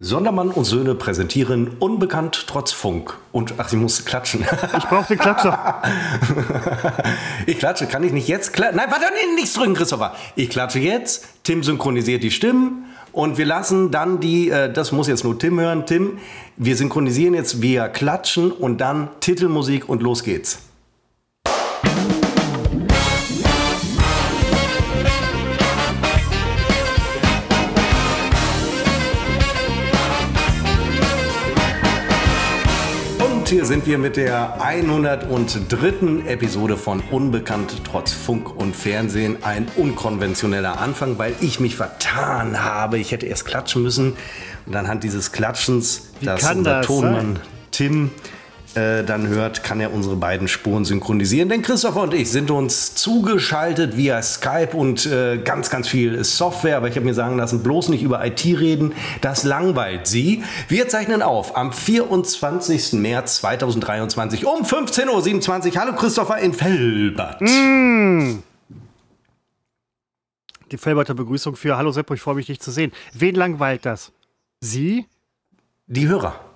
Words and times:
Sondermann 0.00 0.50
und 0.50 0.64
Söhne 0.64 0.94
präsentieren 0.94 1.70
Unbekannt 1.80 2.44
trotz 2.46 2.70
Funk. 2.70 3.18
Und 3.32 3.54
ach, 3.58 3.68
sie 3.68 3.76
musste 3.76 4.04
klatschen. 4.04 4.46
Ich 4.78 4.84
brauche 4.84 5.08
den 5.08 5.18
Klatscher. 5.18 5.82
ich 7.46 7.58
klatsche, 7.58 7.86
kann 7.86 8.04
ich 8.04 8.12
nicht 8.12 8.28
jetzt 8.28 8.52
klatschen? 8.52 8.76
Nein, 8.76 8.92
warte, 8.92 9.06
nichts 9.34 9.54
drücken, 9.54 9.74
Christopher. 9.74 10.14
Ich 10.36 10.50
klatsche 10.50 10.78
jetzt, 10.78 11.26
Tim 11.42 11.64
synchronisiert 11.64 12.22
die 12.22 12.30
Stimmen 12.30 12.84
und 13.10 13.38
wir 13.38 13.46
lassen 13.46 13.90
dann 13.90 14.20
die, 14.20 14.50
äh, 14.50 14.72
das 14.72 14.92
muss 14.92 15.08
jetzt 15.08 15.24
nur 15.24 15.36
Tim 15.36 15.58
hören, 15.58 15.84
Tim, 15.84 16.18
wir 16.56 16.76
synchronisieren 16.76 17.34
jetzt 17.34 17.60
via 17.60 17.88
Klatschen 17.88 18.52
und 18.52 18.80
dann 18.80 19.08
Titelmusik 19.18 19.88
und 19.88 20.00
los 20.00 20.22
geht's. 20.22 20.60
Und 33.48 33.54
hier 33.54 33.64
sind 33.64 33.86
wir 33.86 33.96
mit 33.96 34.18
der 34.18 34.60
103. 34.60 36.26
Episode 36.26 36.76
von 36.76 37.02
Unbekannt 37.10 37.80
trotz 37.82 38.12
Funk 38.12 38.54
und 38.54 38.76
Fernsehen. 38.76 39.42
Ein 39.42 39.68
unkonventioneller 39.74 40.78
Anfang, 40.78 41.16
weil 41.16 41.34
ich 41.40 41.58
mich 41.58 41.74
vertan 41.74 42.62
habe. 42.62 42.98
Ich 42.98 43.10
hätte 43.10 43.24
erst 43.24 43.46
klatschen 43.46 43.82
müssen. 43.82 44.18
Und 44.66 44.76
anhand 44.76 45.02
dieses 45.02 45.32
Klatschens, 45.32 46.10
Wie 46.20 46.26
das 46.26 46.44
unser 46.52 46.82
Tonmann 46.82 47.36
sein? 47.36 47.40
Tim 47.70 48.10
äh, 48.78 49.04
dann 49.04 49.26
hört, 49.26 49.64
kann 49.64 49.80
er 49.80 49.92
unsere 49.92 50.16
beiden 50.16 50.46
Spuren 50.46 50.84
synchronisieren. 50.84 51.48
Denn 51.48 51.62
Christopher 51.62 52.02
und 52.02 52.14
ich 52.14 52.30
sind 52.30 52.50
uns 52.50 52.94
zugeschaltet 52.94 53.96
via 53.96 54.22
Skype 54.22 54.76
und 54.76 55.06
äh, 55.06 55.38
ganz, 55.38 55.70
ganz 55.70 55.88
viel 55.88 56.22
Software. 56.22 56.76
Aber 56.76 56.88
ich 56.88 56.96
habe 56.96 57.04
mir 57.04 57.14
sagen 57.14 57.36
lassen, 57.36 57.62
bloß 57.62 57.88
nicht 57.88 58.02
über 58.02 58.24
IT 58.24 58.44
reden. 58.44 58.92
Das 59.20 59.44
langweilt 59.44 60.06
Sie. 60.06 60.44
Wir 60.68 60.88
zeichnen 60.88 61.22
auf 61.22 61.56
am 61.56 61.72
24. 61.72 62.94
März 62.94 63.40
2023 63.40 64.46
um 64.46 64.62
15.27 64.62 65.74
Uhr. 65.74 65.80
Hallo 65.80 65.96
Christopher 65.96 66.38
in 66.38 66.52
Felbert. 66.52 67.40
Mm. 67.40 68.38
Die 70.70 70.76
Felberter 70.76 71.14
Begrüßung 71.14 71.56
für 71.56 71.76
Hallo 71.76 71.90
Seppo, 71.90 72.14
ich 72.14 72.20
freue 72.20 72.34
mich, 72.34 72.46
dich 72.46 72.60
zu 72.60 72.70
sehen. 72.70 72.92
Wen 73.14 73.34
langweilt 73.34 73.86
das? 73.86 74.12
Sie? 74.60 75.06
Die 75.86 76.06
Hörer. 76.06 76.47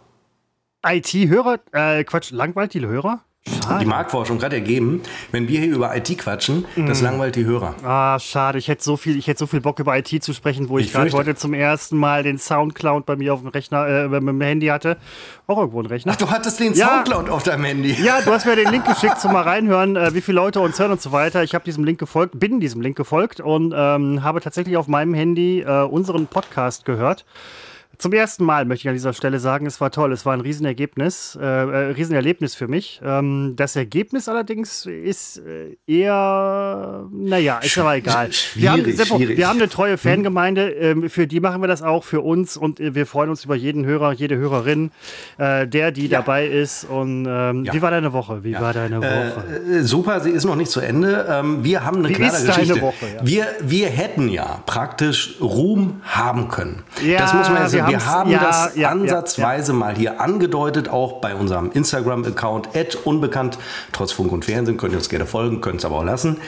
IT-Hörer, 0.84 1.58
äh, 1.72 2.04
Quatsch, 2.04 2.30
langweilt 2.30 2.74
die 2.74 2.80
Hörer? 2.80 3.20
Schade. 3.44 3.80
Die 3.80 3.86
Marktforschung 3.86 4.38
gerade 4.38 4.54
ergeben, 4.54 5.02
wenn 5.32 5.48
wir 5.48 5.58
hier 5.58 5.74
über 5.74 5.96
IT 5.96 6.16
quatschen, 6.16 6.64
mm. 6.76 6.86
das 6.86 7.00
langweilt 7.00 7.34
die 7.34 7.44
Hörer. 7.44 7.74
Ah, 7.82 8.16
schade. 8.20 8.56
Ich 8.58 8.68
hätte 8.68 8.84
so 8.84 8.96
viel, 8.96 9.18
ich 9.18 9.26
hätte 9.26 9.40
so 9.40 9.48
viel 9.48 9.60
Bock 9.60 9.80
über 9.80 9.98
IT 9.98 10.22
zu 10.22 10.32
sprechen, 10.32 10.68
wo 10.68 10.78
ich, 10.78 10.86
ich 10.86 10.92
gerade 10.92 11.10
heute 11.10 11.34
zum 11.34 11.52
ersten 11.52 11.96
Mal 11.96 12.22
den 12.22 12.38
Soundcloud 12.38 13.04
bei 13.04 13.16
mir 13.16 13.34
auf 13.34 13.40
dem 13.40 13.48
Rechner, 13.48 13.84
äh, 13.88 14.08
mit 14.08 14.28
dem 14.28 14.40
Handy 14.40 14.68
hatte. 14.68 14.96
Auch 15.48 15.58
irgendwo 15.58 15.80
ein 15.80 15.86
Rechner. 15.86 16.12
Ach, 16.12 16.16
du 16.16 16.30
hattest 16.30 16.60
den 16.60 16.74
ja. 16.74 16.86
Soundcloud 16.86 17.30
auf 17.30 17.42
deinem 17.42 17.64
Handy. 17.64 17.96
Ja, 18.00 18.20
du 18.20 18.30
hast 18.30 18.46
mir 18.46 18.54
den 18.54 18.70
Link 18.70 18.84
geschickt 18.84 19.20
zum 19.20 19.32
mal 19.32 19.42
reinhören, 19.42 19.96
äh, 19.96 20.14
wie 20.14 20.20
viele 20.20 20.36
Leute 20.36 20.60
uns 20.60 20.78
hören 20.78 20.92
und 20.92 21.02
so 21.02 21.10
weiter. 21.10 21.42
Ich 21.42 21.56
habe 21.56 21.64
diesem 21.64 21.82
Link 21.82 21.98
gefolgt, 21.98 22.38
bin 22.38 22.60
diesem 22.60 22.80
Link 22.80 22.96
gefolgt 22.96 23.40
und 23.40 23.74
ähm, 23.76 24.22
habe 24.22 24.40
tatsächlich 24.40 24.76
auf 24.76 24.86
meinem 24.86 25.14
Handy 25.14 25.62
äh, 25.62 25.82
unseren 25.82 26.28
Podcast 26.28 26.84
gehört. 26.84 27.24
Zum 28.02 28.12
ersten 28.12 28.44
Mal 28.44 28.64
möchte 28.64 28.82
ich 28.82 28.88
an 28.88 28.94
dieser 28.94 29.12
Stelle 29.12 29.38
sagen, 29.38 29.64
es 29.64 29.80
war 29.80 29.92
toll. 29.92 30.12
Es 30.12 30.26
war 30.26 30.32
ein 30.32 30.40
Riesenergebnis, 30.40 31.38
äh, 31.40 31.44
äh, 31.44 31.76
Riesenerlebnis 31.92 32.56
für 32.56 32.66
mich. 32.66 33.00
Ähm, 33.04 33.52
das 33.54 33.76
Ergebnis 33.76 34.28
allerdings 34.28 34.86
ist 34.86 35.38
äh, 35.38 35.76
eher, 35.86 37.06
naja, 37.12 37.58
ist 37.58 37.78
aber 37.78 37.94
egal. 37.94 38.30
Wir 38.56 38.72
haben, 38.72 38.92
Seppo, 38.92 39.20
wir 39.20 39.48
haben, 39.48 39.60
eine 39.60 39.68
treue 39.68 39.92
hm? 39.92 39.98
Fangemeinde, 39.98 40.70
ähm, 40.70 41.08
für 41.10 41.28
die 41.28 41.38
machen 41.38 41.60
wir 41.60 41.68
das 41.68 41.80
auch, 41.80 42.02
für 42.02 42.22
uns 42.22 42.56
und 42.56 42.80
äh, 42.80 42.96
wir 42.96 43.06
freuen 43.06 43.30
uns 43.30 43.44
über 43.44 43.54
jeden 43.54 43.84
Hörer, 43.84 44.12
jede 44.14 44.36
Hörerin, 44.36 44.90
äh, 45.38 45.68
der, 45.68 45.92
die 45.92 46.08
ja. 46.08 46.18
dabei 46.18 46.48
ist. 46.48 46.82
Und 46.82 47.26
ähm, 47.28 47.64
ja. 47.66 47.72
wie 47.72 47.82
war 47.82 47.92
deine 47.92 48.12
Woche? 48.12 48.42
Wie 48.42 48.50
ja. 48.50 48.60
war 48.60 48.72
deine 48.72 48.98
Woche? 49.00 49.44
Äh, 49.70 49.82
super, 49.84 50.18
sie 50.18 50.30
ist 50.30 50.44
noch 50.44 50.56
nicht 50.56 50.72
zu 50.72 50.80
Ende. 50.80 51.24
Ähm, 51.30 51.62
wir 51.62 51.84
haben 51.84 51.98
eine 51.98 52.08
wie 52.08 52.14
klare 52.14 52.44
Geschichte. 52.44 52.80
Woche, 52.80 53.20
wir, 53.22 53.46
wir 53.60 53.86
hätten 53.86 54.28
ja 54.28 54.60
praktisch 54.66 55.36
Ruhm 55.40 56.00
haben 56.02 56.48
können. 56.48 56.82
das 56.96 57.32
muss 57.32 57.48
man 57.48 57.58
ja 57.58 57.68
sagen 57.68 57.91
wir 57.92 58.06
haben 58.06 58.30
ja, 58.30 58.40
das 58.40 58.76
ja, 58.76 58.90
ansatzweise 58.90 59.72
ja, 59.72 59.78
mal 59.78 59.94
hier 59.94 60.20
angedeutet, 60.20 60.88
auch 60.88 61.20
bei 61.20 61.34
unserem 61.34 61.70
Instagram-Account, 61.72 62.68
unbekannt, 63.04 63.58
trotz 63.92 64.12
Funk 64.12 64.32
und 64.32 64.44
Fernsehen, 64.44 64.76
könnt 64.76 64.92
ihr 64.92 64.98
uns 64.98 65.08
gerne 65.08 65.26
folgen, 65.26 65.60
könnt 65.60 65.78
es 65.80 65.84
aber 65.84 65.98
auch 65.98 66.04
lassen. 66.04 66.38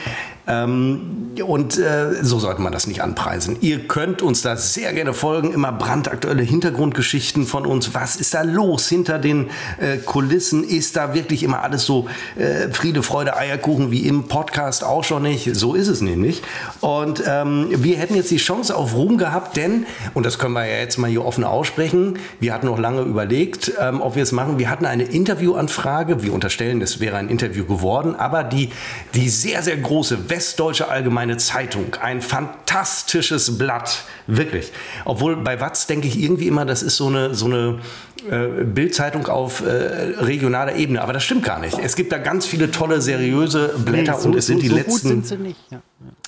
Ähm, 0.46 1.32
und 1.46 1.78
äh, 1.78 2.22
so 2.22 2.38
sollte 2.38 2.60
man 2.60 2.72
das 2.72 2.86
nicht 2.86 3.02
anpreisen. 3.02 3.56
Ihr 3.60 3.86
könnt 3.88 4.22
uns 4.22 4.42
da 4.42 4.56
sehr 4.56 4.92
gerne 4.92 5.14
folgen, 5.14 5.52
immer 5.52 5.72
brandaktuelle 5.72 6.42
Hintergrundgeschichten 6.42 7.46
von 7.46 7.66
uns. 7.66 7.94
Was 7.94 8.16
ist 8.16 8.34
da 8.34 8.42
los 8.42 8.88
hinter 8.88 9.18
den 9.18 9.50
äh, 9.80 9.96
Kulissen? 9.96 10.64
Ist 10.64 10.96
da 10.96 11.14
wirklich 11.14 11.42
immer 11.42 11.62
alles 11.62 11.84
so 11.84 12.08
äh, 12.36 12.68
Friede, 12.70 13.02
Freude, 13.02 13.36
Eierkuchen 13.36 13.90
wie 13.90 14.06
im 14.06 14.24
Podcast 14.24 14.84
auch 14.84 15.02
schon 15.02 15.22
nicht? 15.22 15.56
So 15.56 15.74
ist 15.74 15.88
es 15.88 16.00
nämlich. 16.02 16.42
Und 16.80 17.22
ähm, 17.26 17.68
wir 17.70 17.96
hätten 17.96 18.14
jetzt 18.14 18.30
die 18.30 18.36
Chance 18.36 18.76
auf 18.76 18.94
Ruhm 18.94 19.16
gehabt, 19.16 19.56
denn, 19.56 19.86
und 20.12 20.26
das 20.26 20.38
können 20.38 20.54
wir 20.54 20.66
ja 20.66 20.78
jetzt 20.78 20.98
mal 20.98 21.08
hier 21.08 21.24
offen 21.24 21.44
aussprechen, 21.44 22.18
wir 22.40 22.52
hatten 22.52 22.66
noch 22.66 22.78
lange 22.78 23.02
überlegt, 23.02 23.72
ähm, 23.80 24.00
ob 24.02 24.16
wir 24.16 24.22
es 24.22 24.32
machen. 24.32 24.58
Wir 24.58 24.68
hatten 24.68 24.86
eine 24.86 25.04
Interviewanfrage. 25.04 26.22
Wir 26.22 26.32
unterstellen, 26.32 26.82
es 26.82 27.00
wäre 27.00 27.16
ein 27.16 27.28
Interview 27.28 27.64
geworden, 27.64 28.14
aber 28.14 28.44
die, 28.44 28.70
die 29.14 29.28
sehr, 29.28 29.62
sehr 29.62 29.76
große 29.76 30.28
Westdeutsche 30.34 30.88
Allgemeine 30.88 31.36
Zeitung. 31.36 31.94
Ein 32.00 32.20
fantastisches 32.20 33.56
Blatt, 33.56 34.02
wirklich. 34.26 34.72
Obwohl 35.04 35.36
bei 35.36 35.60
Watz 35.60 35.86
denke 35.86 36.08
ich 36.08 36.20
irgendwie 36.20 36.48
immer, 36.48 36.64
das 36.64 36.82
ist 36.82 36.96
so 36.96 37.06
eine, 37.06 37.36
so 37.36 37.46
eine 37.46 37.78
äh, 38.28 38.64
Bildzeitung 38.64 39.28
auf 39.28 39.64
äh, 39.64 39.68
regionaler 39.68 40.74
Ebene. 40.74 41.02
Aber 41.02 41.12
das 41.12 41.22
stimmt 41.22 41.44
gar 41.44 41.60
nicht. 41.60 41.78
Es 41.78 41.94
gibt 41.94 42.10
da 42.10 42.18
ganz 42.18 42.46
viele 42.46 42.72
tolle, 42.72 43.00
seriöse 43.00 43.74
Blätter 43.84 44.14
nee, 44.14 44.20
so, 44.20 44.28
und 44.28 44.34
es 44.34 44.46
sind 44.46 44.56
so, 44.56 44.62
die 44.62 44.68
so 44.70 44.74
letzten. 44.74 45.08
Sind 45.08 45.26
sie 45.26 45.36
nicht. 45.36 45.60
Ja. 45.70 45.80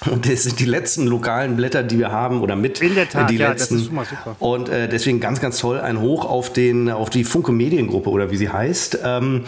Und 0.10 0.26
es 0.26 0.44
sind 0.44 0.60
die 0.60 0.66
letzten 0.66 1.06
lokalen 1.06 1.56
Blätter, 1.56 1.82
die 1.82 1.98
wir 1.98 2.12
haben 2.12 2.40
oder 2.42 2.54
mit 2.54 2.80
In 2.80 2.94
der 2.94 3.08
Tat, 3.08 3.30
die 3.30 3.36
ja, 3.36 3.50
letzten. 3.50 3.74
Das 3.74 3.84
ist 3.84 3.92
mal 3.92 4.04
super. 4.04 4.36
Und 4.38 4.68
äh, 4.68 4.88
deswegen 4.88 5.20
ganz, 5.20 5.40
ganz 5.40 5.58
toll 5.58 5.80
ein 5.80 6.00
Hoch 6.00 6.24
auf 6.24 6.52
den 6.52 6.90
auf 6.90 7.10
die 7.10 7.24
Funke 7.24 7.50
Mediengruppe 7.52 8.10
oder 8.10 8.30
wie 8.30 8.36
sie 8.36 8.50
heißt. 8.50 8.98
Ähm, 9.02 9.44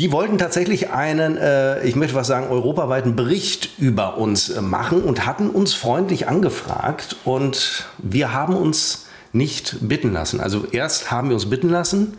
die 0.00 0.12
wollten 0.12 0.38
tatsächlich 0.38 0.88
einen, 0.88 1.36
äh, 1.36 1.86
ich 1.86 1.94
möchte 1.94 2.14
was 2.14 2.26
sagen, 2.26 2.48
europaweiten 2.48 3.16
Bericht 3.16 3.78
über 3.78 4.16
uns 4.16 4.48
äh, 4.48 4.62
machen 4.62 5.02
und 5.02 5.26
hatten 5.26 5.50
uns 5.50 5.74
freundlich 5.74 6.26
angefragt 6.26 7.16
und 7.24 7.86
wir 7.98 8.32
haben 8.32 8.56
uns 8.56 9.08
nicht 9.34 9.76
bitten 9.82 10.14
lassen. 10.14 10.40
Also 10.40 10.64
erst 10.72 11.10
haben 11.10 11.28
wir 11.28 11.34
uns 11.34 11.50
bitten 11.50 11.68
lassen 11.68 12.16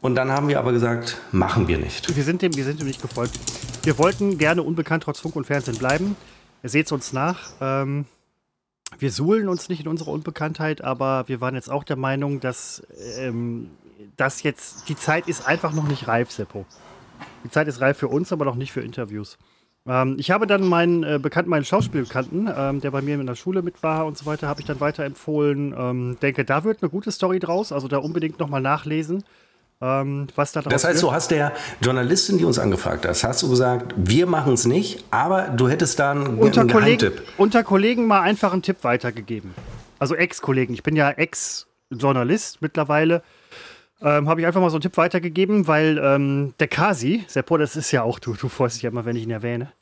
und 0.00 0.14
dann 0.14 0.30
haben 0.30 0.48
wir 0.48 0.58
aber 0.58 0.72
gesagt, 0.72 1.18
machen 1.30 1.68
wir 1.68 1.76
nicht. 1.76 2.16
Wir 2.16 2.24
sind 2.24 2.40
dem, 2.40 2.56
wir 2.56 2.64
sind 2.64 2.80
dem 2.80 2.86
nicht 2.86 3.02
gefolgt. 3.02 3.38
Wir 3.82 3.98
wollten 3.98 4.38
gerne 4.38 4.62
unbekannt 4.62 5.02
trotz 5.02 5.20
Funk 5.20 5.36
und 5.36 5.46
Fernsehen 5.46 5.76
bleiben. 5.76 6.16
Seht 6.62 6.86
es 6.86 6.92
uns 6.92 7.12
nach. 7.12 7.52
Ähm, 7.60 8.06
wir 8.98 9.12
suhlen 9.12 9.48
uns 9.48 9.68
nicht 9.68 9.82
in 9.82 9.88
unserer 9.88 10.12
Unbekanntheit, 10.12 10.82
aber 10.82 11.28
wir 11.28 11.42
waren 11.42 11.54
jetzt 11.54 11.70
auch 11.70 11.84
der 11.84 11.96
Meinung, 11.96 12.40
dass 12.40 12.82
ähm, 13.18 13.68
das 14.16 14.42
jetzt, 14.42 14.88
die 14.88 14.96
Zeit 14.96 15.28
ist 15.28 15.46
einfach 15.46 15.74
noch 15.74 15.86
nicht 15.86 16.08
reif, 16.08 16.30
Seppo. 16.30 16.64
Die 17.44 17.50
Zeit 17.50 17.68
ist 17.68 17.80
reif 17.80 17.98
für 17.98 18.08
uns, 18.08 18.32
aber 18.32 18.44
noch 18.44 18.56
nicht 18.56 18.72
für 18.72 18.80
Interviews. 18.80 19.38
Ähm, 19.86 20.16
ich 20.18 20.30
habe 20.30 20.46
dann 20.46 20.66
meinen 20.66 21.02
äh, 21.02 21.18
Bekannten, 21.20 21.50
meinen 21.50 21.64
Schauspielbekannten, 21.64 22.50
ähm, 22.54 22.80
der 22.80 22.90
bei 22.90 23.02
mir 23.02 23.14
in 23.14 23.26
der 23.26 23.34
Schule 23.34 23.62
mit 23.62 23.82
war 23.82 24.06
und 24.06 24.18
so 24.18 24.26
weiter, 24.26 24.48
habe 24.48 24.60
ich 24.60 24.66
dann 24.66 24.80
weiterempfohlen. 24.80 25.74
Ähm, 25.76 26.16
denke, 26.20 26.44
da 26.44 26.64
wird 26.64 26.82
eine 26.82 26.90
gute 26.90 27.10
Story 27.10 27.38
draus, 27.38 27.72
also 27.72 27.88
da 27.88 27.98
unbedingt 27.98 28.38
nochmal 28.38 28.60
nachlesen. 28.60 29.24
Ähm, 29.82 30.26
was 30.36 30.52
da 30.52 30.60
draus 30.60 30.70
das 30.70 30.84
heißt, 30.84 30.96
wird. 30.96 31.10
du 31.10 31.12
hast 31.14 31.30
der 31.30 31.52
Journalistin, 31.80 32.36
die 32.36 32.44
uns 32.44 32.58
angefragt 32.58 33.06
hat, 33.06 33.24
hast 33.24 33.42
du 33.42 33.48
gesagt, 33.48 33.94
wir 33.96 34.26
machen 34.26 34.52
es 34.52 34.66
nicht, 34.66 35.04
aber 35.10 35.48
du 35.48 35.70
hättest 35.70 35.98
da 35.98 36.10
einen, 36.10 36.38
unter 36.38 36.60
einen 36.60 36.70
Kollegen. 36.70 37.12
Unter 37.38 37.64
Kollegen 37.64 38.06
mal 38.06 38.20
einfach 38.20 38.52
einen 38.52 38.60
Tipp 38.60 38.78
weitergegeben. 38.82 39.54
Also 39.98 40.14
Ex-Kollegen. 40.14 40.74
Ich 40.74 40.82
bin 40.82 40.96
ja 40.96 41.10
Ex-Journalist 41.10 42.60
mittlerweile. 42.60 43.22
Ähm, 44.02 44.28
habe 44.28 44.40
ich 44.40 44.46
einfach 44.46 44.60
mal 44.60 44.70
so 44.70 44.76
einen 44.76 44.82
Tipp 44.82 44.96
weitergegeben, 44.96 45.66
weil 45.66 45.98
ähm, 46.02 46.54
der 46.58 46.68
Kasi, 46.68 47.24
Seppo, 47.26 47.58
das 47.58 47.76
ist 47.76 47.90
ja 47.90 48.02
auch, 48.02 48.18
du, 48.18 48.34
du 48.34 48.48
freust 48.48 48.76
dich 48.76 48.82
ja 48.82 48.90
immer, 48.90 49.04
wenn 49.04 49.16
ich 49.16 49.24
ihn 49.24 49.30
erwähne. 49.30 49.72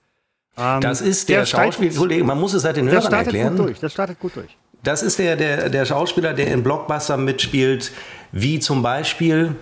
Ähm, 0.57 0.81
das 0.81 1.01
ist 1.01 1.29
der, 1.29 1.41
der 1.41 1.47
Schauspieler, 1.47 2.25
man 2.25 2.41
muss 2.41 2.53
es 2.53 2.65
halt 2.65 2.77
den 2.77 2.91
Hörern 2.91 3.13
erklären. 3.13 3.57
Gut 3.57 3.67
durch, 3.67 3.81
das 3.81 3.93
startet 3.93 4.19
gut 4.19 4.35
durch. 4.35 4.57
Das 4.83 5.03
ist 5.03 5.19
der, 5.19 5.37
der, 5.37 5.69
der 5.69 5.85
Schauspieler, 5.85 6.35
der 6.35 6.49
in 6.53 6.63
Blockbuster 6.63 7.17
mitspielt, 7.17 7.93
wie 8.33 8.59
zum 8.59 8.83
Beispiel 8.83 9.55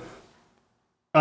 äh, 1.12 1.18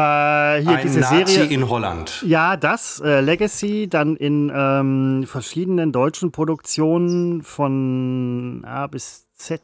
hier 0.61 0.69
ein 0.69 0.79
diese 0.81 0.99
Nazi 0.99 1.33
Serie. 1.33 1.49
in 1.49 1.69
Holland. 1.69 2.21
Ja, 2.25 2.57
das, 2.57 3.01
äh, 3.03 3.21
Legacy, 3.21 3.87
dann 3.89 4.15
in 4.15 4.51
ähm, 4.53 5.25
verschiedenen 5.27 5.91
deutschen 5.91 6.31
Produktionen 6.31 7.41
von 7.43 8.63
A 8.65 8.87
bis 8.87 9.27
Z. 9.35 9.61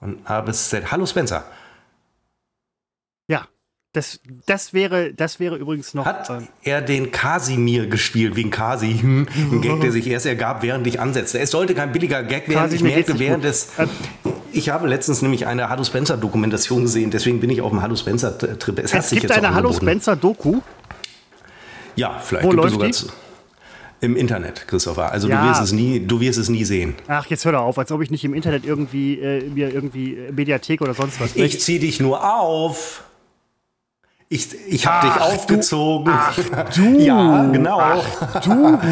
Von 0.00 0.18
A 0.24 0.40
bis 0.42 0.68
Z. 0.68 0.90
Hallo 0.90 1.06
Spencer. 1.06 1.44
Das, 3.94 4.18
das, 4.46 4.74
wäre, 4.74 5.14
das 5.14 5.38
wäre 5.38 5.54
übrigens 5.54 5.94
noch. 5.94 6.04
Hat 6.04 6.28
ähm, 6.28 6.48
er 6.64 6.82
den 6.82 7.12
Kasimir 7.12 7.86
gespielt, 7.86 8.34
wegen 8.34 8.50
Kasi? 8.50 8.98
Hm, 8.98 9.28
ein 9.52 9.60
Gag, 9.60 9.80
der 9.82 9.92
sich 9.92 10.08
erst 10.08 10.26
ergab, 10.26 10.64
während 10.64 10.84
ich 10.88 10.98
ansetzte. 10.98 11.38
Es 11.38 11.52
sollte 11.52 11.76
kein 11.76 11.92
billiger 11.92 12.24
Gag 12.24 12.48
werden. 12.48 12.70
Kasimir 12.70 12.90
ich 12.90 13.06
merkte 13.06 13.18
während 13.20 13.44
des. 13.44 13.68
Ich 14.50 14.68
habe 14.68 14.88
letztens 14.88 15.22
nämlich 15.22 15.46
eine 15.46 15.68
Hallo 15.68 15.84
Spencer 15.84 16.16
Dokumentation 16.16 16.82
gesehen, 16.82 17.12
deswegen 17.12 17.38
bin 17.38 17.50
ich 17.50 17.60
auf 17.60 17.70
dem 17.70 17.82
Hallo 17.82 17.94
Spencer 17.94 18.36
Trip. 18.36 18.80
Es, 18.80 18.92
es 18.92 19.10
gibt 19.10 19.30
eine 19.30 19.54
Hallo 19.54 19.72
Spencer 19.72 20.16
Doku. 20.16 20.60
Ja, 21.94 22.18
vielleicht 22.18 22.46
Wo 22.46 22.50
gibt 22.50 22.62
läuft 22.62 22.72
sogar 22.72 22.88
die? 22.88 22.96
im 24.00 24.16
Internet, 24.16 24.66
Christopher. 24.66 25.12
Also 25.12 25.28
ja. 25.28 25.40
du 25.40 25.48
wirst 25.50 25.62
es 25.62 25.70
nie, 25.70 26.00
du 26.00 26.18
wirst 26.18 26.40
es 26.40 26.48
nie 26.48 26.64
sehen. 26.64 26.96
Ach, 27.06 27.26
jetzt 27.26 27.44
hör 27.44 27.52
doch 27.52 27.62
auf, 27.62 27.78
als 27.78 27.92
ob 27.92 28.02
ich 28.02 28.10
nicht 28.10 28.24
im 28.24 28.34
Internet 28.34 28.66
irgendwie 28.66 29.20
äh, 29.20 29.48
mir 29.48 29.72
irgendwie 29.72 30.14
äh, 30.14 30.32
Mediathek 30.32 30.82
oder 30.82 30.94
sonst 30.94 31.20
was. 31.20 31.36
Ich 31.36 31.60
zieh 31.60 31.78
dich 31.78 32.00
nur 32.00 32.28
auf. 32.28 33.03
Ich, 34.34 34.48
ich 34.66 34.84
habe 34.84 35.06
dich 35.06 35.20
aufgezogen. 35.22 36.06
Du, 36.06 36.10
ach, 36.12 36.68
du. 36.74 36.98
ja, 36.98 37.44
genau. 37.52 37.78
Ach, 37.78 38.40
du. 38.40 38.50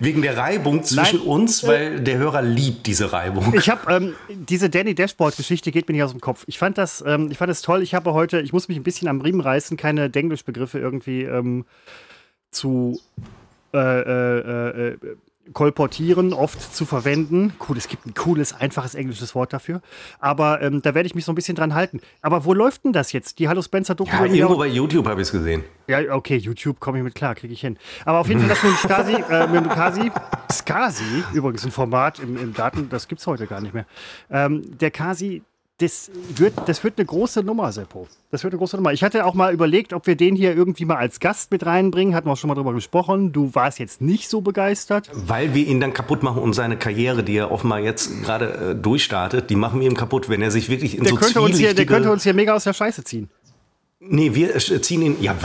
Wegen 0.00 0.20
der 0.20 0.36
Reibung 0.36 0.82
zwischen 0.82 1.18
Nein, 1.18 1.28
uns, 1.28 1.64
weil 1.64 2.00
der 2.00 2.18
Hörer 2.18 2.42
liebt 2.42 2.88
diese 2.88 3.12
Reibung. 3.12 3.54
Ich 3.54 3.70
habe 3.70 3.92
ähm, 3.92 4.14
diese 4.28 4.68
Danny 4.68 4.96
Dashboard-Geschichte 4.96 5.70
geht 5.70 5.86
mir 5.86 5.94
nicht 5.94 6.02
aus 6.02 6.10
dem 6.10 6.20
Kopf. 6.20 6.42
Ich 6.48 6.58
fand 6.58 6.76
das, 6.76 7.04
ähm, 7.06 7.30
ich 7.30 7.38
fand 7.38 7.50
das 7.50 7.62
toll. 7.62 7.82
Ich 7.82 7.94
habe 7.94 8.12
heute, 8.14 8.40
ich 8.40 8.52
muss 8.52 8.66
mich 8.66 8.78
ein 8.78 8.82
bisschen 8.82 9.06
am 9.06 9.20
Riemen 9.20 9.40
reißen, 9.40 9.76
keine 9.76 10.10
Denglisch-Begriffe 10.10 10.80
irgendwie 10.80 11.22
ähm, 11.22 11.66
zu 12.50 12.98
äh, 13.72 13.78
äh, 13.78 14.88
äh, 14.88 14.96
kolportieren, 15.52 16.32
oft 16.32 16.74
zu 16.74 16.84
verwenden. 16.84 17.52
Cool, 17.68 17.76
es 17.76 17.88
gibt 17.88 18.06
ein 18.06 18.14
cooles, 18.14 18.52
einfaches 18.52 18.94
englisches 18.94 19.34
Wort 19.34 19.52
dafür. 19.52 19.80
Aber 20.18 20.62
ähm, 20.62 20.82
da 20.82 20.94
werde 20.94 21.06
ich 21.06 21.14
mich 21.14 21.24
so 21.24 21.32
ein 21.32 21.34
bisschen 21.34 21.56
dran 21.56 21.74
halten. 21.74 22.00
Aber 22.22 22.44
wo 22.44 22.54
läuft 22.54 22.84
denn 22.84 22.92
das 22.92 23.12
jetzt? 23.12 23.38
Die 23.38 23.48
Hallo 23.48 23.62
Spencer 23.62 23.94
Doku? 23.94 24.10
Ja, 24.10 24.24
irgendwo 24.24 24.56
bei 24.56 24.68
YouTube 24.68 25.06
habe 25.06 25.20
ich 25.20 25.28
es 25.28 25.32
gesehen. 25.32 25.64
Ja, 25.88 25.98
okay, 26.14 26.36
YouTube 26.36 26.78
komme 26.78 26.98
ich 26.98 27.04
mit 27.04 27.14
klar, 27.14 27.34
kriege 27.34 27.52
ich 27.52 27.60
hin. 27.60 27.76
Aber 28.04 28.20
auf 28.20 28.28
jeden 28.28 28.40
Fall 28.40 28.48
das 28.48 28.62
mit 28.62 28.72
dem 28.72 28.76
Skasi, 28.76 29.14
äh, 29.28 29.46
mit 29.48 29.64
dem 29.64 29.68
Kasi, 29.68 30.12
Skasi, 30.52 31.24
übrigens 31.32 31.64
ein 31.64 31.72
Format 31.72 32.20
im, 32.20 32.36
im 32.36 32.54
Daten, 32.54 32.88
das 32.88 33.08
gibt 33.08 33.20
es 33.20 33.26
heute 33.26 33.46
gar 33.46 33.60
nicht 33.60 33.74
mehr. 33.74 33.86
Ähm, 34.30 34.78
der 34.78 34.90
Kasi, 34.90 35.42
das 35.80 36.10
wird, 36.36 36.54
das 36.66 36.84
wird 36.84 36.98
eine 36.98 37.06
große 37.06 37.42
Nummer, 37.42 37.72
Seppo. 37.72 38.06
Das 38.30 38.44
wird 38.44 38.52
eine 38.52 38.58
große 38.58 38.76
Nummer. 38.76 38.92
Ich 38.92 39.02
hatte 39.02 39.24
auch 39.24 39.34
mal 39.34 39.52
überlegt, 39.52 39.92
ob 39.92 40.06
wir 40.06 40.14
den 40.14 40.36
hier 40.36 40.54
irgendwie 40.54 40.84
mal 40.84 40.96
als 40.96 41.20
Gast 41.20 41.50
mit 41.50 41.64
reinbringen. 41.64 42.14
Hatten 42.14 42.28
wir 42.28 42.32
auch 42.32 42.36
schon 42.36 42.48
mal 42.48 42.54
drüber 42.54 42.74
gesprochen. 42.74 43.32
Du 43.32 43.54
warst 43.54 43.78
jetzt 43.78 44.00
nicht 44.00 44.28
so 44.28 44.40
begeistert. 44.42 45.10
Weil 45.14 45.54
wir 45.54 45.66
ihn 45.66 45.80
dann 45.80 45.94
kaputt 45.94 46.22
machen 46.22 46.42
und 46.42 46.52
seine 46.52 46.76
Karriere, 46.76 47.22
die 47.22 47.36
er 47.36 47.50
offenbar 47.50 47.80
jetzt 47.80 48.22
gerade 48.22 48.72
äh, 48.72 48.74
durchstartet, 48.74 49.48
die 49.48 49.56
machen 49.56 49.80
wir 49.80 49.86
ihm 49.86 49.96
kaputt, 49.96 50.28
wenn 50.28 50.42
er 50.42 50.50
sich 50.50 50.68
wirklich 50.68 50.96
in 50.96 51.04
der 51.04 51.10
so 51.10 51.16
könnte 51.16 51.40
uns 51.40 51.56
hier, 51.56 51.74
Der 51.74 51.86
könnte 51.86 52.10
uns 52.10 52.22
hier 52.22 52.34
mega 52.34 52.54
aus 52.54 52.64
der 52.64 52.74
Scheiße 52.74 53.02
ziehen. 53.04 53.30
Nee, 54.02 54.34
wir 54.34 54.56
ziehen 54.58 55.02
ihn, 55.02 55.16
ja, 55.20 55.36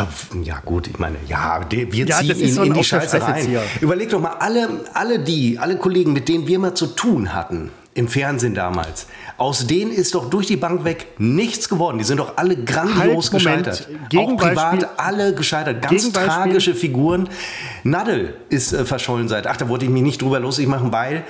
ja 0.43 0.61
gut, 0.63 0.87
ich 0.87 0.97
meine, 0.97 1.17
ja, 1.27 1.59
wir 1.69 2.05
ja, 2.05 2.19
ziehen 2.19 2.39
ihn 2.39 2.53
so 2.53 2.63
in 2.63 2.73
die 2.73 2.85
Scheiße 2.85 3.21
rein. 3.21 3.47
Überleg 3.81 4.09
doch 4.09 4.21
mal, 4.21 4.35
alle, 4.39 4.85
alle 4.93 5.19
die, 5.19 5.59
alle 5.59 5.77
Kollegen, 5.77 6.13
mit 6.13 6.29
denen 6.29 6.47
wir 6.47 6.57
mal 6.59 6.73
zu 6.73 6.87
tun 6.87 7.33
hatten, 7.33 7.71
im 7.95 8.09
Fernsehen 8.09 8.53
damals. 8.53 9.07
Aus 9.37 9.65
denen 9.67 9.91
ist 9.91 10.13
doch 10.15 10.29
durch 10.29 10.45
die 10.45 10.57
Bank 10.57 10.83
weg 10.83 11.07
nichts 11.17 11.69
geworden. 11.69 11.97
Die 11.97 12.03
sind 12.03 12.17
doch 12.17 12.37
alle 12.37 12.55
grandios 12.57 13.31
halt, 13.31 13.31
gescheitert. 13.31 13.89
Auch 14.17 14.37
privat 14.37 14.99
alle 14.99 15.33
gescheitert. 15.33 15.81
Ganz 15.81 16.11
tragische 16.11 16.75
Figuren. 16.75 17.29
Nadel 17.83 18.35
ist 18.49 18.73
äh, 18.73 18.85
verschollen 18.85 19.29
seit. 19.29 19.47
Ach, 19.47 19.57
da 19.57 19.69
wollte 19.69 19.85
ich 19.85 19.91
mich 19.91 20.03
nicht 20.03 20.21
drüber 20.21 20.41
lustig 20.41 20.67
machen, 20.67 20.91
weil 20.91 21.23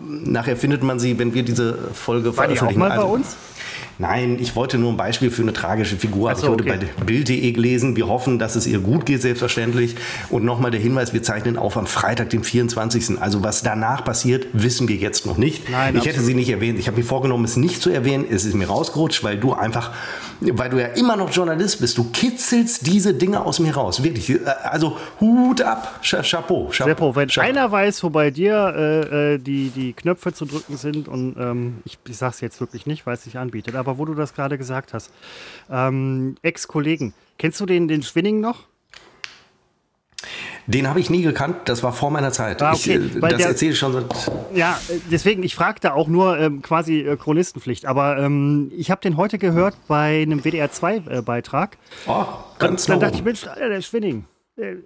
nachher 0.00 0.56
findet 0.56 0.82
man 0.82 0.98
sie, 0.98 1.18
wenn 1.18 1.34
wir 1.34 1.42
diese 1.42 1.76
Folge 1.92 2.36
War 2.36 2.44
veröffentlichen. 2.44 2.68
Die 2.68 2.74
auch 2.74 2.78
mal 2.78 2.90
also, 2.90 3.06
bei 3.06 3.12
uns? 3.12 3.36
Nein, 3.98 4.38
ich 4.40 4.56
wollte 4.56 4.78
nur 4.78 4.90
ein 4.90 4.96
Beispiel 4.96 5.30
für 5.30 5.42
eine 5.42 5.52
tragische 5.52 5.96
Figur. 5.96 6.30
Also, 6.30 6.42
so, 6.42 6.46
ich 6.46 6.52
wurde 6.52 6.64
okay. 6.64 6.86
bei 6.98 7.04
Bild.de 7.04 7.52
gelesen. 7.52 7.96
Wir 7.96 8.08
hoffen, 8.08 8.38
dass 8.38 8.56
es 8.56 8.66
ihr 8.66 8.78
gut 8.80 9.06
geht, 9.06 9.22
selbstverständlich. 9.22 9.96
Und 10.30 10.44
nochmal 10.44 10.70
der 10.70 10.80
Hinweis, 10.80 11.12
wir 11.12 11.22
zeichnen 11.22 11.56
auf 11.56 11.76
am 11.76 11.86
Freitag, 11.86 12.30
den 12.30 12.44
24. 12.44 13.20
Also 13.20 13.42
was 13.42 13.62
danach 13.62 14.04
passiert, 14.04 14.46
wissen 14.52 14.88
wir 14.88 14.96
jetzt 14.96 15.26
noch 15.26 15.38
nicht. 15.38 15.68
Nein, 15.68 15.94
ich 15.94 15.98
absolut. 15.98 16.06
hätte 16.06 16.20
sie 16.24 16.34
nicht 16.34 16.48
erwähnt. 16.48 16.78
Ich 16.78 16.86
habe 16.86 16.96
mir 16.96 17.04
vorgenommen, 17.04 17.44
es 17.44 17.56
nicht 17.56 17.82
zu 17.82 17.90
erwähnen. 17.90 18.24
Es 18.28 18.44
ist 18.44 18.54
mir 18.54 18.66
rausgerutscht, 18.66 19.24
weil 19.24 19.38
du 19.38 19.52
einfach, 19.52 19.92
weil 20.40 20.70
du 20.70 20.80
ja 20.80 20.88
immer 20.88 21.16
noch 21.16 21.30
Journalist 21.30 21.80
bist. 21.80 21.98
Du 21.98 22.04
kitzelst 22.04 22.86
diese 22.86 23.14
Dinge 23.14 23.44
aus 23.44 23.58
mir 23.60 23.74
raus. 23.74 24.02
Wirklich. 24.02 24.38
Also 24.64 24.96
Hut 25.20 25.60
ab. 25.60 26.00
Chapeau. 26.02 26.70
Chapeau. 26.70 26.70
Seppo, 26.70 27.16
wenn 27.16 27.28
Chapeau. 27.28 27.48
einer 27.48 27.70
weiß, 27.70 28.02
wo 28.02 28.10
bei 28.10 28.30
dir 28.30 28.74
äh, 28.76 29.34
äh, 29.34 29.38
die, 29.38 29.70
die 29.70 29.92
Knöpfe 29.92 30.32
zu 30.32 30.44
drücken 30.44 30.76
sind 30.76 31.08
und 31.08 31.36
ähm, 31.38 31.78
ich, 31.84 31.98
ich 32.08 32.16
sage 32.16 32.32
es 32.34 32.40
jetzt 32.40 32.60
wirklich 32.60 32.86
nicht, 32.86 33.06
weil 33.06 33.14
es 33.14 33.24
sich 33.24 33.38
anbietet, 33.38 33.74
aber 33.74 33.81
wo 33.86 34.04
du 34.04 34.14
das 34.14 34.34
gerade 34.34 34.58
gesagt 34.58 34.94
hast. 34.94 35.10
Ähm, 35.70 36.36
Ex-Kollegen. 36.42 37.14
Kennst 37.38 37.60
du 37.60 37.66
den, 37.66 37.88
den 37.88 38.02
Schwinning 38.02 38.40
noch? 38.40 38.66
Den 40.66 40.88
habe 40.88 41.00
ich 41.00 41.10
nie 41.10 41.22
gekannt, 41.22 41.56
das 41.64 41.82
war 41.82 41.92
vor 41.92 42.10
meiner 42.10 42.30
Zeit. 42.30 42.62
Ah, 42.62 42.72
okay. 42.72 42.98
ich, 42.98 43.16
äh, 43.16 43.20
das 43.20 43.42
erzähle 43.42 43.72
ich 43.72 43.78
schon 43.78 43.92
seit. 43.92 44.04
Ja, 44.54 44.78
deswegen, 45.10 45.42
ich 45.42 45.56
fragte 45.56 45.94
auch 45.94 46.06
nur 46.06 46.38
ähm, 46.38 46.62
quasi 46.62 47.00
äh, 47.00 47.16
Chronistenpflicht. 47.16 47.86
Aber 47.86 48.18
ähm, 48.18 48.70
ich 48.76 48.90
habe 48.90 49.00
den 49.00 49.16
heute 49.16 49.38
gehört 49.38 49.74
bei 49.88 50.22
einem 50.22 50.44
WDR 50.44 50.70
2-Beitrag. 50.70 51.72
Äh, 52.06 52.10
oh, 52.10 52.26
ganz 52.58 52.86
Dann, 52.86 53.00
dann 53.00 53.08
dachte 53.08 53.16
ich, 53.18 53.24
Mensch, 53.24 53.44
der 53.56 53.82
Schwinning. 53.82 54.24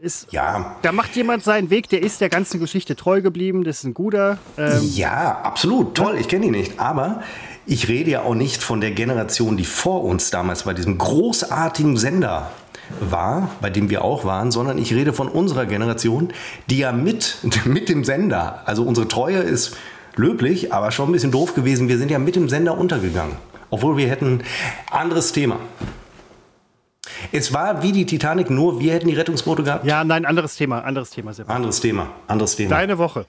Ist, 0.01 0.33
ja. 0.33 0.77
Da 0.83 0.93
macht 0.93 1.17
jemand 1.17 1.43
seinen 1.43 1.71
Weg, 1.71 1.89
der 1.89 2.01
ist 2.01 2.21
der 2.21 2.29
ganzen 2.29 2.61
Geschichte 2.61 2.95
treu 2.95 3.21
geblieben, 3.21 3.65
das 3.65 3.79
ist 3.79 3.85
ein 3.85 3.95
guter. 3.95 4.39
Ähm, 4.57 4.81
ja, 4.95 5.41
absolut, 5.43 5.97
toll, 5.97 6.17
ich 6.21 6.29
kenne 6.29 6.47
ihn 6.47 6.53
nicht. 6.53 6.79
Aber 6.79 7.23
ich 7.67 7.89
rede 7.89 8.11
ja 8.11 8.23
auch 8.23 8.35
nicht 8.35 8.63
von 8.63 8.81
der 8.81 8.93
Generation, 8.93 9.57
die 9.57 9.65
vor 9.65 10.05
uns 10.05 10.31
damals 10.31 10.63
bei 10.63 10.73
diesem 10.73 10.99
großartigen 10.99 11.97
Sender 11.97 12.51
war, 13.01 13.51
bei 13.61 13.71
dem 13.71 13.91
wir 13.91 14.05
auch 14.05 14.25
waren, 14.25 14.53
sondern 14.53 14.79
ich 14.79 14.95
rede 14.95 15.13
von 15.13 15.29
unserer 15.29 15.67
Generation, 15.67 16.33
die 16.71 16.79
ja 16.79 16.93
mit, 16.93 17.39
mit 17.65 17.89
dem 17.89 18.05
Sender, 18.05 18.63
also 18.67 18.85
unsere 18.85 19.09
Treue 19.09 19.39
ist 19.39 19.77
löblich, 20.15 20.73
aber 20.73 20.93
schon 20.93 21.11
ein 21.11 21.13
bisschen 21.13 21.33
doof 21.33 21.55
gewesen. 21.55 21.89
Wir 21.89 21.99
sind 21.99 22.11
ja 22.11 22.19
mit 22.19 22.37
dem 22.37 22.49
Sender 22.49 22.79
untergegangen, 22.79 23.37
obwohl 23.71 23.97
wir 23.97 24.09
hätten 24.09 24.43
anderes 24.91 25.33
Thema. 25.33 25.59
Es 27.33 27.53
war 27.53 27.83
wie 27.83 27.93
die 27.93 28.07
Titanic, 28.07 28.51
nur 28.51 28.81
wir 28.81 28.93
hätten 28.93 29.09
die 29.09 29.15
Rettungsboote 29.15 29.65
gehabt. 29.65 29.85
Ja, 29.85 30.05
nein, 30.05 30.25
anderes 30.25 30.57
Thema, 30.57 30.83
anderes 30.83 31.11
Thema. 31.11 31.33
Sebastian. 31.33 31.57
Anderes 31.57 31.81
Thema, 31.81 32.11
anderes 32.29 32.57
Thema. 32.57 32.71
Deine 32.71 32.99
Woche. 32.99 33.27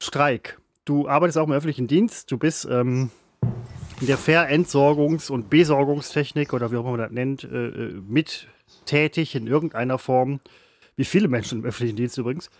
Streik. 0.00 0.58
Du 0.84 1.08
arbeitest 1.08 1.38
auch 1.38 1.46
im 1.46 1.52
öffentlichen 1.52 1.86
Dienst. 1.86 2.30
Du 2.30 2.38
bist 2.38 2.66
ähm, 2.70 3.10
in 4.00 4.06
der 4.06 4.18
Verentsorgungs- 4.18 5.30
und 5.30 5.50
Besorgungstechnik 5.50 6.52
oder 6.52 6.70
wie 6.70 6.76
auch 6.76 6.80
immer 6.80 6.92
man 6.92 7.00
das 7.00 7.10
nennt, 7.10 7.44
äh, 7.44 7.68
äh, 7.68 8.02
mit 8.06 8.48
tätig 8.84 9.34
in 9.34 9.46
irgendeiner 9.46 9.98
Form. 9.98 10.40
Wie 10.96 11.04
viele 11.04 11.26
Menschen 11.26 11.58
im 11.58 11.64
öffentlichen 11.64 11.96
Dienst 11.96 12.18
übrigens. 12.18 12.50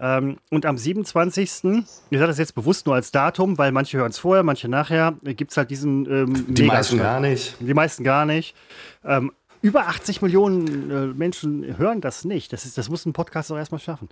Ähm, 0.00 0.38
und 0.50 0.64
am 0.64 0.78
27. 0.78 1.44
Ich 1.44 2.18
sage 2.18 2.26
das 2.26 2.38
jetzt 2.38 2.54
bewusst 2.54 2.86
nur 2.86 2.94
als 2.94 3.10
Datum, 3.10 3.58
weil 3.58 3.70
manche 3.70 3.98
hören 3.98 4.10
es 4.10 4.18
vorher, 4.18 4.42
manche 4.42 4.66
nachher, 4.66 5.14
gibt 5.22 5.50
es 5.50 5.58
halt 5.58 5.70
diesen. 5.70 6.10
Ähm, 6.10 6.46
die 6.48 6.62
meisten 6.62 6.96
gar 6.96 7.20
nicht. 7.20 7.56
Die 7.60 7.74
meisten 7.74 8.02
gar 8.02 8.24
nicht. 8.24 8.56
Ähm, 9.04 9.30
über 9.60 9.88
80 9.88 10.22
Millionen 10.22 10.90
äh, 10.90 11.06
Menschen 11.08 11.76
hören 11.76 12.00
das 12.00 12.24
nicht. 12.24 12.52
Das, 12.54 12.64
ist, 12.64 12.78
das 12.78 12.88
muss 12.88 13.04
ein 13.04 13.12
Podcast 13.12 13.52
auch 13.52 13.58
erstmal 13.58 13.80
schaffen. 13.80 14.08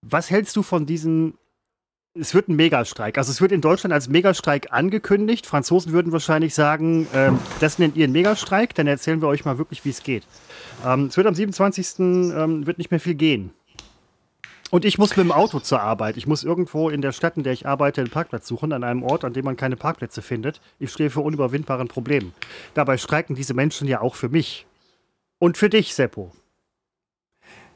Was 0.00 0.30
hältst 0.30 0.54
du 0.54 0.62
von 0.62 0.86
diesen 0.86 1.34
es 2.14 2.32
wird 2.34 2.48
ein 2.48 2.56
Megastreik. 2.56 3.18
Also 3.18 3.32
es 3.32 3.40
wird 3.40 3.50
in 3.50 3.60
Deutschland 3.60 3.92
als 3.92 4.08
Megastreik 4.08 4.68
angekündigt. 4.70 5.46
Franzosen 5.46 5.92
würden 5.92 6.12
wahrscheinlich 6.12 6.54
sagen, 6.54 7.08
ähm, 7.12 7.38
das 7.60 7.78
nennt 7.78 7.96
ihr 7.96 8.04
einen 8.04 8.12
Megastreik, 8.12 8.74
dann 8.74 8.86
erzählen 8.86 9.20
wir 9.20 9.28
euch 9.28 9.44
mal 9.44 9.58
wirklich, 9.58 9.84
wie 9.84 9.90
es 9.90 10.02
geht. 10.02 10.24
Ähm, 10.86 11.06
es 11.06 11.16
wird 11.16 11.26
am 11.26 11.34
27. 11.34 11.98
Ähm, 11.98 12.66
wird 12.66 12.78
nicht 12.78 12.90
mehr 12.90 13.00
viel 13.00 13.14
gehen. 13.14 13.52
Und 14.70 14.84
ich 14.84 14.98
muss 14.98 15.16
mit 15.16 15.24
dem 15.24 15.32
Auto 15.32 15.60
zur 15.60 15.80
Arbeit. 15.80 16.16
Ich 16.16 16.26
muss 16.26 16.42
irgendwo 16.42 16.88
in 16.88 17.00
der 17.00 17.12
Stadt, 17.12 17.36
in 17.36 17.42
der 17.42 17.52
ich 17.52 17.66
arbeite, 17.66 18.00
einen 18.00 18.10
Parkplatz 18.10 18.46
suchen, 18.46 18.72
an 18.72 18.82
einem 18.82 19.02
Ort, 19.02 19.24
an 19.24 19.32
dem 19.32 19.44
man 19.44 19.56
keine 19.56 19.76
Parkplätze 19.76 20.22
findet. 20.22 20.60
Ich 20.78 20.90
stehe 20.90 21.10
vor 21.10 21.24
unüberwindbaren 21.24 21.88
Problemen. 21.88 22.32
Dabei 22.74 22.96
streiken 22.96 23.36
diese 23.36 23.54
Menschen 23.54 23.86
ja 23.86 24.00
auch 24.00 24.14
für 24.14 24.28
mich. 24.28 24.66
Und 25.38 25.58
für 25.58 25.68
dich, 25.68 25.94
Seppo. 25.94 26.32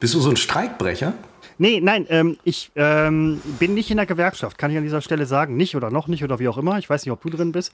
Bist 0.00 0.14
du 0.14 0.21
so 0.21 0.30
ein 0.30 0.37
Streikbrecher? 0.37 1.12
Nee, 1.59 1.81
nein, 1.81 2.07
ähm, 2.09 2.38
ich 2.45 2.71
ähm, 2.77 3.41
bin 3.59 3.75
nicht 3.75 3.91
in 3.91 3.97
der 3.97 4.07
Gewerkschaft, 4.07 4.59
kann 4.59 4.71
ich 4.71 4.77
an 4.77 4.85
dieser 4.85 5.00
Stelle 5.00 5.27
sagen. 5.27 5.57
Nicht 5.57 5.75
oder 5.75 5.91
noch 5.91 6.07
nicht 6.07 6.23
oder 6.23 6.38
wie 6.38 6.49
auch 6.49 6.57
immer. 6.57 6.79
Ich 6.79 6.88
weiß 6.88 7.05
nicht, 7.05 7.12
ob 7.12 7.21
du 7.23 7.31
drin 7.31 7.53
bist. 7.53 7.73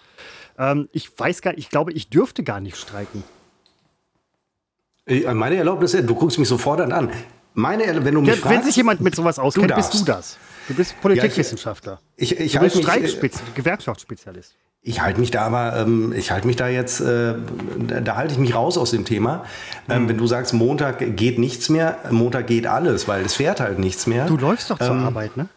Ähm, 0.59 0.88
ich 0.93 1.19
weiß 1.19 1.43
gar 1.43 1.57
ich 1.57 1.69
glaube, 1.69 1.93
ich 1.93 2.09
dürfte 2.09 2.43
gar 2.43 2.61
nicht 2.61 2.76
streiken. 2.76 3.23
Äh, 5.07 5.33
meine 5.35 5.57
Erlaubnis, 5.57 5.93
du 5.93 6.14
guckst 6.14 6.38
mich 6.38 6.49
sofort 6.49 6.81
an. 6.81 7.11
Meine, 7.53 8.05
wenn 8.05 8.14
du 8.14 8.21
mich 8.21 8.31
ja, 8.31 8.37
fragst, 8.37 8.59
Wenn 8.59 8.64
sich 8.64 8.76
jemand 8.76 9.00
mit 9.00 9.14
sowas 9.14 9.38
auskennt, 9.38 9.71
du 9.71 9.75
bist 9.75 9.95
du 9.95 10.05
das. 10.05 10.38
Du 10.67 10.75
bist 10.75 11.00
Politikwissenschaftler. 11.00 11.93
Ja, 11.93 12.00
ich, 12.17 12.33
ich, 12.33 12.41
ich 12.41 12.53
du 12.53 12.61
bist 12.61 12.83
Streikspezi 12.83 13.43
Gewerkschaftsspezialist. 13.55 14.57
Ich 14.87 15.00
halte 15.00 15.19
mich 15.19 15.31
da 15.31 15.47
aber, 15.47 15.76
ähm, 15.79 16.12
ich 16.14 16.31
halte 16.31 16.47
mich 16.47 16.57
da 16.57 16.69
jetzt, 16.69 17.00
äh, 17.00 17.35
da, 18.05 18.17
halte 18.17 18.35
ich 18.35 18.38
mich 18.38 18.55
raus 18.55 18.76
aus 18.76 18.91
dem 18.91 19.07
Thema. 19.07 19.45
Ähm, 19.88 20.03
mhm. 20.03 20.09
Wenn 20.11 20.19
du 20.19 20.26
sagst, 20.26 20.53
Montag 20.53 21.17
geht 21.17 21.38
nichts 21.38 21.71
mehr, 21.71 21.97
Montag 22.11 22.47
geht 22.47 22.67
alles, 22.67 23.09
weil 23.09 23.25
es 23.25 23.33
fährt 23.33 23.61
halt 23.61 23.79
nichts 23.79 24.07
mehr. 24.07 24.26
Du 24.26 24.37
läufst 24.37 24.71
doch 24.71 24.79
zur 24.79 24.91
ähm, 24.91 25.05
Arbeit, 25.05 25.38
ne? 25.38 25.49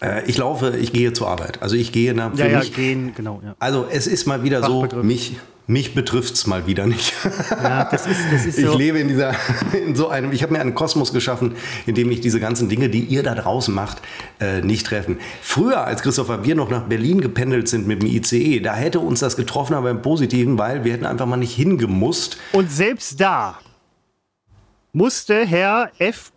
Äh, 0.00 0.24
ich 0.26 0.38
laufe, 0.38 0.76
ich 0.76 0.92
gehe 0.92 1.12
zur 1.12 1.28
Arbeit. 1.28 1.62
Also 1.62 1.74
ich 1.74 1.90
gehe 1.90 2.14
nach 2.14 2.32
ja, 2.36 2.46
ja, 2.46 2.60
gehen, 2.60 3.12
genau. 3.16 3.40
Ja. 3.44 3.56
Also 3.58 3.86
es 3.90 4.06
ist 4.06 4.26
mal 4.26 4.44
wieder 4.44 4.62
so, 4.62 4.86
mich, 5.02 5.36
mich 5.66 5.94
betrifft 5.94 6.34
es 6.34 6.46
mal 6.46 6.66
wieder 6.66 6.86
nicht. 6.86 7.14
Ja, 7.50 7.84
das 7.84 8.06
ist, 8.06 8.20
das 8.30 8.46
ist 8.46 8.56
so. 8.60 8.72
Ich 8.72 8.78
lebe 8.78 8.98
in 8.98 9.08
dieser, 9.08 9.34
in 9.72 9.94
so 9.94 10.08
einem, 10.08 10.32
ich 10.32 10.42
habe 10.42 10.52
mir 10.52 10.60
einen 10.60 10.74
Kosmos 10.74 11.12
geschaffen, 11.12 11.56
in 11.86 11.94
dem 11.94 12.08
mich 12.08 12.20
diese 12.20 12.40
ganzen 12.40 12.68
Dinge, 12.68 12.90
die 12.90 13.00
ihr 13.00 13.22
da 13.22 13.34
draußen 13.34 13.74
macht, 13.74 14.02
äh, 14.40 14.60
nicht 14.60 14.86
treffen. 14.86 15.18
Früher, 15.40 15.84
als 15.84 16.02
Christopher 16.02 16.44
wir 16.44 16.54
noch 16.54 16.70
nach 16.70 16.82
Berlin 16.82 17.20
gependelt 17.20 17.68
sind 17.68 17.86
mit 17.86 18.02
dem 18.02 18.08
ICE, 18.08 18.60
da 18.60 18.74
hätte 18.74 19.00
uns 19.00 19.20
das 19.20 19.36
getroffen, 19.36 19.74
aber 19.74 19.90
im 19.90 20.02
Positiven, 20.02 20.58
weil 20.58 20.84
wir 20.84 20.92
hätten 20.92 21.06
einfach 21.06 21.26
mal 21.26 21.36
nicht 21.36 21.54
hingemusst. 21.54 22.36
Und 22.52 22.70
selbst 22.70 23.20
da 23.20 23.58
musste 24.92 25.44
Herr 25.46 25.90
F. 25.98 26.32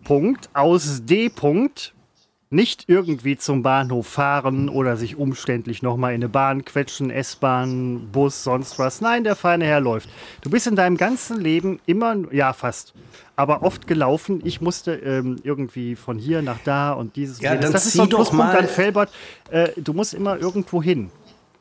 aus 0.53 1.01
D 1.05 1.29
nicht 2.49 2.85
irgendwie 2.87 3.37
zum 3.37 3.61
Bahnhof 3.61 4.07
fahren 4.07 4.69
oder 4.69 4.95
sich 4.95 5.17
umständlich 5.17 5.81
nochmal 5.81 6.13
in 6.13 6.21
eine 6.21 6.29
Bahn 6.29 6.63
quetschen, 6.63 7.09
S-Bahn, 7.09 8.09
Bus, 8.11 8.43
sonst 8.43 8.79
was. 8.79 9.01
Nein, 9.01 9.23
der 9.23 9.35
feine 9.35 9.65
Herr 9.65 9.81
läuft. 9.81 10.09
Du 10.41 10.49
bist 10.49 10.65
in 10.67 10.75
deinem 10.75 10.97
ganzen 10.97 11.39
Leben 11.41 11.79
immer, 11.85 12.15
ja 12.31 12.53
fast, 12.53 12.93
aber 13.35 13.63
oft 13.63 13.87
gelaufen. 13.87 14.41
Ich 14.45 14.61
musste 14.61 14.93
ähm, 14.93 15.39
irgendwie 15.43 15.95
von 15.95 16.17
hier 16.17 16.41
nach 16.41 16.59
da 16.63 16.93
und 16.93 17.15
dieses. 17.17 17.41
Ja, 17.41 17.55
das 17.55 17.85
ist 17.85 17.93
so 17.93 18.03
ein 18.03 18.37
mal. 18.37 18.57
An 18.57 18.67
Felbert. 18.67 19.11
Äh, 19.51 19.69
du 19.75 19.93
musst 19.93 20.13
immer 20.13 20.37
irgendwo 20.37 20.81
hin 20.81 21.11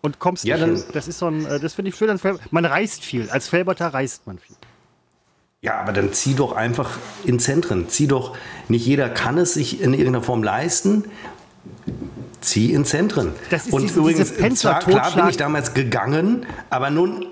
und 0.03 0.21
kommst 0.21 0.45
ja, 0.45 0.57
nicht 0.57 0.85
hin. 0.85 0.85
Das 0.93 1.09
ist 1.09 1.19
so 1.19 1.27
ein, 1.27 1.45
äh, 1.47 1.59
das 1.59 1.75
finde 1.75 1.89
ich 1.91 1.97
schön. 1.97 2.19
Man 2.51 2.65
reist 2.65 3.05
viel. 3.05 3.29
Als 3.31 3.49
Felberter 3.49 3.89
reist 3.89 4.27
man 4.27 4.39
viel. 4.39 4.57
Ja, 5.67 5.81
aber 5.81 5.93
dann 5.93 6.13
zieh 6.13 6.35
doch 6.35 6.53
einfach 6.53 6.91
in 7.25 7.41
Zentren. 7.41 7.89
Zieh 7.89 8.07
doch, 8.07 8.37
nicht 8.69 8.87
jeder 8.87 9.09
kann 9.09 9.37
es 9.37 9.55
sich 9.55 9.81
in 9.81 9.95
irgendeiner 9.95 10.23
Form 10.23 10.45
leisten. 10.45 11.07
Zieh 12.41 12.73
in 12.73 12.85
Zentren. 12.85 13.33
Das 13.51 13.67
ist 13.67 13.73
Und 13.73 13.83
diese, 13.83 13.99
übrigens, 13.99 14.33
diese 14.33 14.55
zwar, 14.55 14.79
klar 14.79 15.13
bin 15.13 15.29
ich 15.29 15.37
damals 15.37 15.75
gegangen, 15.75 16.47
aber 16.71 16.91
nun 16.91 17.27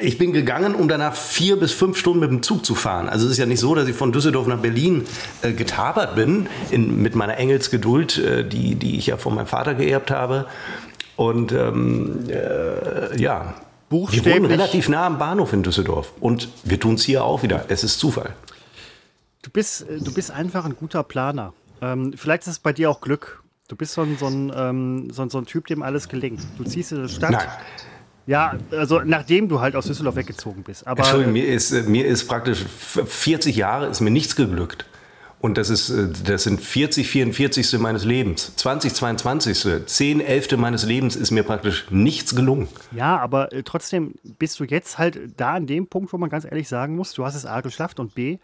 ich 0.00 0.18
bin 0.18 0.34
gegangen, 0.34 0.74
um 0.74 0.86
danach 0.86 1.14
vier 1.14 1.58
bis 1.58 1.72
fünf 1.72 1.96
Stunden 1.96 2.20
mit 2.20 2.30
dem 2.30 2.42
Zug 2.42 2.66
zu 2.66 2.74
fahren. 2.74 3.08
Also 3.08 3.24
es 3.24 3.32
ist 3.32 3.38
ja 3.38 3.46
nicht 3.46 3.58
so, 3.58 3.74
dass 3.74 3.88
ich 3.88 3.96
von 3.96 4.12
Düsseldorf 4.12 4.46
nach 4.46 4.58
Berlin 4.58 5.06
äh, 5.40 5.52
getabert 5.54 6.14
bin, 6.14 6.46
in, 6.70 7.00
mit 7.00 7.14
meiner 7.14 7.38
Engelsgeduld, 7.38 8.18
äh, 8.18 8.44
die, 8.46 8.74
die 8.74 8.98
ich 8.98 9.06
ja 9.06 9.16
von 9.16 9.34
meinem 9.34 9.46
Vater 9.46 9.72
geerbt 9.74 10.10
habe. 10.10 10.44
Und 11.16 11.52
ähm, 11.52 12.28
äh, 12.28 13.18
ja, 13.18 13.54
Buchstäblich. 13.88 14.24
Wir 14.24 14.42
wohnen 14.42 14.50
relativ 14.50 14.88
nah 14.88 15.06
am 15.06 15.18
Bahnhof 15.18 15.52
in 15.52 15.62
Düsseldorf. 15.62 16.12
Und 16.20 16.48
wir 16.64 16.78
tun 16.78 16.94
es 16.94 17.04
hier 17.04 17.24
auch 17.24 17.42
wieder. 17.42 17.66
Es 17.68 17.84
ist 17.84 17.98
Zufall. 17.98 18.34
Du 19.42 19.50
bist, 19.50 19.88
äh, 19.88 19.98
du 19.98 20.12
bist 20.12 20.30
einfach 20.30 20.64
ein 20.64 20.76
guter 20.76 21.02
Planer. 21.02 21.52
Ähm, 21.80 22.12
vielleicht 22.16 22.42
ist 22.42 22.48
es 22.48 22.58
bei 22.58 22.72
dir 22.72 22.90
auch 22.90 23.00
Glück. 23.00 23.42
Du 23.68 23.76
bist 23.76 23.92
so 23.92 24.02
ein, 24.02 24.16
so 24.18 24.26
ein, 24.26 24.52
ähm, 24.54 25.10
so 25.10 25.22
ein, 25.22 25.30
so 25.30 25.38
ein 25.38 25.46
Typ, 25.46 25.66
dem 25.66 25.82
alles 25.82 26.08
gelingt. 26.08 26.40
Du 26.56 26.64
ziehst 26.64 26.92
in 26.92 27.06
die 27.06 27.12
Stadt. 27.12 27.32
Nein. 27.32 27.48
Ja, 28.26 28.58
also 28.72 29.00
nachdem 29.00 29.48
du 29.48 29.60
halt 29.60 29.74
aus 29.74 29.86
Düsseldorf 29.86 30.16
weggezogen 30.16 30.62
bist. 30.62 30.86
Aber, 30.86 31.00
Entschuldigung, 31.00 31.32
mir 31.32 31.46
ist, 31.46 31.72
äh, 31.72 31.82
mir 31.82 32.06
ist 32.06 32.28
praktisch 32.28 32.64
40 32.66 33.56
Jahre 33.56 33.86
ist 33.86 34.00
mir 34.00 34.10
nichts 34.10 34.36
geglückt. 34.36 34.84
Und 35.40 35.56
das, 35.56 35.70
ist, 35.70 35.90
äh, 35.90 36.08
das 36.24 36.42
sind 36.42 36.60
40, 36.60 37.08
44. 37.08 37.78
meines 37.78 38.04
Lebens. 38.04 38.52
20, 38.56 38.92
22. 38.92 39.86
10, 39.86 40.20
11. 40.20 40.56
meines 40.56 40.84
Lebens 40.84 41.14
ist 41.14 41.30
mir 41.30 41.44
praktisch 41.44 41.86
nichts 41.90 42.34
gelungen. 42.34 42.68
Ja, 42.90 43.18
aber 43.18 43.52
äh, 43.52 43.62
trotzdem 43.62 44.14
bist 44.38 44.58
du 44.58 44.64
jetzt 44.64 44.98
halt 44.98 45.18
da 45.36 45.54
an 45.54 45.66
dem 45.66 45.86
Punkt, 45.86 46.12
wo 46.12 46.18
man 46.18 46.28
ganz 46.28 46.44
ehrlich 46.44 46.68
sagen 46.68 46.96
muss, 46.96 47.12
du 47.12 47.24
hast 47.24 47.36
es 47.36 47.46
A 47.46 47.60
geschafft 47.60 48.00
und 48.00 48.14
B, 48.14 48.38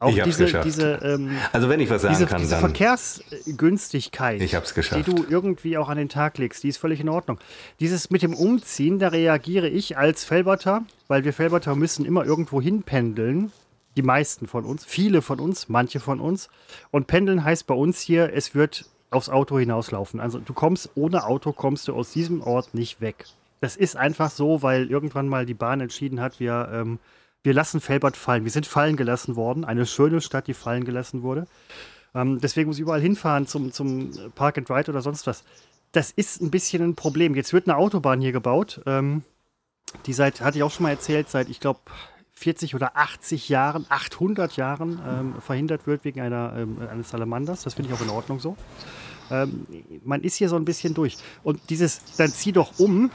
auch 0.00 0.14
ich 0.14 0.22
diese, 0.22 0.60
diese, 0.60 0.92
ähm, 1.02 1.30
also 1.52 1.68
wenn 1.68 1.80
ich 1.80 1.88
was 1.88 2.02
sagen 2.02 2.14
diese, 2.14 2.26
kann, 2.26 2.40
diese 2.40 2.50
dann 2.50 2.60
Verkehrsgünstigkeit, 2.60 4.42
ich 4.42 4.54
hab's 4.54 4.74
geschafft. 4.74 5.06
die 5.06 5.10
du 5.10 5.24
irgendwie 5.28 5.78
auch 5.78 5.88
an 5.88 5.96
den 5.96 6.10
Tag 6.10 6.36
legst, 6.36 6.62
die 6.62 6.68
ist 6.68 6.76
völlig 6.76 7.00
in 7.00 7.08
Ordnung. 7.08 7.38
Dieses 7.80 8.10
mit 8.10 8.20
dem 8.20 8.34
Umziehen, 8.34 8.98
da 8.98 9.08
reagiere 9.08 9.68
ich 9.68 9.96
als 9.96 10.24
Felberter, 10.24 10.82
weil 11.08 11.24
wir 11.24 11.32
Felberter 11.32 11.74
müssen 11.74 12.04
immer 12.04 12.24
irgendwo 12.24 12.60
hinpendeln 12.60 13.50
die 13.96 14.02
meisten 14.02 14.46
von 14.46 14.64
uns, 14.64 14.84
viele 14.84 15.22
von 15.22 15.40
uns, 15.40 15.68
manche 15.68 16.00
von 16.00 16.20
uns. 16.20 16.48
Und 16.90 17.06
pendeln 17.06 17.44
heißt 17.44 17.66
bei 17.66 17.74
uns 17.74 18.00
hier, 18.00 18.32
es 18.34 18.54
wird 18.54 18.86
aufs 19.10 19.28
Auto 19.28 19.58
hinauslaufen. 19.58 20.20
Also 20.20 20.38
du 20.38 20.52
kommst 20.52 20.90
ohne 20.94 21.24
Auto, 21.24 21.52
kommst 21.52 21.88
du 21.88 21.94
aus 21.94 22.12
diesem 22.12 22.40
Ort 22.40 22.74
nicht 22.74 23.00
weg. 23.00 23.26
Das 23.60 23.76
ist 23.76 23.96
einfach 23.96 24.30
so, 24.30 24.62
weil 24.62 24.90
irgendwann 24.90 25.28
mal 25.28 25.46
die 25.46 25.54
Bahn 25.54 25.80
entschieden 25.80 26.20
hat, 26.20 26.40
wir, 26.40 26.68
ähm, 26.72 26.98
wir 27.42 27.54
lassen 27.54 27.80
Felbert 27.80 28.16
fallen. 28.16 28.44
Wir 28.44 28.50
sind 28.50 28.66
fallen 28.66 28.96
gelassen 28.96 29.36
worden. 29.36 29.64
Eine 29.64 29.86
schöne 29.86 30.20
Stadt, 30.20 30.48
die 30.48 30.54
fallen 30.54 30.84
gelassen 30.84 31.22
wurde. 31.22 31.46
Ähm, 32.14 32.40
deswegen 32.40 32.68
muss 32.68 32.76
ich 32.76 32.82
überall 32.82 33.00
hinfahren 33.00 33.46
zum, 33.46 33.72
zum 33.72 34.10
Park 34.34 34.58
and 34.58 34.70
Ride 34.70 34.90
oder 34.90 35.02
sonst 35.02 35.26
was. 35.26 35.44
Das 35.92 36.10
ist 36.10 36.42
ein 36.42 36.50
bisschen 36.50 36.82
ein 36.82 36.94
Problem. 36.94 37.34
Jetzt 37.34 37.52
wird 37.52 37.68
eine 37.68 37.76
Autobahn 37.76 38.20
hier 38.20 38.32
gebaut. 38.32 38.82
Ähm, 38.86 39.22
die 40.06 40.12
seit, 40.12 40.40
hatte 40.40 40.58
ich 40.58 40.62
auch 40.62 40.70
schon 40.70 40.84
mal 40.84 40.90
erzählt, 40.90 41.28
seit, 41.28 41.48
ich 41.48 41.60
glaube, 41.60 41.80
40 42.34 42.74
oder 42.74 42.96
80 42.96 43.48
Jahren, 43.48 43.86
800 43.88 44.56
Jahren 44.56 45.00
ähm, 45.06 45.34
verhindert 45.40 45.86
wird 45.86 46.04
wegen 46.04 46.20
einer, 46.20 46.54
ähm, 46.56 46.78
eines 46.90 47.10
Salamanders. 47.10 47.62
Das 47.62 47.74
finde 47.74 47.90
ich 47.90 47.96
auch 47.96 48.02
in 48.02 48.10
Ordnung 48.10 48.40
so. 48.40 48.56
Ähm, 49.30 49.66
man 50.04 50.22
ist 50.22 50.36
hier 50.36 50.48
so 50.48 50.56
ein 50.56 50.64
bisschen 50.64 50.94
durch. 50.94 51.16
Und 51.42 51.70
dieses, 51.70 52.16
dann 52.16 52.30
zieh 52.30 52.52
doch 52.52 52.78
um, 52.78 53.10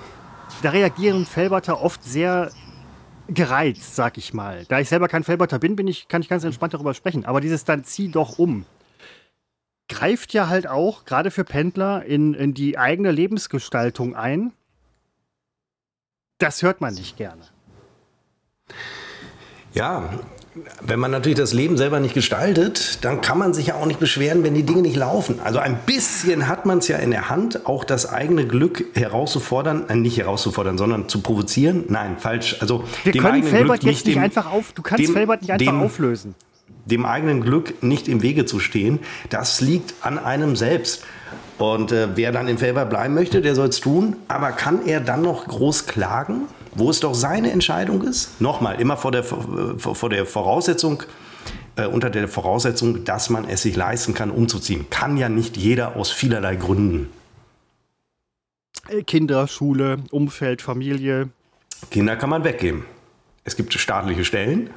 da 0.64 0.72
reagieren 0.72 1.26
Felberter 1.26 1.82
oft 1.82 2.04
sehr 2.04 2.52
gereizt, 3.28 3.96
sag 3.96 4.18
ich 4.18 4.34
mal. 4.34 4.66
Da 4.70 4.80
ich 4.80 4.90
selber 4.90 5.08
kein 5.08 5.24
Felberter 5.24 5.60
bin, 5.60 5.76
bin 5.76 5.88
ich, 5.88 6.08
kann 6.08 6.22
ich 6.22 6.30
ganz 6.30 6.44
entspannt 6.44 6.74
darüber 6.74 6.94
sprechen. 6.94 7.26
Aber 7.26 7.42
dieses 7.42 7.66
dann 7.66 7.84
zieh 7.84 8.10
doch 8.10 8.40
um 8.40 8.66
greift 9.90 10.34
ja 10.34 10.48
halt 10.48 10.68
auch, 10.68 11.04
gerade 11.04 11.32
für 11.32 11.44
Pendler, 11.44 12.06
in, 12.06 12.34
in 12.34 12.54
die 12.54 12.78
eigene 12.78 13.12
Lebensgestaltung 13.12 14.16
ein. 14.16 14.54
Das 16.38 16.62
hört 16.62 16.80
man 16.80 16.94
nicht 16.94 17.18
gerne. 17.18 17.44
Ja, 19.74 20.10
wenn 20.82 21.00
man 21.00 21.12
natürlich 21.12 21.38
das 21.38 21.54
Leben 21.54 21.78
selber 21.78 22.00
nicht 22.00 22.14
gestaltet, 22.14 23.00
dann 23.06 23.22
kann 23.22 23.38
man 23.38 23.54
sich 23.54 23.68
ja 23.68 23.76
auch 23.76 23.86
nicht 23.86 24.00
beschweren, 24.00 24.44
wenn 24.44 24.56
die 24.56 24.64
Dinge 24.64 24.82
nicht 24.82 24.96
laufen. 24.96 25.40
Also 25.44 25.60
ein 25.60 25.78
bisschen 25.86 26.48
hat 26.48 26.66
man 26.66 26.80
es 26.80 26.88
ja 26.88 26.98
in 26.98 27.12
der 27.12 27.30
Hand, 27.30 27.66
auch 27.68 27.84
das 27.84 28.12
eigene 28.12 28.46
Glück 28.46 28.84
herauszufordern, 28.96 29.88
äh, 29.90 29.96
nicht 29.96 30.18
herauszufordern, 30.18 30.78
sondern 30.78 31.08
zu 31.08 31.22
provozieren. 31.22 31.86
Nein, 31.88 32.18
falsch. 32.18 32.58
Also 32.62 32.84
wir 33.04 33.12
dem 33.12 33.24
können 33.24 33.44
Felbert 33.44 33.84
jetzt 33.84 34.06
nicht 34.06 34.16
dem, 34.16 34.24
einfach 34.24 34.52
auf, 34.52 34.72
du 34.74 34.82
kannst 34.82 35.06
dem, 35.06 35.14
Felbert 35.14 35.42
nicht 35.42 35.52
einfach 35.52 35.66
dem, 35.66 35.82
auflösen. 35.82 36.36
Dem 36.86 37.06
eigenen 37.06 37.42
Glück 37.42 37.84
nicht 37.84 38.08
im 38.08 38.22
Wege 38.22 38.46
zu 38.46 38.60
stehen, 38.60 39.00
das 39.30 39.62
liegt 39.62 39.94
an 40.02 40.18
einem 40.18 40.56
selbst. 40.56 41.04
Und 41.60 41.92
äh, 41.92 42.10
wer 42.16 42.32
dann 42.32 42.48
im 42.48 42.58
Felbert 42.58 42.90
bleiben 42.90 43.14
möchte, 43.14 43.42
der 43.42 43.54
soll 43.54 43.68
es 43.68 43.80
tun. 43.80 44.16
Aber 44.28 44.52
kann 44.52 44.86
er 44.88 45.00
dann 45.00 45.22
noch 45.22 45.46
groß 45.46 45.86
klagen? 45.86 46.48
Wo 46.80 46.90
es 46.90 47.00
doch 47.00 47.14
seine 47.14 47.52
Entscheidung 47.52 48.04
ist. 48.04 48.40
Nochmal, 48.42 48.80
immer 48.82 48.98
vor 48.98 49.12
der, 49.12 49.24
vor 49.24 50.10
der 50.10 50.26
Voraussetzung, 50.26 51.04
äh, 51.76 51.86
unter 51.86 52.10
der 52.10 52.28
Voraussetzung, 52.28 53.04
dass 53.04 53.30
man 53.30 53.48
es 53.48 53.62
sich 53.62 53.76
leisten 53.76 54.14
kann, 54.14 54.32
umzuziehen. 54.32 54.90
Kann 54.90 55.18
ja 55.18 55.30
nicht 55.30 55.58
jeder 55.58 55.96
aus 55.96 56.12
vielerlei 56.12 56.56
Gründen. 56.56 57.10
Kinder, 59.06 59.48
Schule, 59.48 59.98
Umfeld, 60.12 60.62
Familie. 60.62 61.30
Kinder 61.92 62.16
kann 62.16 62.30
man 62.30 62.44
weggeben. 62.44 62.86
Es 63.44 63.56
gibt 63.56 63.74
staatliche 63.74 64.26
Stellen, 64.26 64.70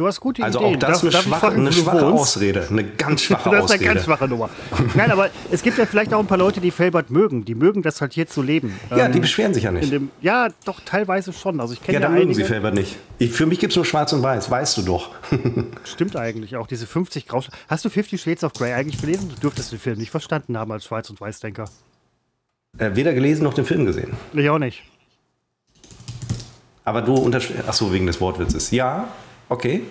Du 0.00 0.06
hast 0.06 0.18
gute 0.18 0.42
also 0.42 0.60
Ideen. 0.60 0.82
Also 0.82 1.08
auch 1.08 1.10
das 1.10 1.12
darf, 1.12 1.24
eine, 1.24 1.36
schwache, 1.36 1.46
eine 1.48 1.72
schwache 1.72 2.06
Ausrede, 2.06 2.66
eine 2.70 2.84
ganz 2.84 3.20
schwache 3.24 3.50
das 3.50 3.66
ist 3.66 3.72
eine 3.72 3.84
ganz 3.84 4.04
schwache 4.04 4.28
Nummer. 4.28 4.48
Nein, 4.94 5.10
aber 5.10 5.28
es 5.50 5.62
gibt 5.62 5.76
ja 5.76 5.84
vielleicht 5.84 6.14
auch 6.14 6.20
ein 6.20 6.26
paar 6.26 6.38
Leute, 6.38 6.62
die 6.62 6.70
Felbert 6.70 7.10
mögen. 7.10 7.44
Die 7.44 7.54
mögen 7.54 7.82
das 7.82 8.00
halt 8.00 8.14
hier 8.14 8.26
zu 8.26 8.40
leben. 8.40 8.80
Ja, 8.88 9.04
ähm, 9.04 9.12
die 9.12 9.20
beschweren 9.20 9.52
sich 9.52 9.64
ja 9.64 9.70
nicht. 9.70 9.92
Dem, 9.92 10.10
ja, 10.22 10.48
doch, 10.64 10.80
teilweise 10.86 11.34
schon. 11.34 11.60
Also 11.60 11.74
ich 11.74 11.82
kenne 11.82 11.96
ja, 11.96 12.00
dann 12.00 12.14
ja 12.14 12.20
mögen 12.20 12.32
sie 12.32 12.44
Felbert 12.44 12.72
nicht. 12.72 12.96
Ich, 13.18 13.30
für 13.32 13.44
mich 13.44 13.58
gibt 13.58 13.72
es 13.72 13.76
nur 13.76 13.84
schwarz 13.84 14.14
und 14.14 14.22
weiß, 14.22 14.50
weißt 14.50 14.78
du 14.78 14.82
doch. 14.84 15.10
Stimmt 15.84 16.16
eigentlich 16.16 16.56
auch, 16.56 16.66
diese 16.66 16.86
50 16.86 17.28
Grau. 17.28 17.44
Hast 17.68 17.84
du 17.84 17.90
50 17.90 18.22
Shades 18.22 18.42
of 18.42 18.54
Grey 18.54 18.72
eigentlich 18.72 19.02
gelesen? 19.02 19.28
Du 19.34 19.38
dürftest 19.38 19.70
den 19.70 19.80
Film 19.80 19.98
nicht 19.98 20.10
verstanden 20.10 20.56
haben 20.56 20.72
als 20.72 20.86
Schwarz- 20.86 21.10
und 21.10 21.20
Weißdenker. 21.20 21.66
Äh, 22.78 22.92
weder 22.94 23.12
gelesen 23.12 23.44
noch 23.44 23.52
den 23.52 23.66
Film 23.66 23.84
gesehen. 23.84 24.14
Ich 24.32 24.48
auch 24.48 24.58
nicht. 24.58 24.82
Aber 26.86 27.02
du 27.02 27.12
unterstützt. 27.12 27.68
Achso, 27.68 27.92
wegen 27.92 28.06
des 28.06 28.18
Wortwitzes. 28.18 28.70
Ja, 28.70 29.08
okay. 29.50 29.82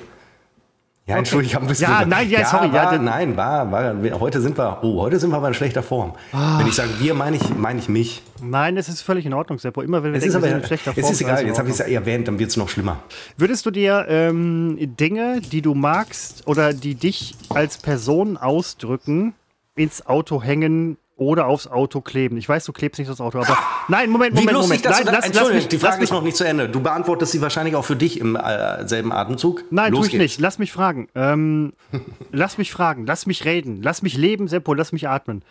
Ja, 1.10 1.18
Entschuldigung, 1.18 1.50
ich 1.50 1.56
habe 1.56 1.66
ein 1.66 1.68
bisschen. 1.68 1.90
Ja, 1.90 2.06
nein, 2.06 2.30
ja, 2.30 2.46
sorry. 2.46 2.72
War, 2.72 2.94
ja, 2.94 3.00
nein, 3.00 3.36
war, 3.36 3.72
war, 3.72 4.20
heute 4.20 4.42
sind 4.42 4.56
wir, 4.60 4.78
oh, 4.84 5.02
heute 5.02 5.20
sind 5.20 5.32
wir 5.32 5.38
aber 5.38 5.48
in 5.48 5.56
schlechter 5.56 5.82
Form. 5.82 6.14
Ach. 6.32 6.60
Wenn 6.60 6.68
ich 6.68 6.76
sage 6.76 6.92
wir, 7.00 7.16
meine 7.16 7.38
ich, 7.38 7.50
meine 7.58 7.80
ich 7.80 7.90
mich. 7.90 8.22
Nein, 8.44 8.78
es 8.78 8.88
ist 8.90 9.02
völlig 9.02 9.26
in 9.26 9.34
Ordnung, 9.34 9.58
Seppo. 9.58 9.82
Immer 9.82 10.04
wenn 10.04 10.14
wir 10.14 10.18
es 10.18 10.24
denken, 10.24 10.30
ist 10.30 10.36
aber, 10.36 10.44
wir 10.44 10.50
sind 10.52 10.62
in 10.62 10.68
schlechter 10.68 10.94
Form. 10.94 11.04
Es 11.04 11.12
ist 11.12 11.22
egal, 11.22 11.48
jetzt 11.48 11.58
habe 11.58 11.68
ich 11.68 11.74
es 11.74 11.80
ja 11.80 11.86
erwähnt, 11.86 12.28
dann 12.28 12.38
wird 12.38 12.52
es 12.52 12.58
noch 12.58 12.70
schlimmer. 12.70 13.00
Würdest 13.38 13.66
du 13.66 13.72
dir 13.72 14.06
ähm, 14.08 14.78
Dinge, 15.00 15.42
die 15.42 15.64
du 15.64 15.74
magst 15.74 16.48
oder 16.48 16.74
die 16.74 16.94
dich 16.94 17.34
als 17.50 17.80
Person 17.80 18.38
ausdrücken, 18.38 19.34
ins 19.76 20.06
Auto 20.06 20.44
hängen 20.44 20.98
oder 21.20 21.48
aufs 21.48 21.68
Auto 21.68 22.02
kleben. 22.02 22.38
Ich 22.38 22.48
weiß, 22.48 22.64
du 22.64 22.74
klebst 22.74 22.98
nicht 22.98 23.10
aufs 23.10 23.22
Auto, 23.22 23.40
aber 23.40 23.58
nein, 23.88 24.10
Moment, 24.10 24.34
Moment, 24.36 24.58
Moment. 24.58 24.86
Dass 24.86 25.04
nein, 25.04 25.14
lass, 25.14 25.34
lass 25.34 25.54
mich, 25.54 25.68
die 25.68 25.78
Frage 25.78 26.04
ist 26.04 26.12
noch 26.12 26.24
nicht 26.24 26.38
zu 26.38 26.46
Ende. 26.46 26.70
Du 26.70 26.82
beantwortest 26.82 27.34
sie 27.34 27.42
wahrscheinlich 27.42 27.76
auch 27.76 27.86
für 27.86 27.96
dich 27.96 28.20
im 28.20 28.36
äh, 28.36 28.88
selben 28.88 29.12
Atemzug. 29.12 29.64
Nein, 29.70 29.92
Los 29.92 30.00
tue 30.00 30.06
ich 30.08 30.12
geht's. 30.14 30.22
nicht. 30.22 30.40
Lass 30.40 30.60
mich 30.60 30.72
fragen. 30.72 31.10
Ähm, 31.16 31.74
lass 32.32 32.58
mich 32.58 32.72
fragen. 32.72 33.06
Lass 33.06 33.26
mich 33.26 33.46
reden. 33.46 33.82
Lass 33.82 34.02
mich 34.02 34.18
leben, 34.18 34.48
Seppo. 34.48 34.74
Lass 34.74 34.92
mich 34.92 35.08
atmen. 35.10 35.44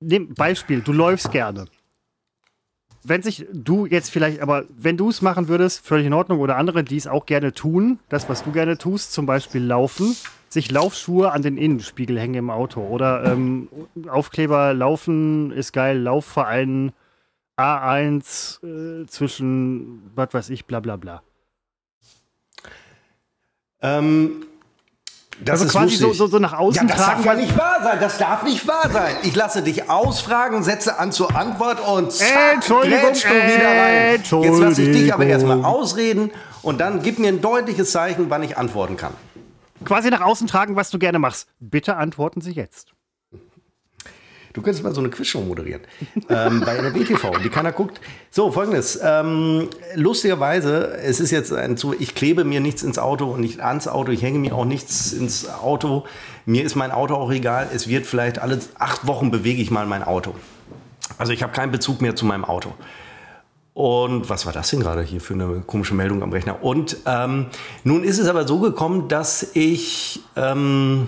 Nehm, 0.00 0.34
Beispiel. 0.34 0.80
Du 0.80 0.92
läufst 0.92 1.30
gerne. 1.32 1.66
wenn 3.04 3.22
sich 3.22 3.46
du 3.52 3.86
jetzt 3.86 4.10
vielleicht, 4.10 4.40
aber 4.40 4.64
wenn 4.76 4.96
du 4.96 5.10
es 5.10 5.22
machen 5.22 5.48
würdest, 5.48 5.86
völlig 5.86 6.06
in 6.06 6.12
Ordnung, 6.12 6.40
oder 6.40 6.56
andere, 6.56 6.82
die 6.84 6.96
es 6.96 7.06
auch 7.06 7.26
gerne 7.26 7.52
tun, 7.52 7.98
das, 8.08 8.28
was 8.28 8.42
du 8.44 8.52
gerne 8.52 8.78
tust, 8.78 9.12
zum 9.12 9.26
Beispiel 9.26 9.62
laufen, 9.62 10.16
sich 10.48 10.70
Laufschuhe 10.70 11.32
an 11.32 11.42
den 11.42 11.56
Innenspiegel 11.56 12.18
hängen 12.18 12.34
im 12.34 12.50
Auto 12.50 12.80
oder 12.80 13.24
ähm, 13.24 13.68
Aufkleber 14.08 14.74
laufen 14.74 15.50
ist 15.52 15.72
geil, 15.72 15.98
Laufverein 15.98 16.92
A1 17.58 18.64
äh, 18.64 19.06
zwischen, 19.06 20.10
was 20.14 20.32
weiß 20.32 20.50
ich, 20.50 20.64
bla 20.64 20.80
bla 20.80 20.96
bla. 20.96 21.22
Ähm, 23.82 24.46
das 25.40 25.60
also 25.60 25.64
ist 25.66 25.72
quasi 25.72 25.96
so, 25.96 26.12
so, 26.12 26.26
so, 26.26 26.38
nach 26.38 26.52
außen 26.52 26.88
ja, 26.88 26.94
das 26.94 27.04
tragen. 27.04 27.24
darf 27.24 27.36
ja 27.36 27.40
nicht 27.40 27.56
wahr 27.56 27.78
sein. 27.82 27.98
Das 28.00 28.18
darf 28.18 28.42
nicht 28.42 28.66
wahr 28.66 28.90
sein. 28.90 29.14
Ich 29.22 29.36
lasse 29.36 29.62
dich 29.62 29.88
ausfragen, 29.88 30.64
setze 30.64 30.98
an 30.98 31.12
zur 31.12 31.36
Antwort 31.36 31.86
und 31.86 32.10
zack, 32.12 32.54
Entschuldigung, 32.54 33.12
du 33.12 33.18
wieder 33.18 33.68
rein. 33.68 34.20
Jetzt 34.20 34.60
lasse 34.60 34.82
ich 34.82 34.96
dich 34.96 35.14
aber 35.14 35.26
erstmal 35.26 35.64
ausreden 35.64 36.32
und 36.62 36.80
dann 36.80 37.02
gib 37.02 37.18
mir 37.20 37.28
ein 37.28 37.40
deutliches 37.40 37.92
Zeichen, 37.92 38.30
wann 38.30 38.42
ich 38.42 38.58
antworten 38.58 38.96
kann. 38.96 39.14
Quasi 39.84 40.10
nach 40.10 40.20
außen 40.20 40.46
tragen, 40.46 40.76
was 40.76 40.90
du 40.90 40.98
gerne 40.98 41.18
machst. 41.18 41.48
Bitte 41.60 41.96
antworten 41.96 42.40
Sie 42.40 42.52
jetzt. 42.52 42.92
Du 44.54 44.62
könntest 44.62 44.82
mal 44.82 44.94
so 44.94 45.00
eine 45.00 45.10
Quizshow 45.10 45.40
moderieren. 45.40 45.82
ähm, 46.28 46.62
bei 46.64 46.76
NRW-TV, 46.76 47.38
die 47.44 47.48
keiner 47.48 47.70
guckt. 47.70 48.00
So, 48.30 48.50
folgendes. 48.50 48.98
Ähm, 49.02 49.68
lustigerweise, 49.94 50.96
es 50.96 51.20
ist 51.20 51.30
jetzt 51.30 51.52
ein 51.52 51.76
zu, 51.76 51.94
ich 51.96 52.14
klebe 52.14 52.44
mir 52.44 52.60
nichts 52.60 52.82
ins 52.82 52.98
Auto 52.98 53.26
und 53.26 53.40
nicht 53.40 53.60
ans 53.60 53.86
Auto, 53.86 54.10
ich 54.10 54.22
hänge 54.22 54.38
mir 54.38 54.54
auch 54.54 54.64
nichts 54.64 55.12
ins 55.12 55.48
Auto. 55.48 56.06
Mir 56.44 56.64
ist 56.64 56.74
mein 56.74 56.90
Auto 56.90 57.14
auch 57.14 57.30
egal. 57.30 57.68
Es 57.72 57.88
wird 57.88 58.06
vielleicht 58.06 58.40
alle 58.40 58.58
acht 58.78 59.06
Wochen 59.06 59.30
bewege 59.30 59.62
ich 59.62 59.70
mal 59.70 59.86
mein 59.86 60.02
Auto. 60.02 60.34
Also 61.18 61.32
ich 61.32 61.42
habe 61.42 61.52
keinen 61.52 61.70
Bezug 61.70 62.00
mehr 62.00 62.16
zu 62.16 62.26
meinem 62.26 62.44
Auto. 62.44 62.74
Und 63.78 64.28
was 64.28 64.44
war 64.44 64.52
das 64.52 64.70
denn 64.70 64.80
gerade 64.80 65.02
hier 65.02 65.20
für 65.20 65.34
eine 65.34 65.62
komische 65.64 65.94
Meldung 65.94 66.24
am 66.24 66.32
Rechner? 66.32 66.64
Und 66.64 66.96
ähm, 67.06 67.46
nun 67.84 68.02
ist 68.02 68.18
es 68.18 68.26
aber 68.26 68.44
so 68.44 68.58
gekommen, 68.58 69.06
dass 69.06 69.54
ich 69.54 70.18
ähm, 70.34 71.06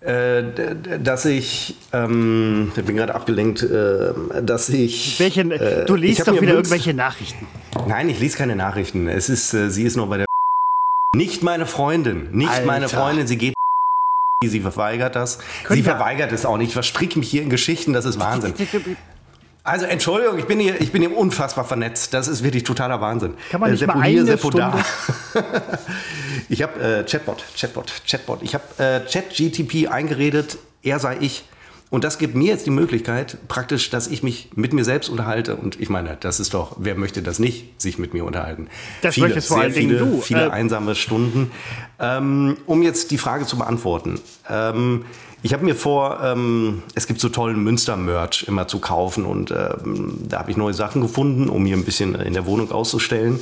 äh, 0.00 0.44
dass 1.02 1.24
ich, 1.24 1.74
ähm, 1.92 2.70
ich 2.76 2.84
bin 2.84 2.94
gerade 2.94 3.12
abgelenkt, 3.12 3.64
äh, 3.64 4.12
dass 4.40 4.68
ich. 4.68 5.18
Welche, 5.18 5.40
äh, 5.40 5.84
du 5.84 5.96
liest 5.96 6.28
doch 6.28 6.40
wieder 6.40 6.54
irgendwelche 6.54 6.94
Nachrichten. 6.94 7.48
Nein, 7.88 8.08
ich 8.08 8.20
lese 8.20 8.38
keine 8.38 8.54
Nachrichten. 8.54 9.08
Es 9.08 9.28
ist, 9.28 9.52
äh, 9.52 9.68
sie 9.68 9.82
ist 9.82 9.96
noch 9.96 10.06
bei 10.08 10.18
der. 10.18 10.26
Nicht 11.16 11.42
meine 11.42 11.66
Freundin, 11.66 12.30
nicht 12.30 12.50
Alter. 12.50 12.66
meine 12.66 12.88
Freundin. 12.88 13.26
Sie 13.26 13.36
geht. 13.36 13.54
Sie 14.44 14.60
verweigert 14.60 15.16
das. 15.16 15.40
Können 15.64 15.78
sie 15.78 15.82
verweigert 15.82 16.30
es 16.30 16.46
auch 16.46 16.56
nicht. 16.56 16.68
Ich 16.68 16.74
verstricke 16.74 17.18
mich 17.18 17.28
hier 17.28 17.42
in 17.42 17.50
Geschichten, 17.50 17.92
das 17.92 18.04
ist 18.04 18.20
Wahnsinn. 18.20 18.54
Also 19.68 19.84
Entschuldigung, 19.84 20.38
ich 20.38 20.46
bin 20.46 20.58
hier, 20.58 20.80
ich 20.80 20.92
bin 20.92 21.02
hier 21.02 21.14
unfassbar 21.14 21.64
vernetzt. 21.64 22.14
Das 22.14 22.26
ist 22.26 22.42
wirklich 22.42 22.62
totaler 22.62 23.02
Wahnsinn. 23.02 23.34
Kann 23.50 23.60
man 23.60 23.70
nicht 23.70 23.82
äh, 23.82 23.86
mal 23.86 24.00
eine 24.00 24.24
Seppo 24.24 24.50
Stunde? 24.50 24.78
ich 26.48 26.62
habe 26.62 26.80
äh, 26.80 27.04
Chatbot, 27.04 27.44
Chatbot, 27.54 27.92
Chatbot. 28.06 28.42
Ich 28.42 28.54
habe 28.54 28.64
äh, 28.78 29.00
ChatGTP 29.00 29.88
eingeredet, 29.88 30.56
er 30.82 30.98
sei 30.98 31.18
ich. 31.20 31.44
Und 31.90 32.04
das 32.04 32.18
gibt 32.18 32.34
mir 32.34 32.48
jetzt 32.48 32.66
die 32.66 32.70
Möglichkeit, 32.70 33.36
praktisch, 33.48 33.90
dass 33.90 34.08
ich 34.08 34.22
mich 34.22 34.50
mit 34.54 34.72
mir 34.72 34.84
selbst 34.84 35.08
unterhalte. 35.08 35.56
Und 35.56 35.78
ich 35.78 35.90
meine, 35.90 36.16
das 36.18 36.40
ist 36.40 36.54
doch, 36.54 36.76
wer 36.78 36.94
möchte 36.94 37.22
das 37.22 37.38
nicht, 37.38 37.80
sich 37.80 37.98
mit 37.98 38.14
mir 38.14 38.24
unterhalten? 38.24 38.68
Das 39.02 39.14
viele, 39.14 39.26
möchtest 39.26 39.48
vor 39.48 39.60
allen 39.60 39.74
Dingen 39.74 39.98
du. 39.98 40.20
Viele 40.22 40.46
äh, 40.46 40.50
einsame 40.50 40.94
Stunden. 40.94 41.50
Ähm, 41.98 42.56
um 42.64 42.82
jetzt 42.82 43.10
die 43.10 43.18
Frage 43.18 43.44
zu 43.44 43.58
beantworten. 43.58 44.20
Ähm, 44.48 45.04
ich 45.42 45.52
habe 45.52 45.64
mir 45.64 45.76
vor, 45.76 46.20
ähm, 46.22 46.82
es 46.94 47.06
gibt 47.06 47.20
so 47.20 47.28
tollen 47.28 47.62
Münster-Merch 47.62 48.44
immer 48.48 48.66
zu 48.66 48.80
kaufen 48.80 49.24
und 49.24 49.50
ähm, 49.52 50.18
da 50.28 50.40
habe 50.40 50.50
ich 50.50 50.56
neue 50.56 50.74
Sachen 50.74 51.00
gefunden, 51.00 51.48
um 51.48 51.64
hier 51.64 51.76
ein 51.76 51.84
bisschen 51.84 52.14
in 52.16 52.34
der 52.34 52.46
Wohnung 52.46 52.72
auszustellen, 52.72 53.40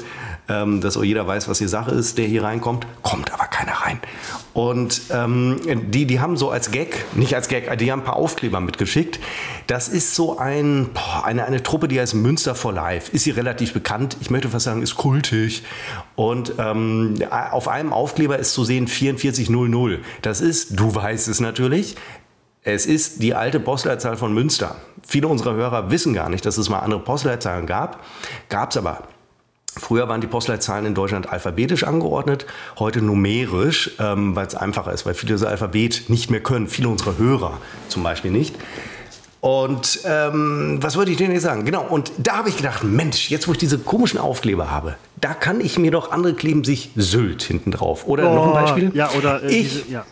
ähm, 0.49 0.81
dass 0.81 0.97
auch 0.97 1.03
jeder 1.05 1.27
weiß, 1.27 1.49
was 1.49 1.59
die 1.59 1.69
Sache 1.69 1.93
ist, 1.93 2.19
der 2.19 2.27
hier 2.27 2.45
reinkommt. 2.45 2.87
Kommt 3.03 3.33
aber 3.33 3.47
keiner 3.47 3.73
rein. 3.73 4.01
Und 4.55 5.03
ähm, 5.11 5.61
die, 5.91 6.07
die 6.07 6.21
haben 6.21 6.37
so 6.37 6.51
als 6.51 6.71
Gag, 6.71 7.05
nicht 7.15 7.35
als 7.35 7.49
Gag, 7.49 7.77
die 7.79 7.93
haben 7.93 8.01
ein 8.01 8.05
paar 8.05 8.17
Aufkleber 8.17 8.61
mitgeschickt. 8.61 9.21
Das 9.67 9.89
ist 9.89 10.15
so 10.15 10.39
ein, 10.39 10.89
boah, 10.95 11.25
eine, 11.25 11.45
eine 11.45 11.63
Truppe, 11.63 11.89
die 11.89 12.01
heißt 12.01 12.15
Münster 12.15 12.55
for 12.55 12.73
Life. 12.73 13.13
Ist 13.13 13.25
sie 13.25 13.33
relativ 13.33 13.73
bekannt. 13.73 14.17
Ich 14.21 14.31
möchte 14.31 14.49
fast 14.49 14.65
sagen, 14.65 14.83
ist 14.83 14.97
kultig. 14.97 15.63
Und 16.15 16.55
ähm, 16.59 17.17
auf 17.51 17.69
einem 17.69 17.93
Aufkleber 17.93 18.39
ist 18.39 18.55
zu 18.55 18.65
sehen 18.65 18.89
4400. 18.89 20.01
Das 20.23 20.41
ist, 20.41 20.79
du 20.79 20.95
weißt 20.95 21.29
es 21.29 21.41
natürlich, 21.41 21.97
es 22.63 22.87
ist 22.87 23.23
die 23.23 23.35
alte 23.35 23.61
Postleitzahl 23.61 24.17
von 24.17 24.35
Münster. 24.35 24.77
Viele 25.07 25.29
unserer 25.29 25.55
Hörer 25.55 25.91
wissen 25.91 26.15
gar 26.15 26.29
nicht, 26.29 26.45
dass 26.47 26.59
es 26.59 26.69
mal 26.69 26.81
andere 26.81 27.01
Postleitzahlen 27.01 27.67
gab. 27.67 28.03
Gab 28.49 28.71
es 28.71 28.77
aber. 28.77 29.05
Früher 29.79 30.09
waren 30.09 30.21
die 30.21 30.27
Postleitzahlen 30.27 30.87
in 30.87 30.95
Deutschland 30.95 31.31
alphabetisch 31.31 31.85
angeordnet, 31.85 32.47
heute 32.79 33.03
numerisch, 33.03 33.93
ähm, 33.99 34.35
weil 34.35 34.47
es 34.47 34.55
einfacher 34.55 34.93
ist, 34.93 35.05
weil 35.05 35.15
viele 35.15 35.35
das 35.35 35.43
Alphabet 35.43 36.05
nicht 36.09 36.31
mehr 36.31 36.41
können, 36.41 36.67
viele 36.67 36.89
unserer 36.89 37.19
Hörer 37.19 37.59
zum 37.89 38.03
Beispiel 38.03 38.31
nicht. 38.31 38.55
Und 39.41 40.01
ähm, 40.05 40.79
was 40.81 40.97
wollte 40.97 41.11
ich 41.11 41.19
denn 41.19 41.31
jetzt 41.31 41.43
sagen? 41.43 41.65
Genau, 41.65 41.87
und 41.87 42.11
da 42.19 42.39
habe 42.39 42.49
ich 42.49 42.57
gedacht, 42.57 42.83
Mensch, 42.83 43.31
jetzt 43.31 43.47
wo 43.47 43.53
ich 43.53 43.59
diese 43.59 43.79
komischen 43.79 44.19
Aufkleber 44.19 44.71
habe, 44.71 44.97
da 45.21 45.35
kann 45.35 45.61
ich 45.61 45.79
mir 45.79 45.91
doch 45.91 46.11
andere 46.11 46.35
kleben 46.35 46.65
sich 46.65 46.91
Sylt 46.97 47.43
hinten 47.43 47.71
drauf. 47.71 48.09
Oder 48.09 48.31
oh, 48.31 48.35
noch 48.35 48.47
ein 48.49 48.65
Beispiel? 48.65 48.91
Ja, 48.95 49.11
oder 49.11 49.43
äh, 49.43 49.55
ich, 49.55 49.75
diese, 49.75 49.93
ja. 49.93 50.05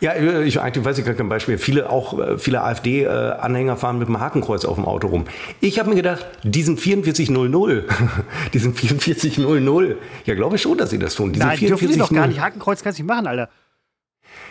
Ja, 0.00 0.14
ich 0.14 0.60
eigentlich 0.60 0.84
weiß 0.84 0.98
ich 0.98 1.04
gar 1.04 1.14
kein 1.14 1.28
Beispiel. 1.28 1.58
Viele 1.58 1.88
auch 1.88 2.18
äh, 2.18 2.38
viele 2.38 2.62
AfD-Anhänger 2.62 3.76
fahren 3.76 3.98
mit 3.98 4.08
einem 4.08 4.20
Hakenkreuz 4.20 4.64
auf 4.64 4.76
dem 4.76 4.84
Auto 4.84 5.08
rum. 5.08 5.24
Ich 5.60 5.78
habe 5.78 5.88
mir 5.88 5.96
gedacht, 5.96 6.26
diesen 6.42 6.76
4400, 6.76 7.84
diesen 8.52 8.74
4400, 8.74 9.96
ja, 10.26 10.34
glaube 10.34 10.56
ich 10.56 10.62
schon, 10.62 10.76
dass 10.76 10.90
sie 10.90 10.98
das 10.98 11.14
tun. 11.14 11.32
Diesen 11.32 11.46
Nein, 11.46 11.58
44 11.58 11.68
dürfen 11.68 11.92
sie 11.92 11.98
doch 11.98 12.14
gar 12.14 12.26
nicht. 12.26 12.40
Hakenkreuz 12.40 12.82
kannst 12.82 12.98
du 12.98 13.02
nicht 13.02 13.08
machen, 13.08 13.26
Alter. 13.26 13.48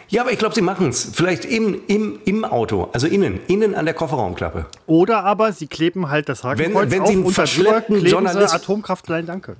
Ja, 0.08 0.22
aber 0.22 0.32
ich 0.32 0.40
glaube, 0.40 0.54
sie 0.54 0.62
machen 0.62 0.90
es. 0.90 1.12
Vielleicht 1.14 1.46
im, 1.46 1.82
im, 1.88 2.20
im 2.26 2.46
Auto, 2.46 2.90
also 2.94 3.08
innen, 3.08 3.40
innen 3.48 3.76
an 3.76 3.86
der 3.86 3.94
Kofferraumklappe. 3.94 4.68
Oder 4.86 5.24
aber 5.24 5.52
sie 5.52 5.68
kleben 5.68 6.10
halt 6.10 6.30
das 6.30 6.44
Hakenkreuz 6.44 6.86
wenn, 6.86 6.92
wenn 6.92 7.02
auf 7.02 7.08
sie 7.08 7.14
einen 7.14 7.26
und 7.26 7.34
verschleppten 7.34 8.06
Journalist 8.06 8.54
Atomkraft, 8.54 9.10
nein, 9.10 9.26
danke. 9.26 9.56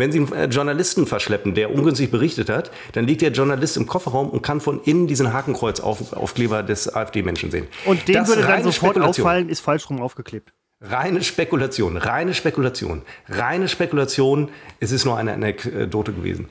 Wenn 0.00 0.12
Sie 0.12 0.18
einen 0.18 0.32
äh, 0.32 0.46
Journalisten 0.46 1.06
verschleppen, 1.06 1.54
der 1.54 1.74
ungünstig 1.74 2.10
berichtet 2.10 2.48
hat, 2.48 2.70
dann 2.92 3.06
liegt 3.06 3.20
der 3.20 3.32
Journalist 3.32 3.76
im 3.76 3.86
Kofferraum 3.86 4.30
und 4.30 4.40
kann 4.42 4.62
von 4.62 4.80
innen 4.82 5.06
diesen 5.06 5.34
Hakenkreuz-Aufkleber 5.34 6.62
des 6.62 6.94
AfD-Menschen 6.94 7.50
sehen. 7.50 7.66
Und 7.84 8.08
den 8.08 8.14
das 8.14 8.28
würde 8.28 8.42
dann 8.42 8.62
sofort 8.62 8.98
auffallen, 8.98 9.50
ist 9.50 9.60
falsch 9.60 9.90
rum 9.90 10.00
aufgeklebt. 10.00 10.54
Reine 10.80 11.22
Spekulation, 11.22 11.98
reine 11.98 12.32
Spekulation, 12.32 13.02
reine 13.28 13.68
Spekulation. 13.68 14.48
Es 14.80 14.90
ist 14.90 15.04
nur 15.04 15.18
eine 15.18 15.34
Anekdote 15.34 16.14
gewesen. 16.14 16.48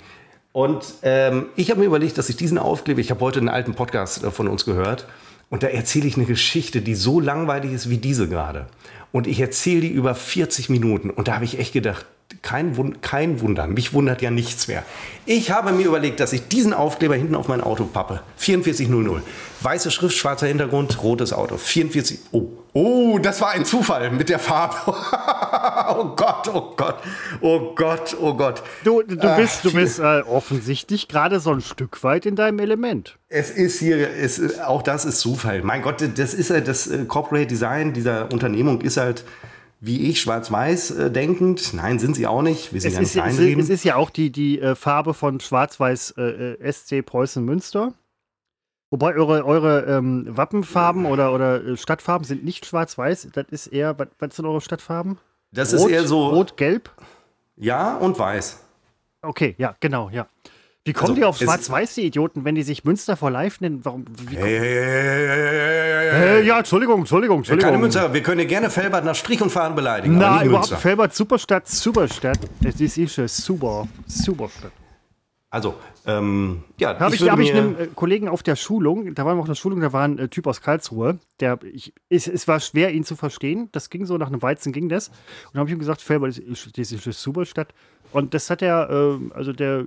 Und 0.51 0.85
ähm, 1.01 1.47
ich 1.55 1.71
habe 1.71 1.79
mir 1.79 1.87
überlegt, 1.87 2.19
dass 2.19 2.29
ich 2.29 2.37
diesen 2.37 2.59
Aufkleber, 2.59 2.99
ich 2.99 3.09
habe 3.09 3.21
heute 3.21 3.39
einen 3.39 3.49
alten 3.49 3.73
Podcast 3.73 4.23
äh, 4.23 4.29
von 4.29 4.47
uns 4.47 4.63
gehört, 4.63 5.07
und 5.49 5.63
da 5.63 5.67
erzähle 5.67 6.05
ich 6.05 6.15
eine 6.15 6.25
Geschichte, 6.25 6.81
die 6.81 6.93
so 6.93 7.19
langweilig 7.19 7.71
ist 7.71 7.89
wie 7.89 7.97
diese 7.97 8.29
gerade. 8.29 8.67
Und 9.11 9.25
ich 9.25 9.39
erzähle 9.39 9.81
die 9.81 9.89
über 9.89 10.13
40 10.13 10.69
Minuten. 10.69 11.09
Und 11.09 11.27
da 11.27 11.33
habe 11.33 11.45
ich 11.45 11.57
echt 11.57 11.73
gedacht, 11.73 12.05
kein, 12.41 12.77
Wund 12.77 13.01
kein 13.01 13.41
Wunder. 13.41 13.67
Mich 13.67 13.93
wundert 13.93 14.21
ja 14.21 14.31
nichts 14.31 14.67
mehr. 14.67 14.83
Ich 15.25 15.51
habe 15.51 15.71
mir 15.71 15.85
überlegt, 15.85 16.19
dass 16.19 16.33
ich 16.33 16.47
diesen 16.47 16.73
Aufkleber 16.73 17.15
hinten 17.15 17.35
auf 17.35 17.47
mein 17.47 17.61
Auto 17.61 17.85
pappe. 17.85 18.21
4400. 18.37 19.23
Weiße 19.61 19.91
Schrift, 19.91 20.15
schwarzer 20.15 20.47
Hintergrund, 20.47 21.03
rotes 21.03 21.33
Auto. 21.33 21.57
44. 21.57 22.19
Oh, 22.31 22.47
oh, 22.73 23.19
das 23.19 23.41
war 23.41 23.51
ein 23.51 23.65
Zufall 23.65 24.09
mit 24.11 24.29
der 24.29 24.39
Farbe. 24.39 24.75
oh 25.97 26.15
Gott, 26.15 26.49
oh 26.53 26.73
Gott, 26.75 26.95
oh 27.41 27.75
Gott, 27.75 28.17
oh 28.19 28.33
Gott. 28.33 28.63
Du, 28.83 29.01
du 29.03 29.35
bist, 29.35 29.65
du 29.65 29.73
bist 29.73 29.99
äh, 29.99 30.21
offensichtlich 30.21 31.07
gerade 31.07 31.39
so 31.39 31.51
ein 31.51 31.61
Stück 31.61 32.03
weit 32.03 32.25
in 32.25 32.35
deinem 32.35 32.59
Element. 32.59 33.17
Es 33.27 33.51
ist 33.51 33.79
hier, 33.79 34.09
es, 34.09 34.59
auch 34.59 34.81
das 34.81 35.05
ist 35.05 35.19
Zufall. 35.19 35.61
Mein 35.61 35.81
Gott, 35.81 36.03
das 36.17 36.33
ist 36.33 36.49
halt 36.49 36.67
das 36.67 36.87
äh, 36.87 37.05
Corporate 37.05 37.47
Design 37.47 37.93
dieser 37.93 38.31
Unternehmung 38.31 38.81
ist 38.81 38.97
halt 38.97 39.25
wie 39.79 40.09
ich 40.09 40.21
schwarz-weiß 40.21 40.91
äh, 40.91 41.11
denkend. 41.11 41.73
Nein, 41.73 41.99
sind 41.99 42.15
sie 42.15 42.27
auch 42.27 42.41
nicht. 42.41 42.73
Wir 42.73 42.81
sind 42.81 43.01
es, 43.01 43.13
ja 43.13 43.25
nicht 43.25 43.39
ist, 43.39 43.63
es 43.65 43.69
ist 43.69 43.83
ja 43.83 43.95
auch 43.95 44.09
die, 44.09 44.31
die 44.31 44.59
äh, 44.59 44.75
Farbe 44.75 45.13
von 45.13 45.39
schwarz-weiß 45.39 46.15
äh, 46.17 46.53
äh 46.53 46.71
SC 46.71 47.05
Preußen 47.05 47.43
Münster. 47.43 47.93
Wobei 48.91 49.13
eure, 49.15 49.45
eure 49.45 49.85
ähm, 49.85 50.25
Wappenfarben 50.27 51.05
oder, 51.05 51.33
oder 51.33 51.63
äh, 51.63 51.77
Stadtfarben 51.77 52.25
sind 52.25 52.43
nicht 52.43 52.65
schwarz-weiß. 52.65 53.29
Das 53.33 53.45
ist 53.49 53.67
eher, 53.67 53.97
was, 53.99 54.07
was 54.17 54.35
sind 54.35 54.45
eure 54.45 54.61
Stadtfarben? 54.61 55.19
Das 55.51 55.73
Rot, 55.73 55.89
ist 55.89 55.95
eher 55.95 56.07
so. 56.07 56.27
Rot-Gelb? 56.29 56.91
Ja, 57.55 57.97
und 57.97 58.17
weiß. 58.17 58.63
Okay, 59.21 59.55
ja, 59.57 59.75
genau, 59.79 60.09
ja. 60.09 60.27
Wie 60.89 60.93
kommen 60.93 61.11
also, 61.11 61.21
die 61.21 61.25
auf 61.25 61.37
Schwarz-Weiß, 61.37 61.93
die 61.93 62.07
Idioten, 62.07 62.45
wenn 62.45 62.55
die 62.55 62.63
sich 62.63 62.83
Münster 62.83 63.15
vor 63.15 63.29
Live 63.29 63.61
nennen? 63.61 63.81
Warum? 63.83 64.05
Wie 64.27 64.35
hey, 64.35 64.59
hey, 64.59 65.27
hey, 65.27 66.11
hey, 66.11 66.47
ja, 66.47 66.57
Entschuldigung, 66.57 67.01
Entschuldigung, 67.01 67.37
Entschuldigung. 67.37 67.69
Keine 67.69 67.79
Münster, 67.79 68.11
wir 68.11 68.23
können 68.23 68.47
gerne 68.47 68.71
Felbert 68.71 69.05
nach 69.05 69.13
Strich 69.13 69.39
und 69.39 69.51
Fahren 69.51 69.75
beleidigen. 69.75 70.17
Nein, 70.17 70.47
überhaupt 70.47 70.69
Felbert, 70.69 71.13
Superstadt, 71.13 71.67
Superstadt. 71.67 72.39
Es 72.63 72.81
ist 72.81 73.19
eine 73.19 73.27
super, 73.27 73.87
super 74.07 74.49
Stadt. 74.49 74.71
Also, 75.51 75.75
ähm, 76.05 76.63
ja, 76.79 76.99
habe 76.99 77.15
ich, 77.15 77.27
hab 77.27 77.39
ich 77.39 77.51
einem 77.51 77.75
äh, 77.75 77.87
Kollegen 77.87 78.29
auf 78.29 78.43
der 78.43 78.55
Schulung, 78.55 79.15
da 79.15 79.25
war 79.25 79.33
noch 79.33 79.45
eine 79.45 79.55
Schulung, 79.55 79.81
da 79.81 79.91
war 79.91 80.03
ein 80.03 80.19
äh, 80.19 80.27
Typ 80.27 80.45
aus 80.45 80.61
Karlsruhe, 80.61 81.17
der, 81.39 81.57
ich, 81.63 81.91
es, 82.07 82.27
es, 82.27 82.47
war 82.47 82.59
schwer, 82.59 82.93
ihn 82.93 83.03
zu 83.03 83.15
verstehen. 83.15 83.67
Das 83.71 83.89
ging 83.89 84.05
so, 84.05 84.15
nach 84.17 84.27
einem 84.27 84.43
Weizen 84.43 84.71
ging 84.73 84.89
das. 84.89 85.07
Und 85.07 85.15
dann 85.53 85.61
habe 85.61 85.69
ich 85.69 85.73
ihm 85.73 85.79
gesagt, 85.79 86.01
Felber, 86.01 86.27
das 86.27 86.37
ist, 86.37 86.77
das 86.77 86.91
ist 86.91 87.07
eine 87.07 87.13
super 87.13 87.45
Stadt. 87.45 87.73
Und 88.11 88.35
das 88.35 88.51
hat 88.51 88.61
er, 88.61 88.91
äh, 88.91 89.33
also 89.33 89.51
der 89.51 89.85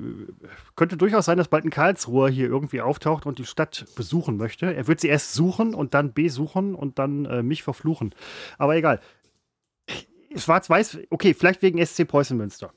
könnte 0.75 0.97
durchaus 0.97 1.27
sein, 1.27 1.39
dass 1.39 1.47
bald 1.47 1.65
ein 1.65 1.71
Karlsruher 1.71 2.29
hier 2.29 2.49
irgendwie 2.49 2.81
auftaucht 2.81 3.25
und 3.25 3.39
die 3.39 3.47
Stadt 3.47 3.87
besuchen 3.95 4.39
möchte. 4.39 4.75
Er 4.75 4.89
wird 4.89 5.01
sie 5.01 5.09
erst 5.09 5.33
suchen 5.33 5.75
und 5.75 5.95
dann 5.95 6.13
besuchen 6.13 6.75
und 6.75 6.99
dann 6.99 7.25
äh, 7.25 7.45
mich 7.45 7.63
verfluchen. 7.63 8.17
Aber 8.59 8.75
egal. 8.75 9.01
Schwarz-Weiß, 10.35 10.99
okay, 11.11 11.35
vielleicht 11.35 11.63
wegen 11.63 11.85
SC 11.85 12.09
Preußen 12.09 12.37
Münster. 12.37 12.73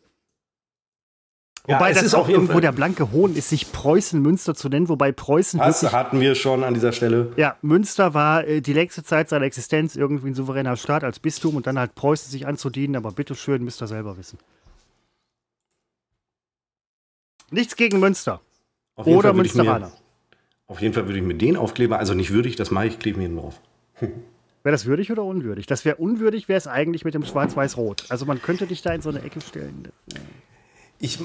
Wobei 1.68 1.92
ja, 1.92 2.02
das 2.02 2.14
auch 2.14 2.30
irgendwo 2.30 2.60
der 2.60 2.72
blanke 2.72 3.12
Hohn 3.12 3.36
ist, 3.36 3.50
sich 3.50 3.72
Preußen-Münster 3.72 4.54
zu 4.54 4.70
nennen, 4.70 4.88
wobei 4.88 5.12
Preußen. 5.12 5.60
Das 5.60 5.82
wirklich, 5.82 5.98
hatten 5.98 6.20
wir 6.20 6.36
schon 6.36 6.64
an 6.64 6.74
dieser 6.76 6.92
Stelle. 6.92 7.32
Ja, 7.38 7.58
Münster 7.62 8.14
war 8.14 8.46
äh, 8.46 8.62
die 8.62 8.74
längste 8.74 9.04
Zeit 9.04 9.30
seiner 9.30 9.46
Existenz 9.46 9.96
irgendwie 9.96 10.28
ein 10.28 10.36
souveräner 10.36 10.76
Staat 10.78 11.04
als 11.04 11.20
Bistum 11.20 11.56
und 11.56 11.66
dann 11.66 11.80
halt 11.80 11.96
Preußen 11.96 12.32
sich 12.32 12.46
anzudienen, 12.46 12.96
aber 12.96 13.12
bitteschön, 13.12 13.64
müsst 13.64 13.82
ihr 13.82 13.88
selber 13.88 14.18
wissen. 14.18 14.38
Nichts 17.50 17.76
gegen 17.76 18.00
Münster. 18.00 18.42
Oder 18.96 19.34
Münsteraner. 19.34 19.92
auf 20.68 20.82
jeden 20.82 20.94
Fall 20.94 21.06
würde 21.06 21.20
ich 21.20 21.26
mir 21.26 21.36
den 21.36 21.58
Aufkleber, 21.58 22.00
also 22.00 22.14
nicht 22.14 22.32
würdig, 22.32 22.56
das 22.56 22.72
mache 22.72 22.88
ich, 22.88 23.00
klebe 23.00 23.20
mir 23.20 23.30
drauf. 23.30 23.60
Wäre 24.00 24.74
das 24.74 24.88
würdig 24.88 25.12
oder 25.12 25.24
unwürdig? 25.24 25.68
Das 25.68 25.86
wäre 25.86 25.98
unwürdig, 25.98 26.50
wäre 26.50 26.58
es 26.58 26.66
eigentlich 26.66 27.06
mit 27.06 27.14
dem 27.14 27.24
Schwarz-Weiß-Rot. 27.24 28.06
Also 28.10 28.26
man 28.26 28.42
könnte 28.42 28.66
dich 28.66 28.82
da 28.82 28.94
in 28.96 29.02
so 29.02 29.10
eine 29.10 29.22
Ecke 29.22 29.40
stellen. 29.40 29.90
Ich, 31.06 31.20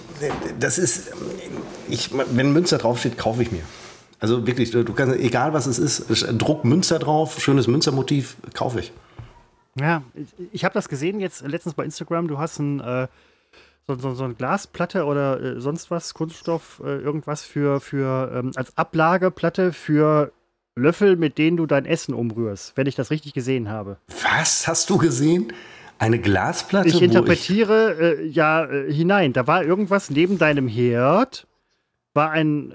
das 0.59 0.77
ist, 0.77 1.11
ich, 1.89 2.11
wenn 2.13 2.53
Münster 2.53 2.77
draufsteht, 2.77 3.17
kaufe 3.17 3.41
ich 3.41 3.51
mir. 3.51 3.63
Also 4.19 4.47
wirklich, 4.47 4.71
du 4.73 4.85
kannst, 4.93 5.19
egal 5.19 5.55
was 5.55 5.67
es 5.67 5.79
ist, 5.79 6.05
Druck 6.39 6.67
Münster 6.67 6.99
drauf, 6.99 7.41
schönes 7.41 7.67
Münstermotiv, 7.67 8.37
kaufe 8.53 8.81
ich. 8.81 8.93
Ja, 9.81 10.03
ich, 10.53 10.67
habe 10.67 10.75
das 10.75 10.91
gesehen 10.91 11.19
jetzt 11.19 11.41
letztens 11.47 11.75
bei 11.75 11.85
Instagram. 11.87 12.29
Du 12.29 12.37
hast 12.37 12.59
ein, 12.59 12.81
äh, 12.81 13.09
so, 13.87 13.95
so, 13.95 14.15
so 14.15 14.25
eine 14.25 14.35
Glasplatte 14.35 15.07
oder 15.07 15.41
äh, 15.41 15.61
sonst 15.63 15.91
was, 15.91 16.13
Kunststoff, 16.13 16.83
äh, 16.85 16.99
irgendwas 16.99 17.43
für, 17.43 17.81
für 17.81 18.31
ähm, 18.35 18.53
als 18.57 18.77
Ablageplatte 18.77 19.73
für 19.73 20.31
Löffel, 20.75 21.17
mit 21.17 21.39
denen 21.39 21.57
du 21.57 21.65
dein 21.65 21.87
Essen 21.87 22.13
umrührst, 22.13 22.77
wenn 22.77 22.87
ich 22.87 22.97
das 22.97 23.11
richtig 23.11 23.33
gesehen 23.33 23.71
habe. 23.71 23.97
Was 24.23 24.69
hast 24.69 24.91
du 24.91 24.99
gesehen? 24.99 25.55
Eine 26.01 26.19
Glasplatte? 26.19 26.89
Ich 26.89 27.03
interpretiere 27.03 27.93
ich 27.93 28.21
äh, 28.21 28.27
ja 28.29 28.65
äh, 28.65 28.91
hinein. 28.91 29.35
Da 29.35 29.47
war 29.47 29.63
irgendwas 29.63 30.09
neben 30.09 30.39
deinem 30.39 30.67
Herd, 30.67 31.47
war 32.15 32.31
ein 32.31 32.71
äh, 32.71 32.75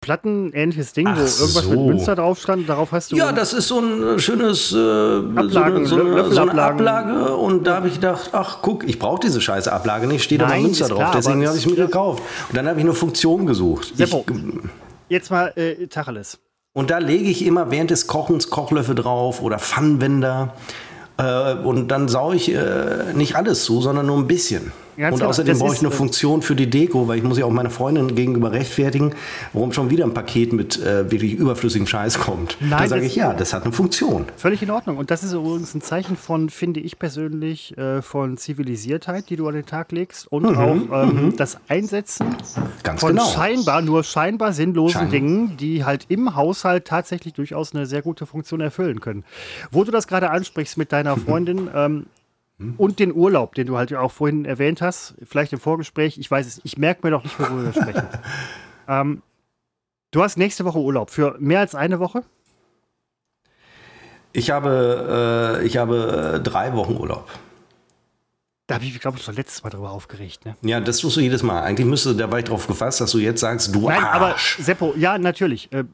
plattenähnliches 0.00 0.92
Ding, 0.92 1.08
Ach 1.08 1.16
wo 1.16 1.22
irgendwas 1.22 1.64
so. 1.64 1.70
mit 1.70 1.80
Münster 1.80 2.14
drauf 2.14 2.40
stand. 2.40 2.68
Darauf 2.68 2.92
hast 2.92 3.10
du. 3.10 3.16
Ja, 3.16 3.32
das 3.32 3.52
ist 3.52 3.66
so 3.66 3.80
ein 3.80 4.02
äh, 4.14 4.18
schönes 4.20 4.72
äh, 4.72 4.76
Ablagen, 4.76 5.86
so, 5.86 6.00
eine, 6.00 6.30
so, 6.30 6.42
eine, 6.42 6.62
Ablage. 6.62 7.34
Und 7.34 7.66
da 7.66 7.74
habe 7.74 7.88
ich 7.88 7.94
gedacht, 7.94 8.30
ach 8.32 8.58
guck, 8.62 8.88
ich 8.88 9.00
brauche 9.00 9.18
diese 9.18 9.40
scheiße 9.40 9.72
Ablage 9.72 10.06
nicht, 10.06 10.22
steht 10.22 10.40
da 10.40 10.56
Münster 10.56 10.86
drauf. 10.86 10.98
Klar, 10.98 11.12
Deswegen 11.16 11.44
habe 11.48 11.58
ich 11.58 11.66
es 11.66 11.70
mir 11.70 11.84
gekauft. 11.84 12.22
Und 12.48 12.56
dann 12.56 12.68
habe 12.68 12.78
ich 12.78 12.84
eine 12.84 12.94
Funktion 12.94 13.44
gesucht. 13.44 13.96
Seppo, 13.96 14.24
ich, 14.30 14.36
jetzt 15.08 15.32
mal 15.32 15.52
äh, 15.56 15.88
Tacheles. 15.88 16.38
Und 16.74 16.90
da 16.90 16.98
lege 16.98 17.28
ich 17.28 17.44
immer 17.44 17.72
während 17.72 17.90
des 17.90 18.06
Kochens 18.06 18.50
Kochlöffel 18.50 18.94
drauf 18.94 19.42
oder 19.42 19.58
Pfannenwender. 19.58 20.54
Äh, 21.20 21.54
und 21.62 21.88
dann 21.88 22.08
saue 22.08 22.36
ich 22.36 22.52
äh, 22.52 23.12
nicht 23.14 23.36
alles 23.36 23.64
zu, 23.64 23.80
sondern 23.82 24.06
nur 24.06 24.16
ein 24.16 24.26
bisschen. 24.26 24.72
Ganz 24.96 25.14
und 25.14 25.18
genau. 25.18 25.30
außerdem 25.30 25.58
brauche 25.58 25.74
ich 25.74 25.80
eine 25.80 25.88
äh, 25.88 25.92
Funktion 25.92 26.42
für 26.42 26.54
die 26.54 26.68
Deko, 26.68 27.08
weil 27.08 27.18
ich 27.18 27.24
muss 27.24 27.38
ja 27.38 27.44
auch 27.44 27.50
meine 27.50 27.70
Freundin 27.70 28.14
gegenüber 28.14 28.52
rechtfertigen, 28.52 29.14
warum 29.52 29.72
schon 29.72 29.90
wieder 29.90 30.04
ein 30.04 30.14
Paket 30.14 30.52
mit 30.52 30.80
äh, 30.80 31.10
wirklich 31.10 31.34
überflüssigem 31.34 31.86
Scheiß 31.86 32.18
kommt. 32.18 32.56
Nein, 32.60 32.82
da 32.82 32.88
sage 32.88 33.06
ich, 33.06 33.16
ja, 33.16 33.32
das 33.32 33.52
hat 33.52 33.64
eine 33.64 33.72
Funktion. 33.72 34.26
Völlig 34.36 34.62
in 34.62 34.70
Ordnung. 34.70 34.96
Und 34.96 35.10
das 35.10 35.22
ist 35.22 35.32
übrigens 35.32 35.74
ein 35.74 35.80
Zeichen 35.80 36.16
von, 36.16 36.50
finde 36.50 36.80
ich 36.80 36.98
persönlich, 36.98 37.76
äh, 37.78 38.02
von 38.02 38.36
Zivilisiertheit, 38.36 39.30
die 39.30 39.36
du 39.36 39.48
an 39.48 39.54
den 39.54 39.66
Tag 39.66 39.92
legst. 39.92 40.30
Und 40.30 40.44
mhm, 40.44 40.58
auch 40.58 41.02
ähm, 41.02 41.26
mhm. 41.26 41.36
das 41.36 41.58
Einsetzen 41.68 42.36
Ganz 42.82 43.00
von 43.00 43.10
genau. 43.10 43.26
scheinbar, 43.26 43.82
nur 43.82 44.04
scheinbar 44.04 44.52
sinnlosen 44.52 45.00
Schein. 45.00 45.10
Dingen, 45.10 45.56
die 45.56 45.84
halt 45.84 46.06
im 46.08 46.34
Haushalt 46.34 46.86
tatsächlich 46.86 47.34
durchaus 47.34 47.74
eine 47.74 47.86
sehr 47.86 48.02
gute 48.02 48.26
Funktion 48.26 48.60
erfüllen 48.60 49.00
können. 49.00 49.24
Wo 49.70 49.84
du 49.84 49.90
das 49.90 50.06
gerade 50.06 50.30
ansprichst 50.30 50.76
mit 50.76 50.92
deiner 50.92 51.16
Freundin, 51.16 51.68
ähm, 51.74 52.06
hm? 52.60 52.74
Und 52.76 52.98
den 52.98 53.14
Urlaub, 53.14 53.54
den 53.54 53.66
du 53.66 53.78
halt 53.78 53.94
auch 53.94 54.12
vorhin 54.12 54.44
erwähnt 54.44 54.82
hast, 54.82 55.14
vielleicht 55.22 55.54
im 55.54 55.58
Vorgespräch. 55.58 56.18
Ich 56.18 56.30
weiß 56.30 56.46
es, 56.46 56.60
ich 56.62 56.76
merke 56.76 57.00
mir 57.02 57.10
noch 57.10 57.24
nicht, 57.24 57.38
worüber 57.40 57.64
wir 57.64 57.72
sprechen. 57.72 58.06
ähm, 58.88 59.22
du 60.10 60.22
hast 60.22 60.36
nächste 60.36 60.66
Woche 60.66 60.78
Urlaub 60.78 61.10
für 61.10 61.36
mehr 61.40 61.60
als 61.60 61.74
eine 61.74 62.00
Woche? 62.00 62.22
Ich 64.32 64.50
habe, 64.50 65.58
äh, 65.60 65.66
ich 65.66 65.78
habe 65.78 66.34
äh, 66.36 66.40
drei 66.40 66.74
Wochen 66.74 66.96
Urlaub. 66.96 67.28
Da 68.66 68.74
habe 68.74 68.84
ich 68.84 69.00
glaube 69.00 69.16
ich, 69.16 69.24
schon 69.24 69.34
letztes 69.34 69.64
Mal 69.64 69.70
drüber 69.70 69.90
aufgeregt. 69.90 70.44
Ne? 70.44 70.54
Ja, 70.60 70.80
das 70.80 70.98
tust 70.98 71.16
du 71.16 71.20
jedes 71.20 71.42
Mal. 71.42 71.62
Eigentlich 71.62 71.86
müsste, 71.86 72.14
da 72.14 72.30
war 72.30 72.38
ich 72.38 72.44
drauf 72.44 72.66
gefasst, 72.68 73.00
dass 73.00 73.10
du 73.10 73.18
jetzt 73.18 73.40
sagst, 73.40 73.74
du 73.74 73.88
Nein, 73.88 74.04
Arsch. 74.04 74.58
aber 74.58 74.64
Seppo, 74.64 74.94
ja, 74.96 75.18
natürlich. 75.18 75.72
Äh, 75.72 75.84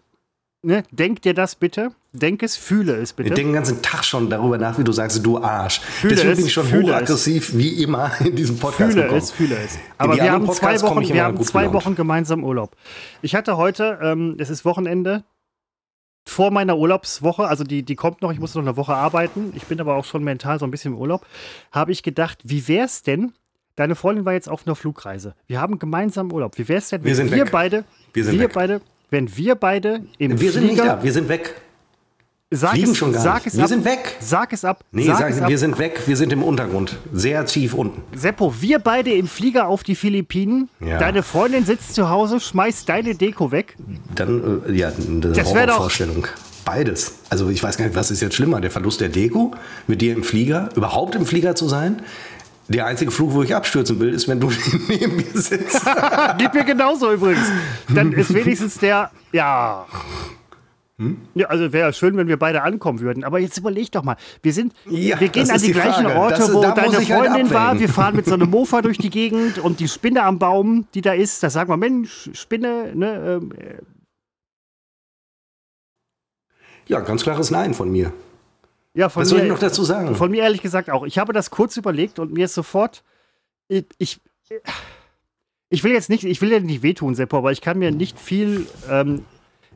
ne, 0.66 0.82
denk 0.90 1.22
dir 1.22 1.32
das 1.32 1.54
bitte. 1.54 1.92
Denk 2.12 2.42
es, 2.42 2.56
fühle 2.56 2.96
es 2.96 3.12
bitte. 3.12 3.30
Wir 3.30 3.34
denken 3.34 3.52
den 3.52 3.56
ganzen 3.56 3.82
Tag 3.82 4.04
schon 4.04 4.30
darüber 4.30 4.58
nach, 4.58 4.78
wie 4.78 4.84
du 4.84 4.92
sagst, 4.92 5.24
du 5.24 5.38
Arsch. 5.38 5.80
Fühle 5.80 6.14
Deswegen 6.14 6.32
es, 6.32 6.38
bin 6.38 6.46
ich 6.46 6.52
schon 6.52 6.72
hochaggressiv, 6.72 7.50
es. 7.50 7.58
wie 7.58 7.82
immer 7.82 8.10
in 8.20 8.34
diesem 8.34 8.58
Podcast 8.58 8.92
Fühle 8.92 9.02
gekommen. 9.02 9.22
es, 9.22 9.30
fühle 9.30 9.56
es. 9.56 9.78
Aber 9.98 10.16
wir 10.16 10.30
haben 10.30 10.50
zwei 10.52 10.80
Wochen, 10.82 11.08
wir 11.08 11.24
haben 11.24 11.42
zwei 11.42 11.72
Wochen 11.72 11.94
gemeinsam 11.94 12.42
Urlaub. 12.42 12.76
Ich 13.22 13.34
hatte 13.34 13.56
heute, 13.56 13.98
ähm, 14.02 14.36
es 14.38 14.50
ist 14.50 14.64
Wochenende, 14.64 15.24
vor 16.28 16.50
meiner 16.50 16.76
Urlaubswoche, 16.76 17.46
also 17.46 17.62
die, 17.62 17.84
die 17.84 17.94
kommt 17.94 18.20
noch, 18.20 18.32
ich 18.32 18.40
muss 18.40 18.54
noch 18.54 18.62
eine 18.62 18.76
Woche 18.76 18.94
arbeiten, 18.94 19.52
ich 19.54 19.64
bin 19.66 19.80
aber 19.80 19.94
auch 19.94 20.04
schon 20.04 20.24
mental 20.24 20.58
so 20.58 20.66
ein 20.66 20.72
bisschen 20.72 20.94
im 20.94 20.98
Urlaub, 20.98 21.24
habe 21.70 21.92
ich 21.92 22.02
gedacht, 22.02 22.40
wie 22.42 22.66
wäre 22.66 22.86
es 22.86 23.02
denn, 23.02 23.32
deine 23.76 23.94
Freundin 23.94 24.24
war 24.24 24.32
jetzt 24.32 24.48
auf 24.48 24.66
einer 24.66 24.74
Flugreise, 24.74 25.36
wir 25.46 25.60
haben 25.60 25.78
gemeinsam 25.78 26.32
Urlaub, 26.32 26.58
wie 26.58 26.68
wäre 26.68 26.78
es 26.78 26.88
denn, 26.88 27.04
wenn 27.04 27.16
wir, 27.16 27.30
wir 27.30 27.44
beide, 27.44 27.84
wir, 28.12 28.26
wir 28.32 28.48
beide 28.48 28.80
wenn 29.10 29.36
wir 29.36 29.54
beide 29.54 30.02
im 30.18 30.32
Wir 30.32 30.50
Flieger, 30.50 30.52
sind 30.52 30.66
nicht 30.66 30.78
da, 30.78 31.02
wir 31.02 31.12
sind 31.12 31.28
weg. 31.28 31.54
Sag 32.48 32.72
Fliegen 32.72 32.92
es, 32.92 32.96
schon 32.96 33.12
gar 33.12 33.22
sag 33.22 33.44
nicht. 33.44 33.46
Es 33.48 33.56
wir 33.56 33.64
ab. 33.64 33.68
sind 33.68 33.84
weg. 33.84 34.16
Sag 34.20 34.52
es 34.52 34.64
ab. 34.64 34.84
Nee, 34.92 35.06
sag, 35.06 35.34
sag 35.34 35.48
wir 35.48 35.58
sind 35.58 35.78
weg. 35.80 36.00
Wir 36.06 36.16
sind 36.16 36.32
im 36.32 36.44
Untergrund. 36.44 36.96
Sehr 37.12 37.44
tief 37.44 37.74
unten. 37.74 38.02
Seppo, 38.16 38.54
wir 38.60 38.78
beide 38.78 39.12
im 39.12 39.26
Flieger 39.26 39.66
auf 39.66 39.82
die 39.82 39.96
Philippinen. 39.96 40.68
Ja. 40.78 40.98
Deine 40.98 41.24
Freundin 41.24 41.64
sitzt 41.64 41.96
zu 41.96 42.08
Hause, 42.08 42.38
schmeißt 42.38 42.88
deine 42.88 43.16
Deko 43.16 43.50
weg. 43.50 43.76
Dann, 44.14 44.62
äh, 44.68 44.72
ja, 44.72 44.92
eine 44.96 45.32
das 45.32 45.50
Vorstellung. 45.50 46.28
Beides. 46.64 47.14
Also 47.30 47.48
ich 47.48 47.62
weiß 47.62 47.78
gar 47.78 47.86
nicht, 47.86 47.96
was 47.96 48.12
ist 48.12 48.22
jetzt 48.22 48.36
schlimmer? 48.36 48.60
Der 48.60 48.70
Verlust 48.70 49.00
der 49.00 49.08
Deko, 49.08 49.52
mit 49.88 50.00
dir 50.00 50.12
im 50.12 50.22
Flieger, 50.22 50.68
überhaupt 50.76 51.16
im 51.16 51.26
Flieger 51.26 51.56
zu 51.56 51.68
sein? 51.68 52.02
Der 52.68 52.86
einzige 52.86 53.10
Flug, 53.10 53.32
wo 53.32 53.42
ich 53.42 53.54
abstürzen 53.54 54.00
will, 54.00 54.12
ist, 54.12 54.26
wenn 54.28 54.40
du 54.40 54.50
neben 54.88 55.16
mir 55.16 55.24
sitzt. 55.34 55.84
Geht 56.38 56.54
mir 56.54 56.64
genauso 56.64 57.12
übrigens. 57.12 57.50
Dann 57.94 58.12
ist 58.12 58.34
wenigstens 58.34 58.78
der, 58.78 59.10
ja, 59.32 59.86
hm? 60.98 61.18
Ja, 61.34 61.48
also 61.48 61.74
wäre 61.74 61.92
schön, 61.92 62.16
wenn 62.16 62.26
wir 62.26 62.38
beide 62.38 62.62
ankommen 62.62 63.00
würden. 63.00 63.22
Aber 63.22 63.38
jetzt 63.38 63.58
überleg 63.58 63.92
doch 63.92 64.02
mal. 64.02 64.16
Wir 64.42 64.54
sind, 64.54 64.72
ja, 64.88 65.20
wir 65.20 65.28
gehen 65.28 65.50
an 65.50 65.60
die, 65.60 65.66
die 65.66 65.72
gleichen 65.72 66.06
Orte, 66.06 66.38
das, 66.38 66.52
wo 66.54 66.62
deine 66.62 66.96
halt 66.96 67.06
Freundin 67.06 67.32
halt 67.32 67.52
war. 67.52 67.78
Wir 67.78 67.88
fahren 67.90 68.16
mit 68.16 68.24
so 68.24 68.32
einem 68.32 68.48
Mofa 68.50 68.80
durch 68.80 68.96
die 68.96 69.10
Gegend 69.10 69.58
und 69.58 69.80
die 69.80 69.88
Spinne 69.88 70.22
am 70.22 70.38
Baum, 70.38 70.86
die 70.94 71.02
da 71.02 71.12
ist, 71.12 71.42
da 71.42 71.50
sagen 71.50 71.68
wir, 71.68 71.76
Mensch, 71.76 72.30
Spinne, 72.32 72.92
ne? 72.94 73.40
Ähm, 73.42 73.52
äh. 73.52 73.74
ja, 76.86 77.00
ganz 77.00 77.22
klares 77.22 77.50
Nein 77.50 77.74
von 77.74 77.92
mir. 77.92 78.12
Ja, 78.96 79.08
von 79.08 79.22
Was 79.22 79.30
mir, 79.30 79.36
soll 79.36 79.46
ich 79.46 79.52
noch 79.52 79.58
dazu 79.58 79.84
sagen? 79.84 80.14
Von 80.16 80.30
mir 80.30 80.42
ehrlich 80.42 80.62
gesagt 80.62 80.90
auch. 80.90 81.04
Ich 81.04 81.18
habe 81.18 81.32
das 81.32 81.50
kurz 81.50 81.76
überlegt 81.76 82.18
und 82.18 82.32
mir 82.32 82.46
ist 82.46 82.54
sofort. 82.54 83.04
Ich, 83.68 83.84
ich, 83.98 84.20
ich 85.68 85.84
will 85.84 85.92
jetzt 85.92 86.08
nicht, 86.08 86.24
ich 86.24 86.40
will 86.40 86.50
ja 86.50 86.60
nicht 86.60 86.82
wehtun, 86.82 87.14
Seppo, 87.14 87.38
aber 87.38 87.52
ich 87.52 87.60
kann 87.60 87.78
mir 87.78 87.90
nicht 87.90 88.18
viel 88.18 88.66
ähm, 88.90 89.24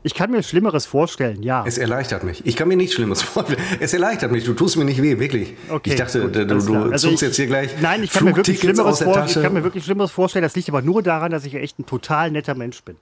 ich 0.02 0.14
kann 0.14 0.30
mir 0.30 0.42
Schlimmeres 0.42 0.86
vorstellen, 0.86 1.42
ja. 1.42 1.62
Es 1.66 1.76
erleichtert 1.76 2.24
mich. 2.24 2.46
Ich 2.46 2.56
kann 2.56 2.68
mir 2.68 2.76
nichts 2.76 2.94
Schlimmeres 2.94 3.20
vorstellen. 3.22 3.60
Es 3.80 3.92
erleichtert 3.92 4.32
mich. 4.32 4.44
Du 4.44 4.54
tust 4.54 4.78
mir 4.78 4.86
nicht 4.86 5.02
weh, 5.02 5.18
wirklich. 5.18 5.54
Okay, 5.68 5.90
ich 5.90 5.96
dachte, 5.96 6.22
gut, 6.22 6.34
du, 6.34 6.46
du 6.46 6.90
also 6.90 7.10
ich, 7.10 7.20
jetzt 7.20 7.36
hier 7.36 7.46
gleich. 7.46 7.70
Nein, 7.82 8.02
ich 8.02 8.10
kann, 8.10 8.24
mir 8.24 8.34
wirklich 8.34 8.60
Schlimmeres 8.60 9.02
vor, 9.02 9.26
ich 9.26 9.34
kann 9.34 9.52
mir 9.52 9.62
wirklich 9.62 9.84
Schlimmeres 9.84 10.10
vorstellen. 10.10 10.42
Das 10.42 10.56
liegt 10.56 10.70
aber 10.70 10.80
nur 10.80 11.02
daran, 11.02 11.30
dass 11.30 11.44
ich 11.44 11.54
echt 11.54 11.78
ein 11.78 11.84
total 11.84 12.30
netter 12.30 12.54
Mensch 12.54 12.82
bin. 12.82 12.96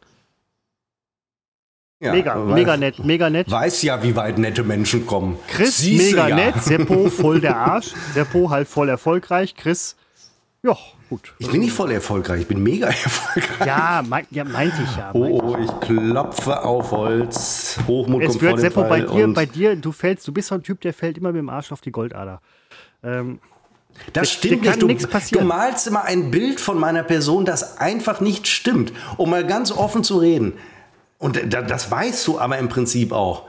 Ja, 2.00 2.12
mega, 2.12 2.36
mega 2.36 2.76
nett, 2.76 3.04
mega 3.04 3.28
nett. 3.28 3.50
Weiß 3.50 3.82
ja, 3.82 4.00
wie 4.04 4.14
weit 4.14 4.38
nette 4.38 4.62
Menschen 4.62 5.04
kommen. 5.04 5.36
Chris, 5.48 5.78
Siehste 5.78 6.14
mega 6.14 6.28
ja. 6.28 6.36
nett. 6.36 6.62
Seppo, 6.62 7.10
voll 7.10 7.40
der 7.40 7.56
Arsch. 7.56 7.92
Seppo, 8.14 8.50
halt 8.50 8.68
voll 8.68 8.88
erfolgreich. 8.88 9.56
Chris, 9.56 9.96
ja, 10.62 10.76
gut. 11.08 11.34
Ich 11.38 11.50
bin 11.50 11.60
nicht 11.60 11.72
voll 11.72 11.90
erfolgreich, 11.90 12.42
ich 12.42 12.46
bin 12.46 12.62
mega 12.62 12.86
erfolgreich. 12.88 13.66
Ja, 13.66 14.04
mein, 14.06 14.26
ja 14.30 14.44
meinte 14.44 14.76
ich 14.82 14.96
ja. 14.96 15.12
Meinte 15.12 15.44
oh, 15.44 15.56
oh, 15.56 15.58
ich 15.60 15.80
klopfe 15.80 16.62
auf 16.62 16.92
Holz. 16.92 17.78
Hochmut 17.88 18.22
es 18.22 18.28
kommt 18.28 18.42
wird, 18.42 18.52
vor 18.52 18.60
Seppo, 18.60 18.82
bei 18.84 19.00
dir, 19.00 19.28
bei 19.32 19.46
dir, 19.46 19.74
du 19.74 19.90
fällst, 19.90 20.26
du 20.28 20.32
bist 20.32 20.48
so 20.48 20.54
ein 20.54 20.62
Typ, 20.62 20.80
der 20.80 20.92
fällt 20.92 21.18
immer 21.18 21.32
mit 21.32 21.40
dem 21.40 21.48
Arsch 21.48 21.72
auf 21.72 21.80
die 21.80 21.90
Goldader. 21.92 22.40
Ähm, 23.02 23.40
Das 24.12 24.30
stimmt 24.30 24.62
nicht. 24.62 24.82
Du, 24.82 24.88
du, 24.88 25.40
malst 25.40 25.88
immer 25.88 26.04
ein 26.04 26.30
Bild 26.30 26.60
von 26.60 26.78
meiner 26.78 27.02
Person, 27.02 27.44
das 27.44 27.78
einfach 27.78 28.20
nicht 28.20 28.46
stimmt. 28.46 28.92
Um 29.16 29.30
mal 29.30 29.44
ganz 29.44 29.72
offen 29.72 30.04
zu 30.04 30.18
reden. 30.18 30.54
Und 31.18 31.52
das 31.52 31.90
weißt 31.90 32.26
du 32.26 32.38
aber 32.38 32.58
im 32.58 32.68
Prinzip 32.68 33.12
auch. 33.12 33.48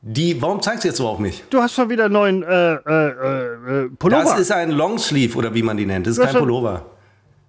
Die, 0.00 0.40
warum 0.40 0.62
zeigst 0.62 0.84
du 0.84 0.88
jetzt 0.88 0.98
so 0.98 1.08
auf 1.08 1.18
mich? 1.18 1.42
Du 1.50 1.60
hast 1.60 1.74
schon 1.74 1.90
wieder 1.90 2.04
einen 2.04 2.12
neuen 2.12 2.42
äh, 2.44 2.74
äh, 2.74 3.84
äh, 3.84 3.88
Pullover. 3.98 4.22
Das 4.22 4.38
ist 4.38 4.52
ein 4.52 4.70
Longsleeve 4.70 5.36
oder 5.36 5.52
wie 5.54 5.62
man 5.62 5.76
die 5.76 5.86
nennt. 5.86 6.06
Das 6.06 6.16
ist 6.16 6.24
kein 6.24 6.36
Pullover. 6.36 6.86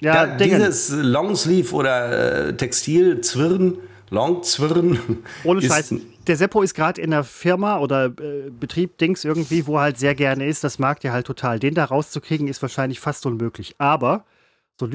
Ja, 0.01 0.25
da, 0.25 0.37
dieses 0.37 0.89
Longsleeve 0.89 1.75
oder 1.75 2.47
äh, 2.47 2.53
Textil, 2.57 3.21
Zwirn, 3.21 3.77
Longzwirn. 4.09 5.19
Ohne 5.43 5.61
Scheiß. 5.61 5.93
Der 6.25 6.37
Seppo 6.37 6.63
ist 6.63 6.73
gerade 6.73 6.99
in 7.01 7.11
der 7.11 7.23
Firma 7.23 7.79
oder 7.79 8.05
äh, 8.05 8.49
Betrieb, 8.49 8.97
Dings 8.97 9.23
irgendwie, 9.25 9.67
wo 9.67 9.77
er 9.77 9.81
halt 9.81 9.99
sehr 9.99 10.15
gerne 10.15 10.47
ist. 10.47 10.63
Das 10.63 10.79
mag 10.79 10.99
der 11.01 11.13
halt 11.13 11.27
total. 11.27 11.59
Den 11.59 11.75
da 11.75 11.85
rauszukriegen 11.85 12.47
ist 12.47 12.61
wahrscheinlich 12.61 12.99
fast 12.99 13.25
unmöglich. 13.25 13.75
Aber 13.77 14.25
so 14.79 14.87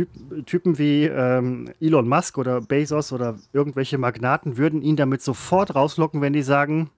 Typen 0.47 0.79
wie 0.79 1.05
ähm, 1.05 1.71
Elon 1.81 2.09
Musk 2.09 2.39
oder 2.39 2.61
Bezos 2.63 3.13
oder 3.13 3.37
irgendwelche 3.53 3.99
Magnaten 3.99 4.57
würden 4.57 4.81
ihn 4.81 4.97
damit 4.97 5.23
sofort 5.23 5.75
rauslocken, 5.75 6.23
wenn 6.23 6.33
die 6.33 6.43
sagen, 6.43 6.91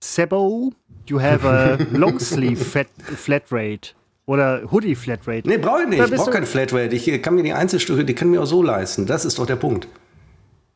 Sebo, 0.00 0.72
you 1.06 1.20
have 1.20 1.48
a 1.48 1.78
long 1.96 2.20
sleeve 2.20 2.62
fat, 2.62 2.88
flat 3.16 3.44
rate. 3.50 3.94
Oder 4.26 4.62
Hoodie 4.72 4.96
Flatrate. 4.96 5.48
Nee, 5.48 5.58
brauche 5.58 5.82
ich 5.82 5.88
nicht. 5.88 6.04
Ich 6.04 6.16
brauche 6.16 6.32
keine 6.32 6.46
Flatrate. 6.46 6.94
Ich 6.94 7.22
kann 7.22 7.36
mir 7.36 7.44
die 7.44 7.52
Einzelstücke, 7.52 8.04
die 8.04 8.14
können 8.14 8.32
mir 8.32 8.42
auch 8.42 8.46
so 8.46 8.60
leisten. 8.60 9.06
Das 9.06 9.24
ist 9.24 9.38
doch 9.38 9.46
der 9.46 9.54
Punkt. 9.54 9.86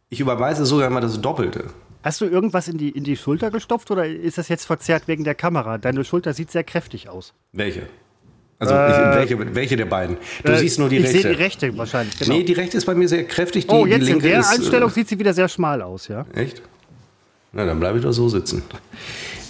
Ich 0.09 0.21
überweise 0.21 0.65
sogar 0.65 0.87
immer 0.87 1.01
das 1.01 1.21
Doppelte. 1.21 1.65
Hast 2.05 2.21
du 2.21 2.27
irgendwas 2.27 2.69
in 2.69 2.79
die, 2.79 2.91
in 2.91 3.03
die 3.03 3.17
Schulter 3.17 3.51
gestopft 3.51 3.91
oder 3.91 4.07
ist 4.07 4.39
das 4.39 4.49
jetzt 4.49 4.65
verzerrt 4.65 5.09
wegen 5.09 5.25
der 5.25 5.35
Kamera? 5.35 5.79
Deine 5.79 6.05
Schulter 6.05 6.33
sieht 6.33 6.51
sehr 6.51 6.65
kräftig 6.65 7.09
aus. 7.09 7.35
Welche? 7.53 7.89
Also 8.61 8.75
äh, 8.75 9.17
welche, 9.17 9.55
welche 9.55 9.77
der 9.77 9.87
beiden? 9.87 10.19
Du 10.45 10.53
äh, 10.53 10.59
siehst 10.59 10.79
nur 10.79 10.91
die 10.91 10.99
ich 10.99 11.05
rechte. 11.05 11.17
Ich 11.17 11.23
sehe 11.23 11.33
die 11.35 11.43
rechte 11.43 11.79
wahrscheinlich. 11.79 12.19
Genau. 12.19 12.35
Nee, 12.35 12.45
die 12.45 12.53
rechte 12.53 12.77
ist 12.77 12.85
bei 12.85 12.95
mir 12.95 13.09
sehr 13.09 13.25
kräftig. 13.25 13.67
Die, 13.67 13.75
oh, 13.75 13.87
jetzt 13.87 14.07
die 14.07 14.13
in 14.13 14.21
der 14.21 14.41
ist, 14.41 14.53
Einstellung 14.53 14.91
äh, 14.91 14.93
sieht 14.93 15.09
sie 15.09 15.19
wieder 15.19 15.33
sehr 15.33 15.49
schmal 15.49 15.81
aus, 15.81 16.09
ja? 16.09 16.27
Echt? 16.35 16.61
Na, 17.53 17.65
dann 17.65 17.81
bleibe 17.81 17.99
ich 17.99 18.05
doch 18.05 18.13
so 18.13 18.29
sitzen. 18.29 18.63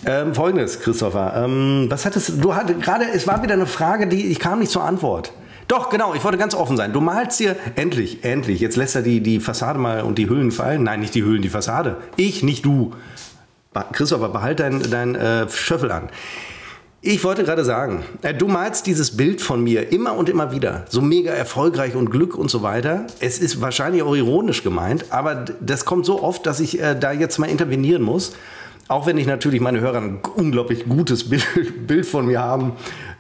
Ähm, 0.06 0.32
Folgendes, 0.32 0.80
Christopher. 0.80 1.34
Ähm, 1.44 1.86
was 1.90 2.06
hattest 2.06 2.42
du? 2.42 2.54
hatte 2.54 2.74
gerade, 2.74 3.04
es 3.12 3.26
war 3.26 3.42
wieder 3.42 3.54
eine 3.54 3.66
Frage, 3.66 4.06
die 4.06 4.28
ich 4.28 4.38
kam 4.38 4.60
nicht 4.60 4.70
zur 4.70 4.84
Antwort. 4.84 5.32
Doch, 5.66 5.90
genau, 5.90 6.14
ich 6.14 6.24
wollte 6.24 6.38
ganz 6.38 6.54
offen 6.54 6.76
sein. 6.76 6.92
Du 6.92 7.00
malst 7.00 7.38
dir, 7.40 7.56
endlich, 7.76 8.24
endlich, 8.24 8.60
jetzt 8.60 8.76
lässt 8.76 8.96
er 8.96 9.02
die, 9.02 9.20
die 9.20 9.40
Fassade 9.40 9.78
mal 9.78 10.02
und 10.02 10.18
die 10.18 10.28
Hüllen 10.28 10.52
fallen. 10.52 10.84
Nein, 10.84 11.00
nicht 11.00 11.14
die 11.14 11.22
Hüllen, 11.22 11.42
die 11.42 11.48
Fassade. 11.48 11.98
Ich, 12.16 12.42
nicht 12.42 12.64
du. 12.64 12.94
Christopher, 13.92 14.30
behalt 14.30 14.60
deinen 14.60 14.90
dein, 14.90 15.14
äh, 15.14 15.48
Schöffel 15.48 15.92
an. 15.92 16.08
Ich 17.02 17.24
wollte 17.24 17.44
gerade 17.44 17.64
sagen, 17.64 18.04
äh, 18.20 18.34
du 18.34 18.46
malst 18.46 18.86
dieses 18.86 19.16
Bild 19.16 19.40
von 19.40 19.64
mir 19.64 19.90
immer 19.90 20.14
und 20.16 20.28
immer 20.28 20.52
wieder, 20.52 20.84
so 20.90 21.00
mega 21.00 21.32
erfolgreich 21.32 21.94
und 21.94 22.10
Glück 22.10 22.36
und 22.36 22.50
so 22.50 22.62
weiter. 22.62 23.06
Es 23.20 23.38
ist 23.38 23.62
wahrscheinlich 23.62 24.02
auch 24.02 24.14
ironisch 24.14 24.62
gemeint, 24.62 25.06
aber 25.08 25.46
das 25.60 25.86
kommt 25.86 26.04
so 26.04 26.22
oft, 26.22 26.44
dass 26.44 26.60
ich 26.60 26.78
äh, 26.78 26.94
da 26.94 27.12
jetzt 27.12 27.38
mal 27.38 27.48
intervenieren 27.48 28.02
muss. 28.02 28.34
Auch 28.88 29.06
wenn 29.06 29.16
ich 29.16 29.26
natürlich 29.26 29.62
meine 29.62 29.80
Hörer 29.80 29.98
ein 29.98 30.18
unglaublich 30.36 30.86
gutes 30.86 31.30
Bild, 31.30 32.04
von 32.06 32.26
mir 32.26 32.40
haben, 32.40 32.72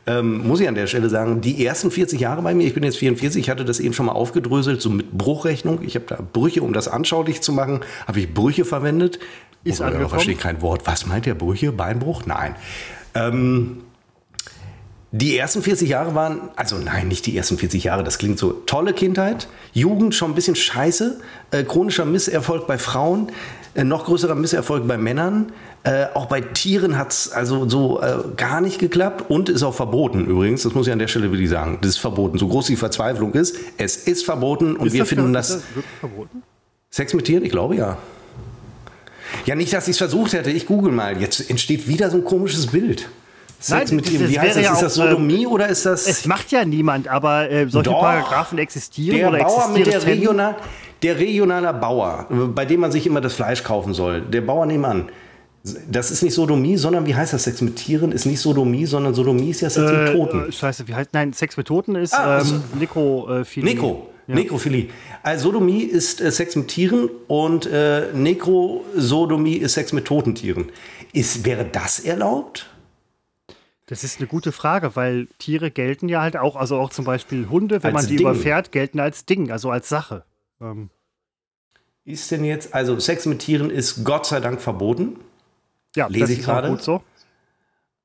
ähm, 0.06 0.46
muss 0.46 0.60
ich 0.60 0.68
an 0.68 0.74
der 0.74 0.86
Stelle 0.86 1.08
sagen, 1.08 1.40
die 1.40 1.64
ersten 1.64 1.90
40 1.90 2.20
Jahre 2.20 2.42
bei 2.42 2.54
mir, 2.54 2.66
ich 2.66 2.74
bin 2.74 2.82
jetzt 2.82 2.98
44, 2.98 3.40
ich 3.40 3.48
hatte 3.48 3.64
das 3.64 3.80
eben 3.80 3.94
schon 3.94 4.06
mal 4.06 4.12
aufgedröselt, 4.12 4.82
so 4.82 4.90
mit 4.90 5.12
Bruchrechnung. 5.12 5.80
Ich 5.80 5.94
habe 5.94 6.04
da 6.06 6.18
Brüche, 6.32 6.60
um 6.62 6.74
das 6.74 6.86
anschaulich 6.86 7.40
zu 7.40 7.52
machen, 7.52 7.80
habe 8.06 8.20
ich 8.20 8.34
Brüche 8.34 8.66
verwendet. 8.66 9.20
Ist 9.64 9.80
angekommen. 9.80 10.04
Ich 10.04 10.10
verstehe 10.10 10.36
kein 10.36 10.60
Wort. 10.60 10.86
Was 10.86 11.06
meint 11.06 11.24
der 11.24 11.34
Brüche? 11.34 11.72
Beinbruch? 11.72 12.24
Nein. 12.26 12.56
Ähm, 13.14 13.82
die 15.12 15.36
ersten 15.36 15.62
40 15.62 15.88
Jahre 15.88 16.14
waren, 16.14 16.50
also 16.54 16.76
nein, 16.76 17.08
nicht 17.08 17.26
die 17.26 17.36
ersten 17.36 17.58
40 17.58 17.82
Jahre, 17.82 18.04
das 18.04 18.18
klingt 18.18 18.38
so 18.38 18.52
tolle 18.52 18.92
Kindheit, 18.92 19.48
Jugend 19.72 20.14
schon 20.14 20.30
ein 20.30 20.34
bisschen 20.34 20.54
scheiße, 20.54 21.20
äh, 21.50 21.64
chronischer 21.64 22.04
Misserfolg 22.04 22.68
bei 22.68 22.78
Frauen, 22.78 23.32
äh, 23.74 23.82
noch 23.82 24.04
größerer 24.04 24.36
Misserfolg 24.36 24.86
bei 24.86 24.98
Männern. 24.98 25.52
Äh, 25.82 26.06
auch 26.14 26.26
bei 26.26 26.40
Tieren 26.40 26.96
hat 26.96 27.10
es 27.10 27.32
also 27.32 27.68
so 27.68 28.00
äh, 28.00 28.18
gar 28.36 28.60
nicht 28.60 28.78
geklappt 28.78 29.30
und 29.30 29.48
ist 29.48 29.62
auch 29.62 29.74
verboten 29.74 30.26
übrigens. 30.26 30.62
Das 30.62 30.74
muss 30.74 30.86
ich 30.86 30.92
an 30.92 30.98
der 30.98 31.08
Stelle 31.08 31.32
wirklich 31.32 31.50
sagen. 31.50 31.78
Das 31.80 31.90
ist 31.90 31.98
verboten. 31.98 32.38
So 32.38 32.46
groß 32.48 32.66
die 32.66 32.76
Verzweiflung 32.76 33.32
ist, 33.32 33.56
es 33.78 33.96
ist 33.96 34.24
verboten 34.24 34.76
und 34.76 34.88
ist 34.88 34.92
wir 34.92 35.00
das 35.00 35.08
finden 35.08 35.32
das. 35.32 35.50
Ist 35.50 35.64
das 35.74 35.84
verboten? 35.98 36.42
Sex 36.90 37.14
mit 37.14 37.24
Tieren? 37.24 37.44
Ich 37.44 37.50
glaube 37.50 37.76
ja. 37.76 37.96
Ja, 39.46 39.54
nicht, 39.54 39.72
dass 39.72 39.88
ich 39.88 39.92
es 39.92 39.98
versucht 39.98 40.32
hätte. 40.32 40.50
Ich 40.50 40.66
google 40.66 40.92
mal. 40.92 41.20
Jetzt 41.20 41.50
entsteht 41.50 41.88
wieder 41.88 42.10
so 42.10 42.18
ein 42.18 42.24
komisches 42.24 42.66
Bild. 42.66 43.08
Sex 43.60 43.90
Nein, 43.90 43.96
mit 43.96 44.10
ihm. 44.10 44.28
Wie 44.28 44.40
heißt 44.40 44.56
das? 44.56 44.64
Ja 44.64 44.72
ist 44.72 44.82
das 44.82 44.94
Sodomie 44.94 45.44
äh, 45.44 45.46
oder 45.46 45.68
ist 45.68 45.84
das. 45.84 46.06
Es 46.06 46.24
macht 46.24 46.50
ja 46.50 46.64
niemand, 46.64 47.08
aber 47.08 47.50
äh, 47.50 47.68
solche 47.68 47.90
Doch, 47.90 48.00
Paragraphen 48.00 48.58
existieren 48.58 49.18
der 49.18 49.28
oder 49.28 49.38
Bauer 49.38 49.68
mit 49.68 49.86
der 49.86 50.04
regional, 50.06 50.56
der 51.02 51.18
regionale 51.18 51.72
Bauer, 51.74 52.26
bei 52.54 52.64
dem 52.64 52.80
man 52.80 52.90
sich 52.90 53.06
immer 53.06 53.20
das 53.20 53.34
Fleisch 53.34 53.62
kaufen 53.62 53.92
soll, 53.92 54.22
der 54.22 54.40
Bauer 54.40 54.64
nebenan. 54.64 55.10
Das 55.90 56.10
ist 56.10 56.22
nicht 56.22 56.32
Sodomie, 56.32 56.78
sondern 56.78 57.04
wie 57.06 57.14
heißt 57.14 57.34
das? 57.34 57.44
Sex 57.44 57.60
mit 57.60 57.76
Tieren 57.76 58.12
ist 58.12 58.24
nicht 58.24 58.40
Sodomie, 58.40 58.86
sondern 58.86 59.12
Sodomie 59.12 59.50
ist 59.50 59.60
ja 59.60 59.68
Sex 59.68 59.90
äh, 59.90 60.04
mit 60.04 60.12
Toten. 60.14 60.52
Scheiße, 60.52 60.88
wie 60.88 60.94
heißt 60.94 61.10
Nein, 61.12 61.34
Sex 61.34 61.58
mit 61.58 61.66
Toten 61.66 61.96
ist 61.96 62.14
ah, 62.14 62.24
ähm, 62.24 62.30
also, 62.30 62.54
Nekrophilie. 62.78 63.74
Nekro. 63.74 64.09
Ja. 64.30 64.36
Nekrophilie. 64.36 64.88
Also 65.24 65.50
Sodomie 65.50 65.82
ist 65.82 66.20
äh, 66.20 66.30
Sex 66.30 66.54
mit 66.54 66.68
Tieren 66.68 67.10
und 67.26 67.66
äh, 67.66 68.12
Nekrosodomie 68.12 69.56
ist 69.56 69.74
Sex 69.74 69.92
mit 69.92 70.04
toten 70.04 70.36
Tieren. 70.36 70.70
Ist, 71.12 71.44
wäre 71.44 71.64
das 71.64 71.98
erlaubt? 71.98 72.70
Das 73.86 74.04
ist 74.04 74.18
eine 74.18 74.28
gute 74.28 74.52
Frage, 74.52 74.94
weil 74.94 75.26
Tiere 75.40 75.72
gelten 75.72 76.08
ja 76.08 76.22
halt 76.22 76.36
auch, 76.36 76.54
also 76.54 76.78
auch 76.78 76.90
zum 76.90 77.04
Beispiel 77.04 77.48
Hunde, 77.48 77.82
wenn 77.82 77.96
als 77.96 78.04
man 78.04 78.10
die 78.10 78.18
Ding. 78.18 78.26
überfährt, 78.26 78.70
gelten 78.70 79.00
als 79.00 79.26
Ding, 79.26 79.50
also 79.50 79.70
als 79.70 79.88
Sache. 79.88 80.24
Ähm. 80.60 80.90
Ist 82.04 82.30
denn 82.30 82.44
jetzt, 82.44 82.72
also 82.72 83.00
Sex 83.00 83.26
mit 83.26 83.40
Tieren 83.40 83.68
ist 83.68 84.04
Gott 84.04 84.26
sei 84.26 84.38
Dank 84.38 84.60
verboten. 84.60 85.16
Ja, 85.96 86.06
lese 86.06 86.32
ich 86.32 86.42
gerade. 86.42 86.68
Gut 86.68 86.82
so. 86.82 87.02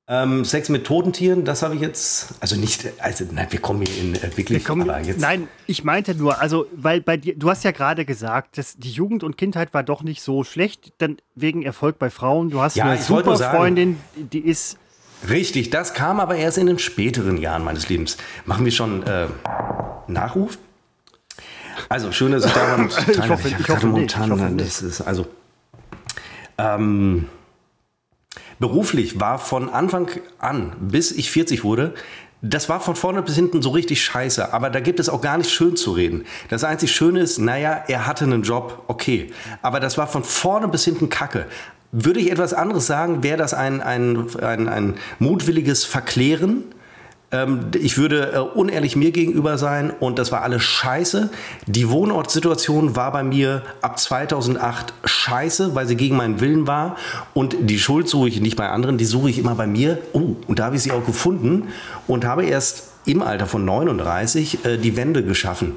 Ähm, 0.07 0.45
Sex 0.45 0.69
mit 0.69 0.85
toten 0.85 1.13
Tieren, 1.13 1.45
das 1.45 1.63
habe 1.63 1.73
ich 1.73 1.81
jetzt, 1.81 2.35
also 2.39 2.55
nicht, 2.55 2.87
also 2.99 3.25
nein, 3.31 3.47
wir 3.49 3.59
kommen 3.59 3.83
hier 3.83 4.03
in 4.03 4.13
äh, 4.13 4.37
wirklich, 4.37 4.63
kommen, 4.63 4.87
aber 4.87 5.01
jetzt. 5.01 5.19
Nein, 5.19 5.47
ich 5.65 5.83
meinte 5.83 6.13
nur, 6.13 6.39
also, 6.39 6.67
weil 6.75 7.01
bei 7.01 7.17
dir, 7.17 7.35
du 7.35 7.49
hast 7.49 7.63
ja 7.63 7.71
gerade 7.71 8.05
gesagt, 8.05 8.59
dass 8.59 8.77
die 8.77 8.91
Jugend 8.91 9.23
und 9.23 9.35
Kindheit 9.35 9.73
war 9.73 9.81
doch 9.81 10.03
nicht 10.03 10.21
so 10.21 10.43
schlecht, 10.43 10.93
dann 10.99 11.17
wegen 11.33 11.63
Erfolg 11.63 11.97
bei 11.97 12.11
Frauen. 12.11 12.51
Du 12.51 12.61
hast 12.61 12.75
ja, 12.75 12.85
eine 12.85 13.01
super 13.01 13.35
Freundin, 13.35 13.97
die 14.15 14.41
ist. 14.41 14.77
Richtig, 15.27 15.71
das 15.71 15.95
kam 15.95 16.19
aber 16.19 16.35
erst 16.35 16.59
in 16.59 16.67
den 16.67 16.77
späteren 16.77 17.37
Jahren 17.37 17.63
meines 17.63 17.89
Lebens. 17.89 18.17
Machen 18.45 18.63
wir 18.65 18.71
schon 18.71 19.01
äh, 19.03 19.25
Nachruf? 20.07 20.59
Also 21.89 22.11
schön, 22.11 22.31
dass 22.31 22.45
ich 22.45 22.51
da 22.51 22.77
war. 22.77 22.85
ich 23.09 23.29
hoffe, 23.29 23.47
ich 23.47 23.69
hoffe, 23.69 23.87
momentan, 23.87 24.25
ich 24.25 24.29
hoffe 24.29 24.43
nicht. 24.51 24.67
das 24.67 24.83
ist 24.83 25.01
also 25.01 25.25
ähm, 26.59 27.27
beruflich 28.59 29.19
war 29.19 29.39
von 29.39 29.69
Anfang 29.69 30.09
an, 30.39 30.73
bis 30.79 31.11
ich 31.11 31.31
40 31.31 31.63
wurde, 31.63 31.93
das 32.41 32.69
war 32.69 32.79
von 32.79 32.95
vorne 32.95 33.21
bis 33.21 33.35
hinten 33.35 33.61
so 33.61 33.69
richtig 33.71 34.03
scheiße, 34.03 34.53
aber 34.53 34.69
da 34.69 34.79
gibt 34.79 34.99
es 34.99 35.09
auch 35.09 35.21
gar 35.21 35.37
nicht 35.37 35.49
schön 35.49 35.75
zu 35.75 35.91
reden. 35.91 36.25
Das 36.49 36.63
einzig 36.63 36.91
Schöne 36.91 37.21
ist, 37.21 37.39
naja, 37.39 37.83
er 37.87 38.05
hatte 38.05 38.25
einen 38.25 38.43
Job, 38.43 38.83
okay. 38.87 39.31
Aber 39.61 39.79
das 39.79 39.97
war 39.97 40.07
von 40.07 40.23
vorne 40.23 40.67
bis 40.67 40.85
hinten 40.85 41.09
Kacke. 41.09 41.47
Würde 41.91 42.19
ich 42.19 42.29
etwas 42.29 42.53
anderes 42.53 42.85
sagen, 42.85 43.23
wäre 43.23 43.37
das 43.37 43.53
ein, 43.53 43.81
ein, 43.81 44.27
ein, 44.41 44.67
ein 44.67 44.95
mutwilliges 45.17 45.85
Verklären 45.85 46.65
ähm, 47.35 47.71
ich 47.77 47.97
würde 47.97 48.31
äh, 48.33 48.39
unehrlich 48.39 48.95
mir 48.95 49.11
gegenüber 49.11 49.57
sein 49.57 49.91
und 49.99 50.19
das 50.19 50.31
war 50.31 50.41
alles 50.41 50.63
scheiße. 50.63 51.29
Die 51.67 51.89
Wohnortssituation 51.89 52.95
war 52.95 53.11
bei 53.11 53.23
mir 53.23 53.63
ab 53.81 53.99
2008 53.99 54.93
scheiße, 55.03 55.75
weil 55.75 55.85
sie 55.87 55.95
gegen 55.95 56.15
meinen 56.15 56.39
Willen 56.39 56.67
war. 56.67 56.95
Und 57.33 57.55
die 57.59 57.79
Schuld 57.79 58.07
suche 58.07 58.29
ich 58.29 58.39
nicht 58.39 58.55
bei 58.55 58.69
anderen, 58.69 58.97
die 58.97 59.05
suche 59.05 59.29
ich 59.29 59.37
immer 59.37 59.55
bei 59.55 59.67
mir. 59.67 59.99
Oh, 60.13 60.35
und 60.47 60.59
da 60.59 60.65
habe 60.65 60.77
ich 60.77 60.83
sie 60.83 60.91
auch 60.91 61.05
gefunden 61.05 61.69
und 62.07 62.25
habe 62.25 62.45
erst 62.45 62.89
im 63.05 63.21
Alter 63.21 63.47
von 63.47 63.65
39 63.65 64.65
äh, 64.65 64.77
die 64.77 64.95
Wende 64.95 65.23
geschaffen. 65.23 65.73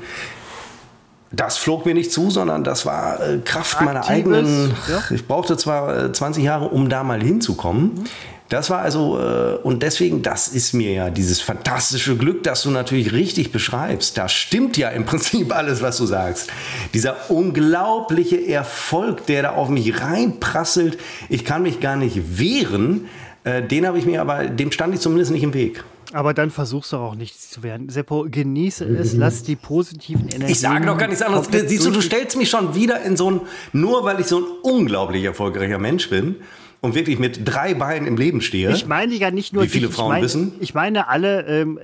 Das 1.31 1.59
flog 1.59 1.85
mir 1.85 1.93
nicht 1.93 2.11
zu, 2.11 2.31
sondern 2.31 2.65
das 2.65 2.87
war 2.87 3.21
äh, 3.21 3.39
Kraft 3.45 3.75
Aktives, 3.75 3.85
meiner 3.85 4.09
eigenen. 4.09 4.71
Ja. 4.89 5.03
Ich 5.11 5.27
brauchte 5.27 5.59
zwar 5.59 6.05
äh, 6.05 6.13
20 6.13 6.43
Jahre, 6.43 6.69
um 6.69 6.89
da 6.89 7.03
mal 7.05 7.21
hinzukommen. 7.21 7.95
Mhm. 7.95 8.05
Das 8.49 8.71
war 8.71 8.81
also, 8.81 9.19
äh, 9.19 9.57
und 9.63 9.83
deswegen, 9.83 10.23
das 10.23 10.49
ist 10.49 10.73
mir 10.73 10.93
ja 10.93 11.11
dieses 11.11 11.41
fantastische 11.41 12.17
Glück, 12.17 12.43
das 12.43 12.63
du 12.63 12.71
natürlich 12.71 13.13
richtig 13.13 13.53
beschreibst. 13.53 14.17
Da 14.17 14.29
stimmt 14.29 14.77
ja 14.77 14.89
im 14.89 15.05
Prinzip 15.07 15.55
alles, 15.55 15.83
was 15.83 15.99
du 15.99 16.07
sagst. 16.07 16.51
Dieser 16.95 17.31
unglaubliche 17.31 18.47
Erfolg, 18.47 19.27
der 19.27 19.43
da 19.43 19.51
auf 19.51 19.69
mich 19.69 20.01
reinprasselt, 20.01 20.99
ich 21.29 21.45
kann 21.45 21.63
mich 21.63 21.81
gar 21.81 21.97
nicht 21.97 22.39
wehren, 22.39 23.07
äh, 23.45 23.63
den 23.63 23.87
habe 23.87 23.99
ich 23.99 24.07
mir 24.07 24.21
aber, 24.21 24.45
dem 24.45 24.73
stand 24.73 24.95
ich 24.95 25.01
zumindest 25.01 25.31
nicht 25.31 25.43
im 25.43 25.53
Weg. 25.53 25.85
Aber 26.15 26.33
dann 26.33 26.51
versuchst 26.51 26.93
du 26.93 26.97
auch 26.97 27.15
nichts 27.15 27.51
zu 27.51 27.63
werden. 27.63 27.91
Seppo, 27.91 28.27
genieße 28.31 28.85
es, 28.87 29.13
lass 29.13 29.43
die 29.43 29.57
positiven 29.57 30.23
Energien. 30.29 30.49
Ich 30.49 30.61
sage 30.61 30.87
doch 30.87 30.97
gar 30.97 31.07
nichts 31.07 31.23
anderes. 31.23 31.49
Siehst 31.51 31.85
du, 31.85 31.91
du 31.91 32.01
stellst 32.01 32.37
mich 32.39 32.49
schon 32.49 32.75
wieder 32.75 33.03
in 33.03 33.19
so 33.19 33.31
ein, 33.31 33.41
nur 33.75 34.05
weil 34.05 34.19
ich 34.21 34.27
so 34.27 34.39
ein 34.39 34.45
unglaublich 34.63 35.25
erfolgreicher 35.25 35.79
Mensch 35.79 36.09
bin, 36.09 36.37
und 36.81 36.95
wirklich 36.95 37.19
mit 37.19 37.41
drei 37.45 37.75
Beinen 37.75 38.07
im 38.07 38.17
Leben 38.17 38.41
stehe. 38.41 38.71
Ich 38.71 38.87
meine 38.87 39.15
ja 39.15 39.31
nicht 39.31 39.53
nur 39.53 39.65
wie 39.65 39.69
viele 39.69 39.89
dich, 39.89 39.97
Frauen 39.97 40.09
ich 40.09 40.13
meine, 40.13 40.25
wissen. 40.25 40.53
Ich 40.61 40.75
meine 40.75 41.09
alle 41.09 41.47
ähm, 41.47 41.79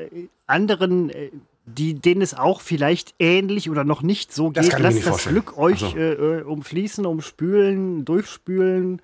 anderen, 0.46 1.11
äh, 1.11 1.30
die, 1.66 1.94
denen 1.94 2.20
es 2.22 2.35
auch 2.35 2.61
vielleicht 2.61 3.14
ähnlich 3.18 3.70
oder 3.70 3.85
noch 3.85 4.02
nicht 4.02 4.33
so 4.33 4.50
Das 4.50 4.66
geht. 4.68 4.78
mir 4.78 4.83
Lasst 4.85 4.98
das 4.98 5.04
vorstellen. 5.09 5.35
Glück 5.37 5.57
euch 5.59 5.83
Also. 5.83 5.96
äh, 5.96 6.12
äh, 6.12 6.42
umfließen, 6.42 7.07
umspülen, 7.07 8.04
durchspülen. 8.04 9.00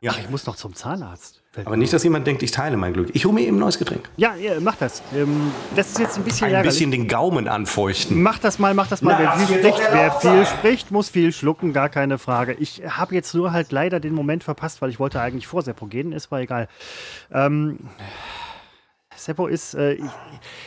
Ja. 0.00 0.12
Ach, 0.14 0.18
ich 0.20 0.30
muss 0.30 0.46
noch 0.46 0.56
zum 0.56 0.74
Zahnarzt. 0.74 1.39
Fällt 1.52 1.66
Aber 1.66 1.76
nicht, 1.76 1.92
dass 1.92 2.04
jemand 2.04 2.28
denkt, 2.28 2.44
ich 2.44 2.52
teile 2.52 2.76
mein 2.76 2.92
Glück. 2.92 3.10
Ich 3.12 3.24
hole 3.24 3.34
mir 3.34 3.40
eben 3.40 3.56
ein 3.56 3.60
neues 3.60 3.76
Getränk. 3.76 4.08
Ja, 4.16 4.36
ja, 4.36 4.60
mach 4.60 4.76
das. 4.76 5.02
Ähm, 5.12 5.50
das 5.74 5.88
ist 5.88 5.98
jetzt 5.98 6.16
ein 6.16 6.22
bisschen 6.22 6.46
Ein 6.46 6.54
ärgerlich. 6.54 6.78
bisschen 6.78 6.92
den 6.92 7.08
Gaumen 7.08 7.48
anfeuchten. 7.48 8.22
Mach 8.22 8.38
das 8.38 8.60
mal, 8.60 8.72
mach 8.72 8.86
das 8.86 9.02
mal. 9.02 9.16
Na, 9.20 9.36
wer 9.36 9.46
viel 9.46 9.58
spricht, 9.58 9.92
wer 9.92 10.12
viel 10.12 10.46
spricht, 10.46 10.90
muss 10.92 11.08
viel 11.08 11.32
schlucken, 11.32 11.72
gar 11.72 11.88
keine 11.88 12.18
Frage. 12.18 12.54
Ich 12.54 12.82
habe 12.86 13.16
jetzt 13.16 13.34
nur 13.34 13.50
halt 13.50 13.72
leider 13.72 13.98
den 13.98 14.14
Moment 14.14 14.44
verpasst, 14.44 14.80
weil 14.80 14.90
ich 14.90 15.00
wollte 15.00 15.20
eigentlich 15.20 15.48
vor 15.48 15.62
Seppo 15.62 15.86
gehen, 15.86 16.12
ist 16.12 16.30
war 16.30 16.40
egal. 16.40 16.68
Ähm, 17.32 17.80
Seppo 19.16 19.48
ist, 19.48 19.74
äh, 19.74 19.94
ich, 19.94 20.04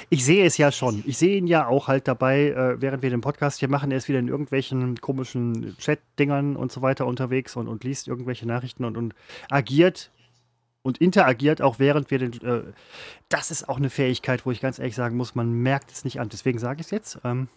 ich 0.10 0.26
sehe 0.26 0.46
es 0.46 0.58
ja 0.58 0.70
schon. 0.74 1.02
Ich 1.08 1.18
sehe 1.18 1.38
ihn 1.38 1.48
ja 1.48 1.66
auch 1.66 1.88
halt 1.88 2.10
dabei, 2.10 2.50
äh, 2.50 2.82
während 2.82 3.04
wir 3.04 3.10
den 3.10 3.22
Podcast 3.22 3.60
hier 3.60 3.70
machen. 3.70 3.90
Er 3.92 3.98
ist 3.98 4.10
wieder 4.10 4.20
in 4.20 4.28
irgendwelchen 4.28 5.00
komischen 5.00 5.78
Chat-Dingern 5.78 6.58
und 6.58 6.74
so 6.74 6.82
weiter 6.82 7.06
unterwegs 7.08 7.56
und, 7.56 7.70
und 7.70 7.86
liest 7.86 8.10
irgendwelche 8.10 8.46
Nachrichten 8.46 8.84
und, 8.84 8.98
und 8.98 9.16
agiert 9.50 10.12
und 10.84 11.00
interagiert 11.00 11.62
auch 11.62 11.80
während 11.80 12.12
wir 12.12 12.20
den. 12.20 12.34
Äh, 12.44 12.62
das 13.30 13.50
ist 13.50 13.68
auch 13.68 13.78
eine 13.78 13.90
Fähigkeit, 13.90 14.46
wo 14.46 14.52
ich 14.52 14.62
ganz 14.62 14.78
ehrlich 14.78 14.96
sagen 14.96 15.18
muss, 15.18 15.34
man 15.34 15.52
merkt 15.52 15.92
es 15.92 16.04
nicht 16.04 16.20
an. 16.20 16.30
Deswegen 16.30 16.60
sage 16.60 16.82
ich 16.82 16.88
es 16.88 16.92
jetzt. 16.92 17.20
Ähm, 17.24 17.48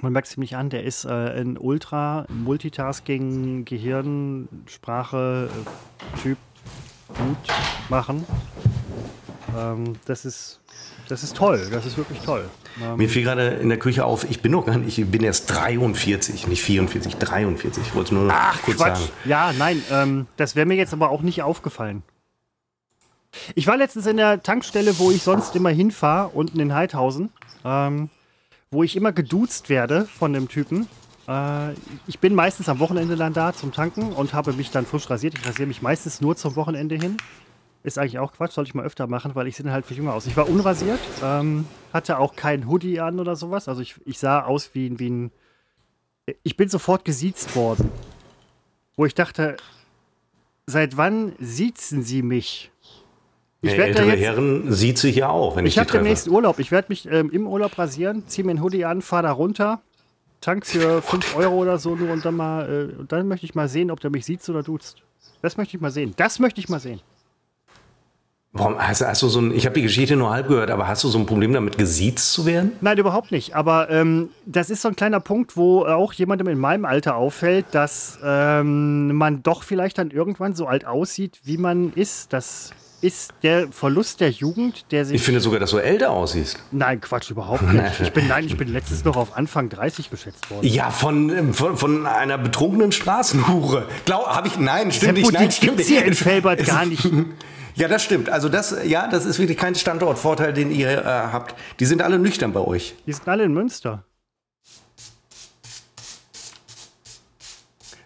man 0.00 0.12
merkt 0.12 0.28
es 0.28 0.36
ihm 0.36 0.40
nicht 0.40 0.56
an, 0.56 0.70
der 0.70 0.84
ist 0.84 1.04
äh, 1.04 1.08
ein 1.08 1.58
Ultra 1.58 2.26
Multitasking, 2.28 3.64
Gehirn, 3.64 4.48
Sprache, 4.66 5.50
äh, 5.50 6.20
Typ, 6.20 6.38
gut 7.08 7.36
machen. 7.90 8.24
Ähm, 9.56 9.94
das 10.06 10.24
ist 10.24 10.60
das 11.08 11.22
ist 11.22 11.36
toll, 11.36 11.68
das 11.70 11.84
ist 11.84 11.98
wirklich 11.98 12.20
toll. 12.20 12.48
Ähm, 12.82 12.96
Mir 12.96 13.08
fiel 13.08 13.22
gerade 13.22 13.48
in 13.48 13.68
der 13.68 13.78
Küche 13.78 14.04
auf, 14.04 14.24
ich 14.30 14.40
bin 14.40 14.52
noch 14.52 14.64
gar 14.64 14.78
nicht, 14.78 14.98
ich 14.98 15.06
bin 15.10 15.22
erst 15.22 15.50
43, 15.50 16.46
nicht 16.46 16.62
44, 16.62 17.16
43. 17.16 17.82
Ich 17.86 17.94
wollte 17.94 18.14
nur 18.14 18.24
noch 18.24 18.62
kurz 18.62 18.78
Quatsch. 18.78 18.98
sagen. 18.98 19.10
Ja, 19.26 19.52
nein, 19.52 19.82
ähm, 19.90 20.26
das 20.36 20.56
wäre 20.56 20.64
mir 20.64 20.76
jetzt 20.76 20.94
aber 20.94 21.10
auch 21.10 21.20
nicht 21.20 21.42
aufgefallen. 21.42 22.02
Ich 23.54 23.66
war 23.66 23.76
letztens 23.76 24.06
in 24.06 24.16
der 24.16 24.42
Tankstelle, 24.42 24.98
wo 24.98 25.10
ich 25.10 25.22
sonst 25.22 25.56
immer 25.56 25.70
hinfahre, 25.70 26.28
unten 26.28 26.60
in 26.60 26.74
Heidhausen, 26.74 27.30
ähm, 27.64 28.10
wo 28.70 28.82
ich 28.82 28.96
immer 28.96 29.12
geduzt 29.12 29.68
werde 29.68 30.04
von 30.06 30.32
dem 30.32 30.48
Typen. 30.48 30.88
Äh, 31.28 31.72
ich 32.06 32.18
bin 32.18 32.34
meistens 32.34 32.68
am 32.68 32.78
Wochenende 32.78 33.16
dann 33.16 33.32
da 33.32 33.52
zum 33.52 33.72
Tanken 33.72 34.12
und 34.12 34.34
habe 34.34 34.52
mich 34.52 34.70
dann 34.70 34.86
frisch 34.86 35.08
rasiert. 35.08 35.34
Ich 35.34 35.46
rasiere 35.46 35.66
mich 35.66 35.82
meistens 35.82 36.20
nur 36.20 36.36
zum 36.36 36.56
Wochenende 36.56 36.96
hin. 36.96 37.16
Ist 37.84 37.98
eigentlich 37.98 38.18
auch 38.18 38.32
Quatsch, 38.32 38.52
sollte 38.52 38.68
ich 38.68 38.74
mal 38.74 38.84
öfter 38.84 39.08
machen, 39.08 39.34
weil 39.34 39.48
ich 39.48 39.56
sehe 39.56 39.70
halt 39.72 39.86
viel 39.86 39.96
jünger 39.96 40.14
aus. 40.14 40.26
Ich 40.26 40.36
war 40.36 40.48
unrasiert, 40.48 41.00
ähm, 41.22 41.66
hatte 41.92 42.18
auch 42.18 42.36
kein 42.36 42.68
Hoodie 42.68 43.00
an 43.00 43.18
oder 43.18 43.34
sowas. 43.34 43.66
Also 43.66 43.82
ich, 43.82 43.96
ich 44.04 44.18
sah 44.18 44.44
aus 44.44 44.70
wie, 44.74 44.98
wie 44.98 45.10
ein. 45.10 45.32
Ich 46.44 46.56
bin 46.56 46.68
sofort 46.68 47.04
gesiezt 47.04 47.56
worden. 47.56 47.90
Wo 48.96 49.04
ich 49.04 49.14
dachte, 49.14 49.56
seit 50.66 50.96
wann 50.96 51.32
siezen 51.40 52.02
Sie 52.02 52.22
mich? 52.22 52.70
Ich 53.64 53.70
Ja, 53.72 53.78
werd 53.78 53.96
da 53.96 54.00
ältere 54.02 54.16
jetzt- 54.16 54.20
Herren 54.24 54.72
sieht 54.72 54.98
sich 54.98 55.16
ja 55.16 55.28
auch, 55.28 55.54
wenn 55.56 55.66
ich, 55.66 55.74
Ich 55.74 55.78
habe 55.78 55.90
demnächst 55.90 56.28
Urlaub. 56.28 56.58
Ich 56.58 56.70
werde 56.72 56.86
mich 56.88 57.08
ähm, 57.10 57.30
im 57.30 57.46
Urlaub 57.46 57.78
rasieren, 57.78 58.24
ziehe 58.26 58.44
mir 58.44 58.50
einen 58.50 58.62
Hoodie 58.62 58.84
an, 58.84 59.02
fahre 59.02 59.22
da 59.22 59.32
runter, 59.32 59.80
tank 60.40 60.66
für 60.66 61.00
5 61.02 61.36
Euro 61.36 61.54
oder 61.54 61.78
so 61.78 61.94
nur 61.94 62.10
und 62.12 62.24
dann 62.24 62.34
mal, 62.34 62.90
äh, 62.92 63.00
und 63.00 63.12
dann 63.12 63.28
möchte 63.28 63.46
ich 63.46 63.54
mal 63.54 63.68
sehen, 63.68 63.90
ob 63.92 64.00
der 64.00 64.10
mich 64.10 64.24
sieht 64.26 64.46
oder 64.48 64.62
duzt. 64.64 65.02
Das 65.42 65.56
möchte 65.56 65.76
ich 65.76 65.80
mal 65.80 65.90
sehen. 65.92 66.12
Das 66.16 66.38
möchte 66.40 66.60
ich 66.60 66.68
mal 66.68 66.80
sehen. 66.80 67.00
Warum 68.54 68.76
hast, 68.78 69.00
du- 69.00 69.06
hast 69.06 69.22
du 69.22 69.28
so 69.28 69.40
ein, 69.40 69.54
ich 69.54 69.64
habe 69.64 69.74
die 69.76 69.82
Geschichte 69.82 70.14
nur 70.14 70.30
halb 70.30 70.46
gehört, 70.48 70.70
aber 70.70 70.86
hast 70.86 71.02
du 71.04 71.08
so 71.08 71.18
ein 71.18 71.24
Problem 71.24 71.54
damit, 71.54 71.78
gesiezt 71.78 72.32
zu 72.32 72.44
werden? 72.44 72.72
Nein, 72.82 72.98
überhaupt 72.98 73.32
nicht. 73.32 73.54
Aber 73.54 73.88
ähm, 73.88 74.28
das 74.44 74.68
ist 74.68 74.82
so 74.82 74.88
ein 74.88 74.96
kleiner 74.96 75.20
Punkt, 75.20 75.56
wo 75.56 75.86
auch 75.86 76.12
jemandem 76.12 76.48
in 76.48 76.58
meinem 76.58 76.84
Alter 76.84 77.16
auffällt, 77.16 77.66
dass 77.70 78.18
ähm, 78.22 79.14
man 79.14 79.42
doch 79.42 79.62
vielleicht 79.62 79.96
dann 79.96 80.10
irgendwann 80.10 80.54
so 80.54 80.66
alt 80.66 80.84
aussieht, 80.84 81.38
wie 81.44 81.56
man 81.56 81.92
ist. 81.94 82.32
Das 82.34 82.72
ist 83.02 83.34
der 83.42 83.68
Verlust 83.72 84.20
der 84.20 84.30
Jugend, 84.30 84.84
der 84.92 85.04
sich. 85.04 85.16
Ich 85.16 85.22
finde 85.22 85.40
sogar, 85.40 85.60
dass 85.60 85.70
du 85.70 85.78
älter 85.78 86.10
aussiehst. 86.10 86.58
nein, 86.70 87.00
Quatsch, 87.00 87.30
überhaupt 87.30 87.62
nicht. 87.72 88.00
Ich 88.00 88.12
bin, 88.12 88.28
nein, 88.28 88.46
ich 88.46 88.56
bin 88.56 88.68
letztens 88.68 89.04
noch 89.04 89.16
auf 89.16 89.36
Anfang 89.36 89.68
30 89.68 90.08
geschätzt 90.10 90.50
worden. 90.50 90.66
Ja, 90.66 90.90
von, 90.90 91.28
ähm, 91.30 91.52
von, 91.54 91.76
von 91.76 92.06
einer 92.06 92.38
betrunkenen 92.38 92.92
Straßenhure. 92.92 93.86
Glaub, 94.04 94.26
habe 94.28 94.48
ich, 94.48 94.56
nein, 94.58 94.92
stimmt 94.92 95.16
Seppo, 95.16 95.30
nicht, 95.30 95.32
nein, 95.40 95.50
stimmt 95.50 95.78
nicht. 95.78 95.88
hier 95.88 96.04
in 96.04 96.14
Felbert 96.14 96.64
gar 96.64 96.86
nicht. 96.86 97.06
Ja, 97.74 97.88
das 97.88 98.02
stimmt. 98.04 98.28
Also 98.28 98.50
das, 98.50 98.76
ja, 98.84 99.08
das 99.08 99.24
ist 99.24 99.38
wirklich 99.38 99.56
kein 99.56 99.74
Standortvorteil, 99.74 100.52
den 100.52 100.70
ihr 100.70 100.90
äh, 100.90 101.04
habt. 101.06 101.54
Die 101.80 101.86
sind 101.86 102.02
alle 102.02 102.18
nüchtern 102.18 102.52
bei 102.52 102.60
euch. 102.60 102.94
Die 103.06 103.14
sind 103.14 103.26
alle 103.26 103.44
in 103.44 103.54
Münster. 103.54 104.04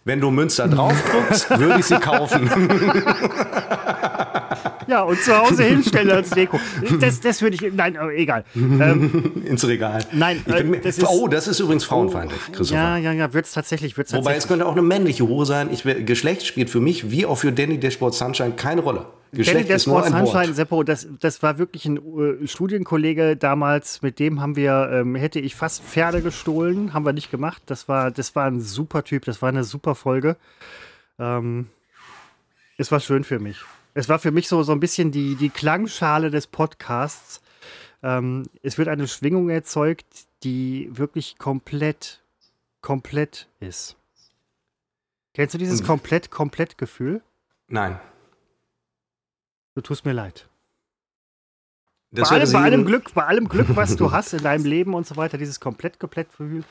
Wenn 0.05 0.21
du 0.21 0.31
Münster 0.31 0.69
draufdrückst, 0.69 1.51
würde 1.59 1.81
ich 1.81 1.87
sie 1.87 1.99
kaufen. 1.99 2.49
Ja, 4.87 5.03
und 5.03 5.19
zu 5.21 5.37
Hause 5.37 5.65
hinstellen 5.65 6.11
als 6.11 6.31
Deko. 6.31 6.59
Das, 7.01 7.21
das 7.21 7.43
würde 7.43 7.57
ich. 7.57 7.73
Nein, 7.75 7.97
egal. 8.15 8.45
Ähm, 8.55 9.43
Ins 9.47 9.67
Regal. 9.67 10.05
Nein, 10.13 10.45
äh, 10.47 10.63
mir- 10.63 10.81
das 10.81 10.99
ist- 10.99 11.07
oh, 11.09 11.27
das 11.29 11.49
ist 11.49 11.61
übrigens 11.61 11.85
frauenfeindlich, 11.85 12.41
Christopher. 12.53 12.81
ja, 12.81 12.97
ja, 12.97 13.13
ja, 13.13 13.33
wird 13.33 13.47
es 13.47 13.53
tatsächlich. 13.53 13.97
Wird's 13.97 14.13
Wobei 14.13 14.21
es 14.21 14.25
tatsächlich. 14.45 14.49
könnte 14.49 14.67
auch 14.67 14.73
eine 14.73 14.83
männliche 14.83 15.27
Hure 15.29 15.47
sein. 15.47 15.71
Ich, 15.73 15.83
Geschlecht 16.07 16.47
spielt 16.47 16.71
für 16.71 16.81
mich 16.81 17.11
wie 17.11 17.27
auch 17.27 17.37
für 17.37 17.53
Danny 17.53 17.79
Dashboard 17.79 18.15
Sunshine 18.15 18.53
keine 18.53 18.81
Rolle. 18.83 19.07
Danny 19.33 19.39
Geschlecht 19.45 19.71
ist 19.71 19.87
nur 19.89 20.01
Dashboard 20.03 20.29
Sunshine. 20.29 20.55
Seppo, 20.55 20.83
das, 20.85 21.09
das 21.21 21.43
war 21.43 21.59
wirklich 21.59 21.85
ein 21.87 21.97
äh, 21.97 22.47
Studienkollege 22.47 23.37
damals, 23.37 24.01
mit 24.03 24.19
dem 24.21 24.41
haben 24.41 24.55
wir, 24.57 24.89
ähm, 24.93 25.15
hätte 25.17 25.41
ich 25.41 25.55
fast 25.57 25.83
Pferde 25.83 26.23
gestohlen, 26.23 26.95
haben 26.95 27.05
wir 27.05 27.13
nicht 27.13 27.31
gemacht. 27.31 27.63
Das 27.67 27.89
war, 27.89 28.11
das 28.11 28.35
war 28.37 28.47
ein 28.47 28.61
super 28.61 29.03
Typ, 29.05 29.25
das 29.25 29.43
war 29.43 29.49
eine 29.49 29.65
super 29.65 29.95
Folge. 29.97 30.37
Ähm, 31.19 31.67
es 32.79 32.93
war 32.93 33.01
schön 33.01 33.25
für 33.25 33.39
mich. 33.39 33.59
Es 33.97 34.11
war 34.11 34.19
für 34.19 34.31
mich 34.31 34.47
so, 34.47 34.63
so 34.63 34.73
ein 34.73 34.81
bisschen 34.81 35.11
die, 35.11 35.37
die 35.37 35.49
Klangschale 35.49 36.31
des 36.31 36.47
Podcasts. 36.47 37.41
Ähm, 38.03 38.43
es 38.63 38.77
wird 38.77 38.89
eine 38.89 39.09
Schwingung 39.09 39.49
erzeugt, 39.49 40.05
die 40.43 40.91
wirklich 40.93 41.39
komplett, 41.39 42.23
komplett 42.83 43.49
ist. 43.59 43.97
Kennst 45.33 45.55
du 45.55 45.59
dieses 45.59 45.81
Mhm. 45.81 45.87
komplett, 45.87 46.31
komplett 46.31 46.77
Gefühl? 46.77 47.23
Nein. 47.69 47.99
Du 49.75 49.81
tust 49.81 50.05
mir 50.05 50.13
leid. 50.13 50.47
Bei, 52.11 52.23
allem, 52.23 52.53
bei 52.53 52.63
allem 52.63 52.85
Glück, 52.85 53.15
bei 53.15 53.25
allem 53.25 53.49
Glück, 53.49 53.75
was 53.77 53.97
du 53.97 54.13
hast 54.13 54.35
in 54.35 54.43
deinem 54.43 54.67
Leben 54.67 54.93
und 54.93 55.07
so 55.07 55.17
weiter, 55.17 55.39
dieses 55.39 55.59
komplett, 55.59 55.99
komplett 55.99 56.29
Gefühl, 56.29 56.65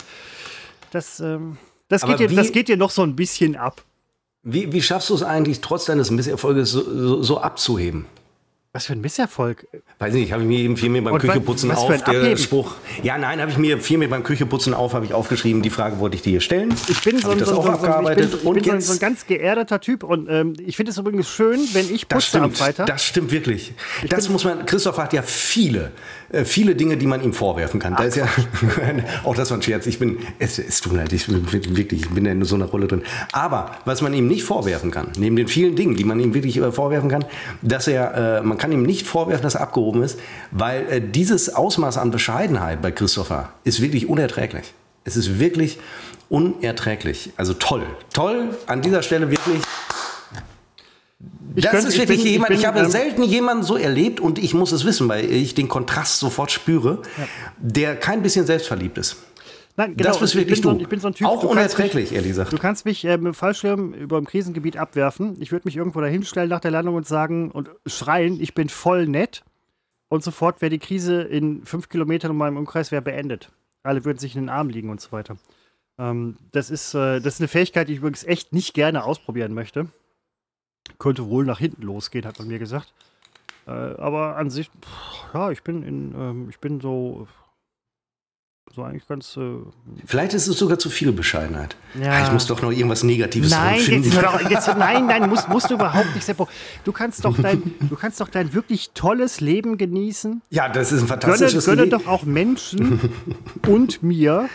das, 0.92 1.20
ähm, 1.22 1.58
das, 1.88 2.06
geht 2.06 2.20
dir, 2.20 2.28
das 2.28 2.52
geht 2.52 2.68
dir 2.68 2.78
noch 2.78 2.92
so 2.92 3.02
ein 3.02 3.16
bisschen 3.16 3.56
ab. 3.56 3.84
Wie, 4.48 4.72
wie 4.72 4.82
schaffst 4.82 5.10
du 5.10 5.16
es 5.16 5.24
eigentlich, 5.24 5.60
trotz 5.62 5.86
deines 5.86 6.12
Misserfolges 6.12 6.72
so, 6.72 6.82
so, 6.84 7.24
so 7.24 7.42
abzuheben? 7.42 8.06
Was 8.74 8.88
für 8.88 8.94
ein 8.94 9.00
Misserfolg. 9.00 9.66
Weiß 10.00 10.14
nicht, 10.14 10.34
habe 10.34 10.42
ich 10.44 10.48
mir 10.50 10.60
eben 10.60 10.76
viel 10.76 10.90
mehr 10.90 11.02
beim 11.02 11.14
Und 11.14 11.20
Kücheputzen 11.22 11.70
was 11.70 11.80
für 11.86 11.94
auf, 11.94 12.04
der 12.04 12.08
Abheben? 12.20 12.38
Spruch. 12.38 12.74
Ja, 13.04 13.18
nein, 13.18 13.40
habe 13.40 13.50
ich 13.50 13.58
mir 13.58 13.80
viel 13.80 13.98
mehr 13.98 14.10
beim 14.10 14.22
Kücheputzen 14.22 14.74
auf, 14.74 14.94
habe 14.94 15.06
ich 15.06 15.14
aufgeschrieben. 15.14 15.62
Die 15.62 15.70
Frage 15.70 15.98
wollte 16.00 16.18
ich 16.18 16.24
dir 16.24 16.42
stellen. 16.42 16.76
Ich 16.90 17.02
bin 17.02 17.18
so 17.18 17.30
ein, 17.30 17.38
ich 17.38 17.40
das 17.46 17.50
so, 17.52 17.56
auch 17.60 17.64
so, 17.64 17.70
so, 17.72 17.74
ich 17.76 17.80
bin, 17.82 17.90
abgearbeitet. 17.90 18.32
so, 18.32 18.38
ich 18.40 18.44
Und 18.44 18.54
bin 18.56 18.64
so, 18.66 18.72
ein, 18.72 18.76
jetzt- 18.76 18.88
so 18.88 18.94
ein 18.94 19.00
ganz 19.00 19.26
geerdeter 19.28 19.80
Typ 19.80 20.04
und 20.04 20.28
ähm, 20.30 20.54
ich 20.64 20.76
finde 20.76 20.92
es 20.92 20.98
übrigens 20.98 21.30
schön, 21.30 21.62
wenn 21.72 21.86
ich 21.90 22.06
Das 22.06 22.26
putze 22.26 22.38
am 22.42 22.52
stimmt, 22.52 22.58
Freitag. 22.58 22.88
das 22.88 23.04
stimmt 23.06 23.32
wirklich. 23.32 23.74
Das 24.10 24.28
muss 24.28 24.44
man, 24.44 24.66
Christoph 24.66 24.98
hat 24.98 25.14
ja 25.14 25.22
viele, 25.22 25.94
viele 26.44 26.76
Dinge, 26.76 26.98
die 26.98 27.08
man 27.08 27.24
ihm 27.24 27.34
vorwerfen 27.34 27.80
kann. 27.80 27.96
Da 27.96 28.04
ist 28.04 28.18
ja, 28.18 28.28
auch 29.24 29.36
das 29.36 29.52
war 29.52 29.58
ein 29.58 29.62
Scherz. 29.62 29.86
Ich 29.88 30.00
bin, 30.00 30.18
es, 30.40 30.60
es 30.60 30.82
tut 30.82 30.92
mir 30.92 31.00
leid, 31.00 31.14
ich 31.14 31.28
bin 31.28 31.52
wirklich, 31.52 32.02
ich 32.02 32.10
bin 32.10 32.26
in 32.26 32.44
so 32.44 32.56
einer 32.56 32.66
Rolle 32.66 32.88
drin. 32.88 33.04
Aber 33.32 33.72
was 33.86 34.02
man 34.02 34.14
ihm 34.14 34.28
nicht 34.28 34.44
vorwerfen 34.44 34.92
kann, 34.92 35.08
neben 35.18 35.36
den 35.36 35.48
vielen 35.48 35.76
Dingen, 35.76 35.96
die 35.96 36.04
man 36.04 36.20
ihm 36.20 36.34
wirklich 36.34 36.58
äh, 36.58 36.72
vorwerfen 36.72 37.10
kann, 37.10 37.26
dass 37.62 37.88
er, 37.88 38.40
äh, 38.40 38.42
man 38.42 38.58
kann 38.58 38.72
ihm 38.72 38.84
nicht 38.84 39.08
vorwerfen, 39.08 39.44
dass 39.44 39.56
er 39.56 39.62
abgehoben 39.62 40.04
ist, 40.04 40.20
weil 40.52 40.86
äh, 40.90 41.02
dieses 41.02 41.54
Ausmaß 41.54 41.98
an 41.98 42.12
Bescheidenheit 42.12 42.82
bei 42.82 42.92
Christopher 42.92 43.50
ist 43.64 43.82
wirklich 43.82 44.10
unerträglich. 44.10 44.74
Es 45.04 45.16
ist 45.16 45.40
wirklich 45.40 45.80
unerträglich. 46.30 47.32
Also 47.38 47.54
toll, 47.54 47.84
toll. 48.14 48.50
An 48.66 48.82
dieser 48.82 49.04
Stelle 49.04 49.30
wirklich 49.30 49.62
Ich 51.56 51.64
das 51.64 51.72
könnte- 51.72 51.88
ist 51.88 51.94
ich 51.94 52.00
wirklich 52.02 52.18
bin- 52.20 52.26
ich 52.28 52.32
jemand, 52.34 52.52
ich, 52.52 52.58
bin, 52.60 52.68
habe 52.68 52.80
ähm, 52.80 52.90
selten 52.90 53.24
jemanden 53.24 53.64
so 53.64 53.78
erlebt 53.78 54.20
und 54.20 54.40
ich 54.40 54.54
muss 54.54 54.72
es 54.72 54.84
wissen, 54.86 55.08
weil 55.08 55.26
ich 55.32 55.56
den 55.56 55.68
Kontrast 55.70 56.20
sofort 56.20 56.52
spüre, 56.52 57.02
der 57.60 57.96
kein 57.96 58.22
bisschen 58.22 58.46
selbstverliebt 58.46 58.98
ist. 58.98 59.18
Nein, 59.78 59.96
genau, 59.98 60.10
das 60.10 60.20
bist 60.20 60.34
ich 60.36 60.40
wirklich 60.42 60.62
bin 60.62 60.72
du. 60.72 60.76
So, 60.78 60.82
ich 60.84 60.88
bin 60.88 61.00
so 61.02 61.08
ein 61.08 61.14
Typ, 61.14 61.28
Auch 61.28 61.44
unerträglich, 61.44 62.14
ehrlich 62.14 62.30
gesagt. 62.30 62.54
Du 62.54 62.58
kannst 62.58 62.86
mich 62.86 63.04
äh, 63.04 63.18
mit 63.18 63.26
dem 63.28 63.34
Fallschirm 63.34 63.94
über 63.94 64.18
dem 64.18 64.26
Krisengebiet 64.26 64.78
abwerfen. 64.78 65.36
Ich 65.42 65.52
würde 65.52 65.68
mich 65.68 65.76
irgendwo 65.76 66.00
da 66.02 66.08
hinstellen 66.08 66.50
nach 66.50 66.62
der 66.62 66.72
Landung 66.72 66.96
und 66.96 67.06
sagen 67.08 67.52
und 67.52 67.70
schreien, 67.86 68.40
ich 68.40 68.54
bin 68.54 68.70
voll 68.70 69.06
nett. 69.08 69.44
Und 70.08 70.24
sofort 70.24 70.62
wäre 70.62 70.70
die 70.70 70.80
Krise 70.80 71.22
in 71.24 71.66
fünf 71.66 71.90
Kilometern 71.90 72.32
um 72.32 72.38
meinem 72.38 72.58
Umkreis 72.58 72.92
wäre 72.92 73.02
beendet. 73.02 73.50
Alle 73.84 74.06
würden 74.06 74.18
sich 74.20 74.36
in 74.36 74.44
den 74.44 74.50
Arm 74.50 74.70
liegen 74.70 74.90
und 74.90 75.02
so 75.02 75.12
weiter. 75.12 75.36
Ähm, 75.98 76.38
das, 76.54 76.70
ist, 76.70 76.94
äh, 76.94 77.20
das 77.20 77.36
ist 77.36 77.42
eine 77.42 77.48
Fähigkeit, 77.50 77.88
die 77.90 77.94
ich 77.94 78.00
übrigens 78.00 78.24
echt 78.24 78.54
nicht 78.54 78.74
gerne 78.76 79.04
ausprobieren 79.04 79.54
möchte. 79.54 79.88
Könnte 81.00 81.28
wohl 81.30 81.46
nach 81.46 81.60
hinten 81.60 81.84
losgehen, 81.84 82.26
hat 82.26 82.40
man 82.40 82.48
mir 82.48 82.60
gesagt. 82.60 82.94
Äh, 83.68 83.72
aber 83.72 84.38
an 84.38 84.50
sich, 84.50 84.68
pff, 84.68 85.34
ja, 85.34 85.52
ich 85.52 85.64
bin 85.64 85.84
in, 85.84 86.14
ähm, 86.16 86.48
ich 86.50 86.60
bin 86.60 86.82
so 86.82 87.28
so 88.76 88.84
eigentlich 88.84 89.08
ganz. 89.08 89.38
Äh 89.38 89.60
Vielleicht 90.06 90.34
ist 90.34 90.48
es 90.48 90.58
sogar 90.58 90.78
zu 90.78 90.90
viel 90.90 91.12
Bescheidenheit. 91.12 91.78
Ja. 92.00 92.12
Ah, 92.12 92.26
ich 92.26 92.32
muss 92.32 92.46
doch 92.46 92.62
noch 92.62 92.72
irgendwas 92.72 93.04
Negatives 93.04 93.52
nein, 93.52 93.80
finden. 93.80 94.12
Jetzt, 94.12 94.24
doch, 94.24 94.50
jetzt, 94.50 94.68
nein, 94.78 95.08
nein, 95.08 95.30
musst, 95.30 95.48
musst 95.48 95.70
du 95.70 95.76
überhaupt 95.76 96.14
nicht, 96.14 96.26
Seppo. 96.26 96.48
Du 96.84 96.92
kannst 96.92 97.24
doch 97.24 97.38
dein, 97.38 97.76
du 97.80 97.96
kannst 97.96 98.20
doch 98.20 98.30
dein 98.30 98.54
wirklich 98.54 98.92
tolles 98.94 99.40
Leben 99.40 99.78
genießen. 99.78 100.42
Ja, 100.50 100.68
das 100.68 100.92
ist 100.92 101.02
ein 101.02 101.08
fantastisches 101.08 101.66
Gönne, 101.66 101.88
gönne 101.88 101.92
doch 101.92 102.08
auch 102.08 102.24
Menschen 102.24 103.00
und 103.68 104.04
mir, 104.04 104.50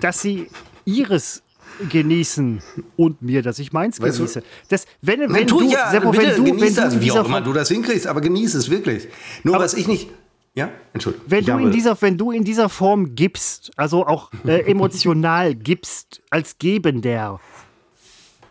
dass 0.00 0.20
sie 0.20 0.48
ihres 0.84 1.42
genießen 1.90 2.62
und 2.96 3.22
mir, 3.22 3.42
dass 3.42 3.58
ich 3.58 3.72
meins 3.72 4.00
weißt 4.00 4.18
genieße. 4.18 4.42
Das, 4.68 4.86
wenn, 5.00 5.20
wenn, 5.20 5.34
wenn 5.34 5.46
du, 5.46 5.60
ja, 5.70 5.90
Seppo, 5.90 6.16
wenn 6.16 6.36
du, 6.36 6.44
wenn 6.44 6.74
du, 6.74 6.74
das, 6.74 7.00
wie 7.00 7.12
auch 7.12 7.24
immer 7.24 7.40
du 7.40 7.52
das 7.52 7.68
hinkriegst, 7.68 8.06
aber 8.06 8.20
genieße 8.20 8.58
es 8.58 8.70
wirklich. 8.70 9.08
Nur 9.44 9.54
aber, 9.54 9.64
was 9.64 9.74
ich 9.74 9.88
nicht, 9.88 10.08
ja, 10.54 10.70
Entschuldigung. 10.92 11.30
Wenn 11.30 11.44
du, 11.44 11.58
in 11.58 11.70
dieser, 11.70 12.02
wenn 12.02 12.18
du 12.18 12.32
in 12.32 12.44
dieser 12.44 12.68
Form 12.68 13.14
gibst, 13.14 13.70
also 13.76 14.06
auch 14.06 14.32
äh, 14.44 14.60
emotional 14.70 15.54
gibst, 15.54 16.22
als 16.30 16.58
Gebender, 16.58 17.40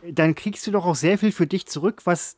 dann 0.09 0.35
kriegst 0.35 0.65
du 0.67 0.71
doch 0.71 0.85
auch 0.85 0.95
sehr 0.95 1.17
viel 1.17 1.31
für 1.31 1.47
dich 1.47 1.65
zurück, 1.65 2.01
was 2.05 2.37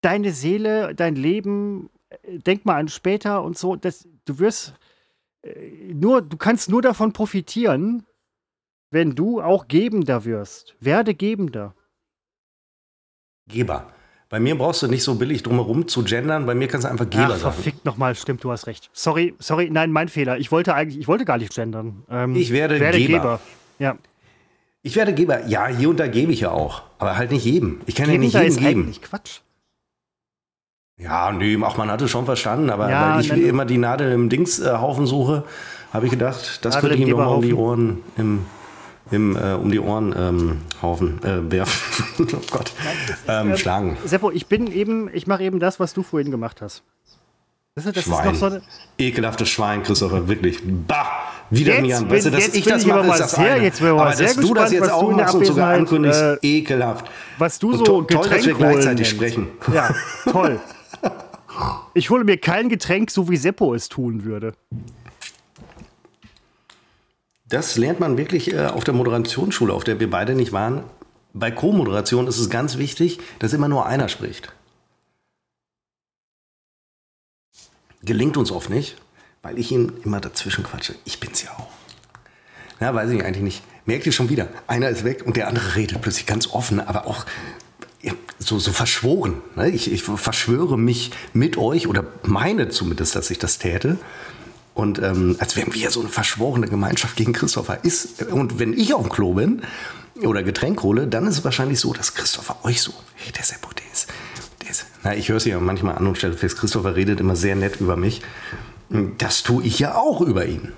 deine 0.00 0.32
Seele, 0.32 0.94
dein 0.94 1.14
Leben, 1.14 1.90
äh, 2.08 2.38
denk 2.38 2.64
mal 2.64 2.76
an 2.76 2.88
später 2.88 3.42
und 3.42 3.58
so, 3.58 3.76
das, 3.76 4.08
du 4.24 4.38
wirst 4.38 4.74
äh, 5.42 5.92
nur, 5.92 6.22
du 6.22 6.36
kannst 6.36 6.70
nur 6.70 6.80
davon 6.80 7.12
profitieren, 7.12 8.06
wenn 8.90 9.14
du 9.14 9.40
auch 9.40 9.68
Gebender 9.68 10.24
wirst. 10.24 10.74
Werde 10.80 11.14
Gebender. 11.14 11.74
Geber. 13.48 13.86
Bei 14.28 14.40
mir 14.40 14.58
brauchst 14.58 14.82
du 14.82 14.88
nicht 14.88 15.04
so 15.04 15.14
billig 15.14 15.44
drumherum 15.44 15.86
zu 15.86 16.02
gendern. 16.02 16.46
Bei 16.46 16.54
mir 16.54 16.66
kannst 16.66 16.84
du 16.84 16.90
einfach 16.90 17.08
Geber 17.08 17.34
Ach, 17.34 17.36
verfickt 17.36 17.84
nochmal, 17.84 18.16
stimmt, 18.16 18.42
du 18.42 18.50
hast 18.50 18.66
recht. 18.66 18.90
Sorry, 18.92 19.34
sorry, 19.38 19.70
nein, 19.70 19.92
mein 19.92 20.08
Fehler. 20.08 20.38
Ich 20.38 20.50
wollte 20.50 20.74
eigentlich, 20.74 20.98
ich 20.98 21.06
wollte 21.06 21.24
gar 21.24 21.38
nicht 21.38 21.54
gendern. 21.54 22.02
Ähm, 22.10 22.34
ich 22.34 22.50
werde, 22.50 22.80
werde 22.80 22.98
Geber. 22.98 23.18
Geber. 23.18 23.40
Ja. 23.78 23.96
Ich 24.82 24.96
werde 24.96 25.14
Geber. 25.14 25.46
Ja, 25.46 25.68
hier 25.68 25.90
und 25.90 26.00
da 26.00 26.08
gebe 26.08 26.32
ich 26.32 26.40
ja 26.40 26.50
auch. 26.50 26.82
Aber 26.98 27.16
halt 27.16 27.30
nicht 27.30 27.44
jedem. 27.44 27.80
Ich 27.86 27.94
kann 27.94 28.10
ja 28.10 28.18
nicht 28.18 28.34
jedem 28.34 28.48
ist 28.48 28.58
geben. 28.58 28.82
Eigentlich 28.82 29.02
Quatsch. 29.02 29.40
Ja, 30.98 31.30
nee, 31.30 31.58
ach, 31.62 31.76
man 31.76 31.90
hatte 31.90 32.08
schon 32.08 32.24
verstanden, 32.24 32.70
aber 32.70 32.90
ja, 32.90 33.14
weil 33.14 33.20
ich 33.20 33.30
immer 33.30 33.66
die 33.66 33.76
Nadel 33.76 34.12
im 34.12 34.30
Dingshaufen 34.30 35.04
äh, 35.04 35.06
suche, 35.06 35.44
habe 35.92 36.06
ich 36.06 36.10
gedacht, 36.10 36.64
das 36.64 36.74
Nadel 36.74 36.90
könnte 36.90 37.02
ich 37.02 37.06
mir 37.06 37.16
mal 37.16 37.26
um 37.26 37.42
die 37.42 37.52
Ohren 37.52 38.02
im 38.16 38.46
im, 39.10 39.36
äh, 39.36 39.52
um 39.52 39.70
die 39.70 39.80
Ohren 39.80 40.14
ähm, 40.16 40.58
Haufen 40.82 41.22
äh, 41.22 41.50
werfen. 41.50 42.04
oh 42.32 42.40
Gott. 42.50 42.72
Nein, 42.84 43.46
ähm, 43.46 43.52
äh, 43.52 43.56
schlagen. 43.56 43.96
Seppo, 44.04 44.30
ich 44.30 44.46
bin 44.46 44.66
eben, 44.72 45.08
ich 45.12 45.26
mache 45.26 45.42
eben 45.44 45.60
das, 45.60 45.78
was 45.80 45.94
du 45.94 46.02
vorhin 46.02 46.30
gemacht 46.30 46.60
hast. 46.60 46.82
Das, 47.74 47.84
das 47.84 48.04
Schwein. 48.04 48.34
So 48.34 48.46
eine 48.46 48.62
Ekelhaftes 48.96 49.50
Schwein, 49.50 49.82
Christopher, 49.82 50.26
wirklich. 50.28 50.60
Bah! 50.64 51.06
Wieder 51.50 51.74
jetzt 51.74 51.82
Mian. 51.82 52.10
Weißt 52.10 52.26
du, 52.26 52.30
dass 52.30 52.48
ich 52.48 52.64
das 52.64 52.86
mache, 52.86 53.06
ist 53.06 53.20
das 53.20 53.32
sehr, 53.32 53.54
eine. 53.54 53.64
Jetzt 53.64 53.82
aber 53.82 54.14
dass 54.14 54.36
du 54.36 54.54
das 54.54 54.72
jetzt 54.72 54.90
auch 54.90 55.10
machst 55.12 55.34
und 55.34 55.46
sogar 55.46 55.74
ankündigst, 55.74 56.20
äh, 56.20 56.36
ekelhaft. 56.42 57.06
Was 57.38 57.58
du 57.58 57.74
so 57.74 57.98
und 57.98 58.10
toll, 58.10 58.28
dass 58.28 58.46
wir 58.46 58.54
gleichzeitig 58.54 59.08
sprechen. 59.08 59.48
Ja, 59.72 59.94
toll. 60.24 60.58
Ich 61.94 62.10
hole 62.10 62.24
mir 62.24 62.38
kein 62.38 62.68
Getränk, 62.68 63.10
so 63.10 63.28
wie 63.28 63.36
Seppo 63.36 63.74
es 63.74 63.88
tun 63.88 64.24
würde. 64.24 64.54
Das 67.48 67.76
lernt 67.76 68.00
man 68.00 68.18
wirklich 68.18 68.52
äh, 68.52 68.66
auf 68.66 68.84
der 68.84 68.94
Moderationsschule, 68.94 69.72
auf 69.72 69.84
der 69.84 70.00
wir 70.00 70.10
beide 70.10 70.34
nicht 70.34 70.52
waren. 70.52 70.82
Bei 71.32 71.50
Co-Moderation 71.50 72.26
ist 72.26 72.38
es 72.38 72.50
ganz 72.50 72.78
wichtig, 72.78 73.20
dass 73.38 73.52
immer 73.52 73.68
nur 73.68 73.86
einer 73.86 74.08
spricht. 74.08 74.52
Gelingt 78.02 78.36
uns 78.36 78.50
oft 78.50 78.70
nicht, 78.70 78.96
weil 79.42 79.58
ich 79.58 79.70
ihn 79.70 79.92
immer 80.04 80.20
dazwischen 80.20 80.64
quatsche. 80.64 80.94
Ich 81.04 81.20
bin's 81.20 81.42
ja 81.42 81.50
auch. 81.50 81.68
Ja, 82.80 82.94
weiß 82.94 83.10
ich 83.10 83.24
eigentlich 83.24 83.42
nicht. 83.42 83.62
Merkt 83.84 84.06
ihr 84.06 84.12
schon 84.12 84.28
wieder, 84.28 84.48
einer 84.66 84.88
ist 84.88 85.04
weg 85.04 85.22
und 85.24 85.36
der 85.36 85.48
andere 85.48 85.76
redet 85.76 86.02
plötzlich 86.02 86.26
ganz 86.26 86.48
offen, 86.52 86.80
aber 86.80 87.06
auch 87.06 87.24
so, 88.38 88.58
so 88.58 88.72
verschworen. 88.72 89.42
Ne? 89.54 89.70
Ich, 89.70 89.90
ich 89.90 90.02
verschwöre 90.02 90.78
mich 90.78 91.10
mit 91.32 91.56
euch 91.56 91.86
oder 91.86 92.04
meine 92.22 92.68
zumindest, 92.68 93.16
dass 93.16 93.30
ich 93.30 93.38
das 93.38 93.58
täte. 93.58 93.98
Und 94.76 94.98
ähm, 95.02 95.36
als 95.38 95.56
wären 95.56 95.72
wir 95.72 95.90
so 95.90 96.00
eine 96.00 96.10
verschworene 96.10 96.68
Gemeinschaft 96.68 97.16
gegen 97.16 97.32
Christopher 97.32 97.82
ist. 97.82 98.22
Und 98.24 98.58
wenn 98.58 98.74
ich 98.74 98.92
auf 98.92 99.04
dem 99.04 99.10
Klo 99.10 99.32
bin 99.32 99.62
oder 100.22 100.42
Getränk 100.42 100.82
hole, 100.82 101.06
dann 101.06 101.26
ist 101.26 101.38
es 101.38 101.44
wahrscheinlich 101.44 101.80
so, 101.80 101.94
dass 101.94 102.14
Christopher 102.14 102.58
euch 102.62 102.82
so, 102.82 102.92
hey, 103.14 103.32
der 103.32 103.42
Seppo, 103.42 103.70
der 103.72 103.90
ist, 103.90 104.08
der 104.62 104.70
ist. 104.70 104.84
Na, 105.02 105.16
ich 105.16 105.30
höre 105.30 105.38
es 105.38 105.46
ja 105.46 105.58
manchmal 105.60 105.96
an 105.96 106.06
und 106.06 106.18
stelle 106.18 106.36
fest, 106.36 106.58
Christopher 106.58 106.94
redet 106.94 107.20
immer 107.20 107.36
sehr 107.36 107.56
nett 107.56 107.80
über 107.80 107.96
mich. 107.96 108.20
Das 109.16 109.42
tue 109.42 109.64
ich 109.64 109.78
ja 109.78 109.94
auch 109.94 110.20
über 110.20 110.44
ihn. 110.44 110.72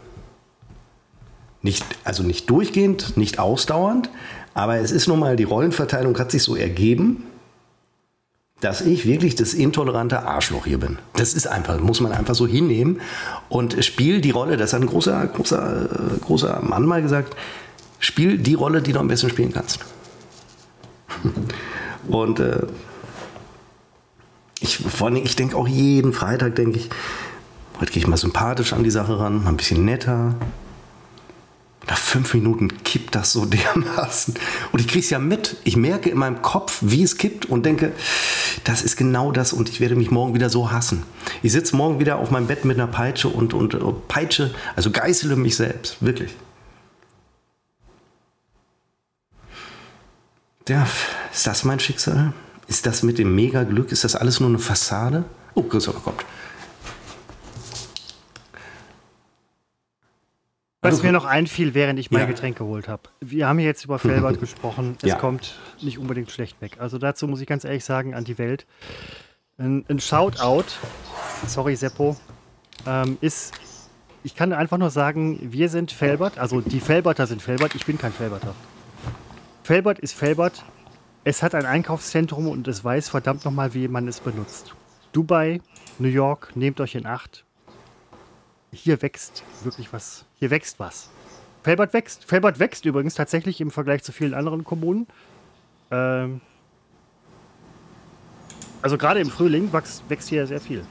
Nicht, 1.62 1.84
also 2.04 2.22
nicht 2.22 2.48
durchgehend, 2.48 3.16
nicht 3.16 3.40
ausdauernd, 3.40 4.10
aber 4.54 4.76
es 4.76 4.92
ist 4.92 5.08
nun 5.08 5.18
mal, 5.18 5.34
die 5.34 5.42
Rollenverteilung 5.42 6.16
hat 6.20 6.30
sich 6.30 6.44
so 6.44 6.54
ergeben 6.54 7.24
dass 8.60 8.80
ich 8.80 9.06
wirklich 9.06 9.36
das 9.36 9.54
intolerante 9.54 10.22
Arschloch 10.22 10.66
hier 10.66 10.78
bin. 10.78 10.98
Das 11.14 11.34
ist 11.34 11.46
einfach, 11.46 11.78
muss 11.80 12.00
man 12.00 12.12
einfach 12.12 12.34
so 12.34 12.46
hinnehmen 12.46 13.00
und 13.48 13.84
spiel 13.84 14.20
die 14.20 14.30
Rolle, 14.30 14.56
das 14.56 14.72
hat 14.72 14.80
ein 14.80 14.86
großer, 14.86 15.26
großer, 15.28 15.88
äh, 15.92 16.18
großer 16.24 16.60
Mann 16.62 16.84
mal 16.84 17.00
gesagt, 17.00 17.36
spiel 18.00 18.38
die 18.38 18.54
Rolle, 18.54 18.82
die 18.82 18.92
du 18.92 18.98
am 18.98 19.08
besten 19.08 19.30
spielen 19.30 19.52
kannst. 19.52 19.80
Und 22.08 22.40
äh, 22.40 22.62
ich, 24.60 24.78
vor 24.78 25.08
allem, 25.08 25.16
ich 25.16 25.36
denke 25.36 25.56
auch 25.56 25.68
jeden 25.68 26.12
Freitag, 26.12 26.54
denke 26.56 26.78
ich, 26.78 26.90
heute 27.80 27.92
gehe 27.92 28.02
ich 28.02 28.08
mal 28.08 28.16
sympathisch 28.16 28.72
an 28.72 28.82
die 28.82 28.90
Sache 28.90 29.18
ran, 29.18 29.44
mal 29.44 29.50
ein 29.50 29.56
bisschen 29.56 29.84
netter, 29.84 30.34
nach 31.88 31.98
fünf 31.98 32.34
Minuten 32.34 32.82
kippt 32.84 33.14
das 33.14 33.32
so 33.32 33.44
dermaßen. 33.46 34.34
Und 34.72 34.80
ich 34.80 34.88
kriege 34.88 35.00
es 35.00 35.10
ja 35.10 35.18
mit. 35.18 35.56
Ich 35.64 35.76
merke 35.76 36.10
in 36.10 36.18
meinem 36.18 36.42
Kopf, 36.42 36.78
wie 36.80 37.02
es 37.02 37.16
kippt 37.18 37.46
und 37.46 37.64
denke, 37.64 37.92
das 38.64 38.82
ist 38.82 38.96
genau 38.96 39.32
das 39.32 39.52
und 39.52 39.68
ich 39.68 39.80
werde 39.80 39.96
mich 39.96 40.10
morgen 40.10 40.34
wieder 40.34 40.50
so 40.50 40.70
hassen. 40.70 41.02
Ich 41.42 41.52
sitze 41.52 41.76
morgen 41.76 41.98
wieder 41.98 42.18
auf 42.18 42.30
meinem 42.30 42.46
Bett 42.46 42.64
mit 42.64 42.78
einer 42.78 42.86
Peitsche 42.86 43.28
und, 43.28 43.54
und, 43.54 43.74
und 43.74 44.08
Peitsche, 44.08 44.54
also 44.76 44.90
geißele 44.90 45.36
mich 45.36 45.56
selbst, 45.56 45.96
wirklich. 46.00 46.34
Ja, 50.68 50.86
ist 51.32 51.46
das 51.46 51.64
mein 51.64 51.80
Schicksal? 51.80 52.34
Ist 52.66 52.84
das 52.84 53.02
mit 53.02 53.16
dem 53.16 53.34
Mega-Glück? 53.34 53.90
Ist 53.90 54.04
das 54.04 54.14
alles 54.14 54.40
nur 54.40 54.50
eine 54.50 54.58
Fassade? 54.58 55.24
Oh, 55.54 55.62
Christopher 55.62 56.00
kommt. 56.00 56.24
Was 60.88 60.96
also, 60.96 61.06
mir 61.06 61.12
noch 61.12 61.24
einfiel, 61.24 61.74
während 61.74 61.98
ich 61.98 62.10
mein 62.10 62.22
ja. 62.22 62.26
Getränk 62.26 62.58
geholt 62.58 62.88
habe. 62.88 63.02
Wir 63.20 63.46
haben 63.46 63.58
hier 63.58 63.66
jetzt 63.66 63.84
über 63.84 63.98
Felbert 63.98 64.40
gesprochen. 64.40 64.96
Es 65.02 65.10
ja. 65.10 65.16
kommt 65.16 65.58
nicht 65.80 65.98
unbedingt 65.98 66.30
schlecht 66.30 66.60
weg. 66.60 66.76
Also 66.78 66.98
dazu 66.98 67.26
muss 67.28 67.40
ich 67.40 67.46
ganz 67.46 67.64
ehrlich 67.64 67.84
sagen, 67.84 68.14
an 68.14 68.24
die 68.24 68.38
Welt. 68.38 68.66
Ein, 69.58 69.84
ein 69.88 70.00
Shoutout, 70.00 70.64
sorry 71.46 71.74
Seppo, 71.74 72.16
ähm, 72.86 73.18
ist, 73.20 73.54
ich 74.22 74.34
kann 74.34 74.52
einfach 74.52 74.78
nur 74.78 74.90
sagen, 74.90 75.38
wir 75.52 75.68
sind 75.68 75.90
Felbert, 75.90 76.38
also 76.38 76.60
die 76.60 76.80
Felberter 76.80 77.26
sind 77.26 77.42
Felbert, 77.42 77.74
ich 77.74 77.84
bin 77.84 77.98
kein 77.98 78.12
Felberter. 78.12 78.54
Felbert 79.64 79.98
ist 79.98 80.14
Felbert, 80.14 80.64
es 81.24 81.42
hat 81.42 81.54
ein 81.54 81.66
Einkaufszentrum 81.66 82.46
und 82.46 82.68
es 82.68 82.84
weiß 82.84 83.08
verdammt 83.08 83.44
nochmal, 83.44 83.74
wie 83.74 83.88
man 83.88 84.06
es 84.06 84.20
benutzt. 84.20 84.74
Dubai, 85.12 85.60
New 85.98 86.08
York, 86.08 86.52
nehmt 86.54 86.80
euch 86.80 86.94
in 86.94 87.04
Acht, 87.04 87.44
hier 88.72 89.02
wächst 89.02 89.42
wirklich 89.64 89.92
was. 89.92 90.27
Hier 90.38 90.50
wächst 90.50 90.78
was. 90.78 91.08
Felbert 91.62 91.92
wächst. 91.92 92.24
Felbert 92.24 92.58
wächst 92.58 92.84
übrigens 92.84 93.14
tatsächlich 93.14 93.60
im 93.60 93.70
Vergleich 93.70 94.02
zu 94.02 94.12
vielen 94.12 94.34
anderen 94.34 94.64
Kommunen. 94.64 95.06
Ähm 95.90 96.40
also 98.80 98.96
gerade 98.96 99.20
im 99.20 99.30
Frühling 99.30 99.72
wächst, 99.72 100.02
wächst 100.08 100.28
hier 100.28 100.46
sehr 100.46 100.60
viel. 100.60 100.84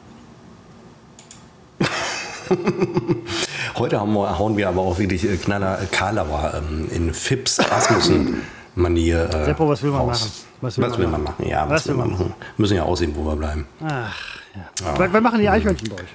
Heute 3.76 3.98
wir, 3.98 4.40
hauen 4.40 4.58
wir 4.58 4.68
aber 4.68 4.82
auch 4.82 4.98
wirklich 4.98 5.24
äh, 5.24 5.38
Knaller 5.38 5.82
äh, 5.82 5.86
Karlauer 5.86 6.54
ähm, 6.58 6.90
in 6.92 7.14
Fips 7.14 7.60
Asmussen 7.60 8.42
Manier. 8.76 9.30
Äh, 9.34 9.46
Seppo, 9.46 9.68
was 9.70 9.82
will 9.84 9.92
man 9.92 10.02
raus. 10.02 10.22
machen? 10.22 10.32
Was 10.62 10.78
will, 10.78 10.84
was 10.84 10.92
man, 10.92 11.00
will 11.00 11.08
man 11.08 11.24
machen? 11.24 11.48
Ja, 11.48 11.70
was, 11.70 11.82
was 11.82 11.88
will 11.88 11.96
man 11.96 12.12
machen? 12.12 12.34
Müssen 12.58 12.76
ja 12.76 12.84
aussehen, 12.84 13.14
wo 13.16 13.24
wir 13.24 13.36
bleiben. 13.36 13.68
Ach, 13.82 14.16
ja. 14.56 14.86
ja. 14.86 15.12
Was 15.14 15.22
machen 15.22 15.40
die 15.40 15.50
Eichhörnchen 15.50 15.90
bei 15.90 15.96
euch? 15.96 16.10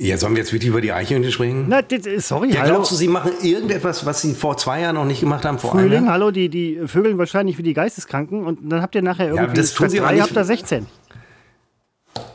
Ja, 0.00 0.16
sollen 0.16 0.34
wir 0.34 0.40
jetzt 0.40 0.52
wirklich 0.52 0.70
über 0.70 0.80
die 0.80 0.92
Eichhörnchen 0.92 1.30
sprechen? 1.30 1.66
Na, 1.68 1.82
sorry, 2.18 2.50
ja, 2.52 2.62
hallo. 2.62 2.74
Glaubst 2.74 2.92
du, 2.92 2.96
sie 2.96 3.08
machen 3.08 3.32
irgendetwas, 3.42 4.06
was 4.06 4.22
sie 4.22 4.32
vor 4.32 4.56
zwei 4.56 4.80
Jahren 4.80 4.94
noch 4.94 5.04
nicht 5.04 5.20
gemacht 5.20 5.44
haben? 5.44 5.58
Vor 5.58 5.72
Frühling, 5.72 6.04
einer? 6.04 6.12
hallo, 6.12 6.30
die, 6.30 6.48
die 6.48 6.80
vögeln 6.86 7.18
wahrscheinlich 7.18 7.58
wie 7.58 7.62
die 7.62 7.74
Geisteskranken 7.74 8.46
und 8.46 8.72
dann 8.72 8.80
habt 8.80 8.94
ihr 8.94 9.02
nachher 9.02 9.26
irgendwie 9.26 9.46
ja, 9.46 9.52
das 9.52 9.74
tun 9.74 9.90
sie 9.90 9.98
drei, 9.98 10.18
habt 10.18 10.34
ihr 10.34 10.44
16. 10.44 10.86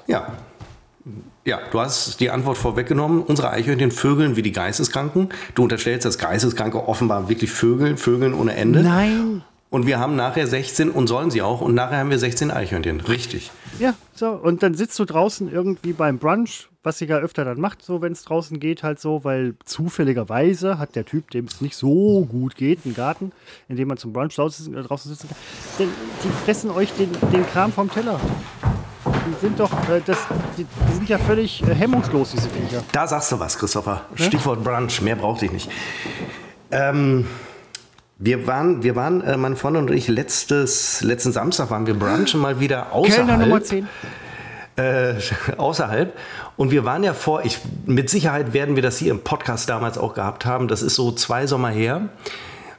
Ja. 0.06 0.28
Ja, 1.44 1.60
du 1.72 1.80
hast 1.80 2.20
die 2.20 2.30
Antwort 2.30 2.58
vorweggenommen. 2.58 3.22
Unsere 3.24 3.50
Eichhörnchen 3.50 3.92
vögeln 3.92 4.36
wie 4.36 4.42
die 4.42 4.52
Geisteskranken. 4.52 5.30
Du 5.56 5.64
unterstellst, 5.64 6.06
dass 6.06 6.18
Geisteskranke 6.18 6.88
offenbar 6.88 7.30
wirklich 7.30 7.52
vögeln, 7.52 7.98
vögeln 7.98 8.34
ohne 8.34 8.56
Ende. 8.56 8.82
Nein. 8.82 9.44
Und 9.70 9.88
wir 9.88 10.00
haben 10.00 10.16
nachher 10.16 10.48
16 10.48 10.90
und 10.90 11.08
sollen 11.08 11.32
sie 11.32 11.42
auch. 11.42 11.62
Und 11.62 11.76
nachher 11.76 11.98
haben 11.98 12.10
wir 12.10 12.20
16 12.20 12.50
Eichhörnchen. 12.50 13.02
Richtig. 13.02 13.52
Ja, 13.80 13.94
so. 14.14 14.30
Und 14.30 14.64
dann 14.64 14.76
sitzt 14.76 14.98
du 15.00 15.06
draußen 15.06 15.52
irgendwie 15.52 15.94
beim 15.94 16.18
Brunch, 16.18 16.70
was 16.86 17.00
sie 17.00 17.06
ja 17.06 17.18
öfter 17.18 17.44
dann 17.44 17.60
macht, 17.60 17.82
so 17.82 18.02
wenn 18.02 18.12
es 18.12 18.24
draußen 18.24 18.60
geht, 18.60 18.84
halt 18.84 19.00
so, 19.00 19.24
weil 19.24 19.56
zufälligerweise 19.66 20.78
hat 20.78 20.96
der 20.96 21.06
Typ, 21.06 21.32
dem 21.32 21.46
es 21.46 21.62
nicht 21.62 21.76
so 21.76 22.26
gut 22.26 22.56
geht, 22.56 22.86
einen 22.86 22.94
Garten, 22.94 23.32
in 23.68 23.76
dem 23.76 23.88
man 23.88 23.98
zum 23.98 24.14
Brunch 24.14 24.36
draußen, 24.36 24.74
äh, 24.76 24.84
draußen 24.84 25.12
sitzen 25.12 25.28
kann. 25.30 25.38
Denn 25.80 25.90
die 26.24 26.30
fressen 26.46 26.70
euch 26.70 26.92
den, 26.94 27.10
den 27.34 27.46
Kram 27.48 27.72
vom 27.72 27.90
Teller. 27.92 28.20
Die 29.06 29.40
sind 29.42 29.60
doch, 29.60 29.72
äh, 29.90 30.02
das, 30.06 30.20
die, 30.58 30.66
die, 30.66 30.94
sind 30.94 31.10
ja 31.10 31.18
völlig 31.18 31.64
äh, 31.64 31.74
hemmungslos, 31.74 32.32
diese 32.32 32.50
Viecher. 32.50 32.84
Da 32.92 33.08
sagst 33.08 33.32
du 33.32 33.40
was, 33.40 33.58
Christopher. 33.58 34.06
Ja? 34.18 34.26
Stichwort 34.26 34.64
Brunch, 34.64 35.02
mehr 35.02 35.16
brauchte 35.16 35.46
ich 35.46 35.52
nicht. 35.52 35.70
Ähm, 36.72 37.26
wir 38.18 38.48
waren, 38.48 38.84
wir 38.84 38.96
waren, 38.96 39.22
äh, 39.22 39.38
meine 39.38 39.56
Freundin 39.56 39.84
und 39.84 39.92
ich, 39.92 40.08
letztes, 40.08 41.02
letzten 41.02 41.32
Samstag 41.32 41.70
waren 41.70 41.86
wir 41.86 41.96
brunchen 41.96 42.40
mal 42.40 42.60
wieder 42.60 42.94
außerhalb. 42.94 43.28
Kellner 43.28 43.38
Nummer 43.38 43.62
10. 43.62 43.88
Äh, 44.78 45.16
außerhalb. 45.58 46.16
Und 46.58 46.72
wir 46.72 46.86
waren 46.86 47.04
ja 47.04 47.14
vor, 47.14 47.44
ich, 47.44 47.60
mit 47.86 48.10
Sicherheit 48.10 48.54
werden 48.54 48.76
wir 48.76 48.84
das 48.84 48.98
hier 48.98 49.12
im 49.12 49.20
Podcast 49.22 49.70
damals 49.70 49.98
auch 49.98 50.14
gehabt 50.14 50.46
haben. 50.46 50.68
Das 50.68 50.82
ist 50.82 50.96
so 50.96 51.12
zwei 51.12 51.48
Sommer 51.48 51.70
her. 51.70 52.10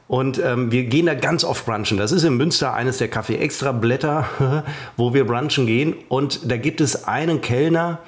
Und 0.07 0.39
ähm, 0.39 0.71
wir 0.71 0.85
gehen 0.85 1.05
da 1.05 1.13
ganz 1.13 1.43
oft 1.43 1.65
brunchen. 1.65 1.97
Das 1.97 2.11
ist 2.11 2.23
in 2.23 2.37
Münster 2.37 2.73
eines 2.73 2.97
der 2.97 3.11
Café 3.11 3.37
Extra 3.37 3.73
Blätter, 3.73 4.63
wo 4.97 5.13
wir 5.13 5.27
brunchen 5.27 5.67
gehen. 5.67 5.95
Und 6.07 6.49
da 6.49 6.57
gibt 6.57 6.81
es 6.81 7.05
einen 7.05 7.41
Kellner, 7.41 7.99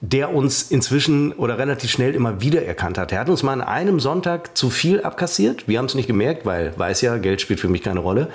der 0.00 0.34
uns 0.34 0.62
inzwischen 0.70 1.32
oder 1.32 1.58
relativ 1.58 1.90
schnell 1.90 2.14
immer 2.14 2.40
wieder 2.40 2.64
erkannt 2.64 2.98
hat. 2.98 3.12
Er 3.12 3.20
hat 3.20 3.28
uns 3.28 3.42
mal 3.42 3.52
an 3.52 3.60
einem 3.60 4.00
Sonntag 4.00 4.56
zu 4.56 4.70
viel 4.70 5.02
abkassiert. 5.02 5.68
Wir 5.68 5.78
haben 5.78 5.86
es 5.86 5.94
nicht 5.94 6.06
gemerkt, 6.06 6.44
weil 6.44 6.72
weiß 6.76 7.02
ja, 7.02 7.16
Geld 7.18 7.40
spielt 7.40 7.60
für 7.60 7.68
mich 7.68 7.82
keine 7.82 8.00
Rolle. 8.00 8.28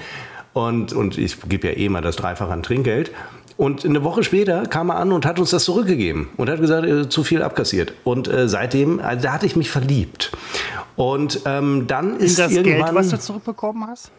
Und, 0.54 0.94
und 0.94 1.18
ich 1.18 1.38
gebe 1.48 1.68
ja 1.68 1.74
eh 1.78 1.90
mal 1.90 2.02
das 2.02 2.16
Dreifache 2.16 2.52
an 2.52 2.64
Trinkgeld. 2.64 3.12
Und 3.60 3.84
eine 3.84 4.06
Woche 4.06 4.24
später 4.24 4.64
kam 4.68 4.88
er 4.88 4.96
an 4.96 5.12
und 5.12 5.26
hat 5.26 5.38
uns 5.38 5.50
das 5.50 5.66
zurückgegeben 5.66 6.30
und 6.38 6.50
hat 6.50 6.62
gesagt, 6.62 6.88
äh, 6.88 7.10
zu 7.10 7.26
viel 7.26 7.44
abkassiert. 7.44 7.92
Und 8.06 8.30
äh, 8.30 8.48
seitdem, 8.48 9.02
also 9.02 9.24
da 9.24 9.34
hatte 9.34 9.46
ich 9.46 9.58
mich 9.58 9.70
verliebt. 9.70 10.32
Und 10.96 11.42
ähm, 11.44 11.84
dann 11.86 12.16
ist 12.16 12.40
In 12.40 12.46
das 12.46 12.52
irgendwann, 12.54 12.96
Geld, 12.96 12.96
was 12.96 13.10
du 13.10 13.20
zurückbekommen 13.20 13.86
hast? 13.86 14.12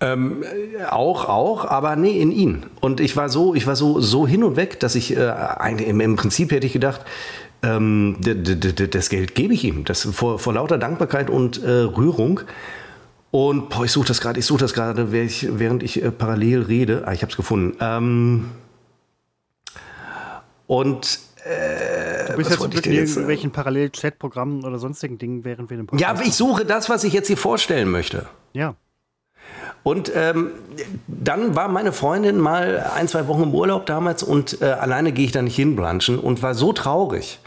Ähm, 0.00 0.42
auch, 0.90 1.28
auch, 1.28 1.66
aber 1.66 1.94
nee, 1.94 2.20
in 2.20 2.32
ihn. 2.32 2.66
Und 2.80 2.98
ich 2.98 3.16
war 3.16 3.28
so, 3.28 3.54
ich 3.54 3.68
war 3.68 3.76
so, 3.76 4.00
so 4.00 4.26
hin 4.26 4.42
und 4.42 4.56
weg, 4.56 4.80
dass 4.80 4.96
ich 4.96 5.16
äh, 5.16 5.32
im, 5.86 6.00
im 6.00 6.16
Prinzip 6.16 6.50
hätte 6.50 6.66
ich 6.66 6.72
gedacht, 6.72 7.02
ähm, 7.62 8.16
das 8.20 9.08
Geld 9.08 9.36
gebe 9.36 9.54
ich 9.54 9.62
ihm. 9.62 9.84
Das 9.84 10.02
vor, 10.02 10.40
vor 10.40 10.52
lauter 10.52 10.78
Dankbarkeit 10.78 11.30
und 11.30 11.62
äh, 11.62 11.70
Rührung. 11.70 12.40
Und 13.30 13.68
boah, 13.68 13.84
ich 13.84 13.92
suche 13.92 14.08
das 14.08 14.20
gerade, 14.20 14.38
ich 14.38 14.46
suche 14.46 14.60
das 14.60 14.72
gerade, 14.72 15.12
während 15.12 15.82
ich 15.82 16.02
äh, 16.02 16.10
parallel 16.10 16.62
rede. 16.62 17.04
Ah, 17.06 17.12
ich 17.12 17.22
habe 17.22 17.30
es 17.30 17.36
gefunden. 17.36 17.76
Ähm, 17.80 18.50
und 20.66 21.20
äh, 21.44 22.30
du 22.30 22.36
bist 22.36 22.50
jetzt 22.50 22.74
mit 22.74 22.86
irgendwelchen 22.86 23.50
Parallel-Chat-Programmen 23.50 24.64
oder 24.64 24.78
sonstigen 24.78 25.18
Dingen, 25.18 25.44
während 25.44 25.70
wir 25.70 25.76
den 25.76 25.86
Podcast 25.86 26.00
Ja, 26.00 26.10
aber 26.10 26.22
ich 26.22 26.34
suche 26.34 26.64
das, 26.64 26.88
was 26.88 27.04
ich 27.04 27.12
jetzt 27.12 27.26
hier 27.26 27.36
vorstellen 27.36 27.90
möchte. 27.90 28.26
Ja. 28.52 28.74
Und 29.82 30.12
ähm, 30.14 30.50
dann 31.06 31.54
war 31.54 31.68
meine 31.68 31.92
Freundin 31.92 32.38
mal 32.38 32.90
ein, 32.94 33.08
zwei 33.08 33.26
Wochen 33.28 33.44
im 33.44 33.54
Urlaub 33.54 33.86
damals 33.86 34.22
und 34.22 34.60
äh, 34.60 34.66
alleine 34.66 35.12
gehe 35.12 35.24
ich 35.24 35.32
da 35.32 35.40
nicht 35.40 35.56
hinbranchen 35.56 36.18
und 36.18 36.42
war 36.42 36.54
so 36.54 36.72
traurig, 36.72 37.38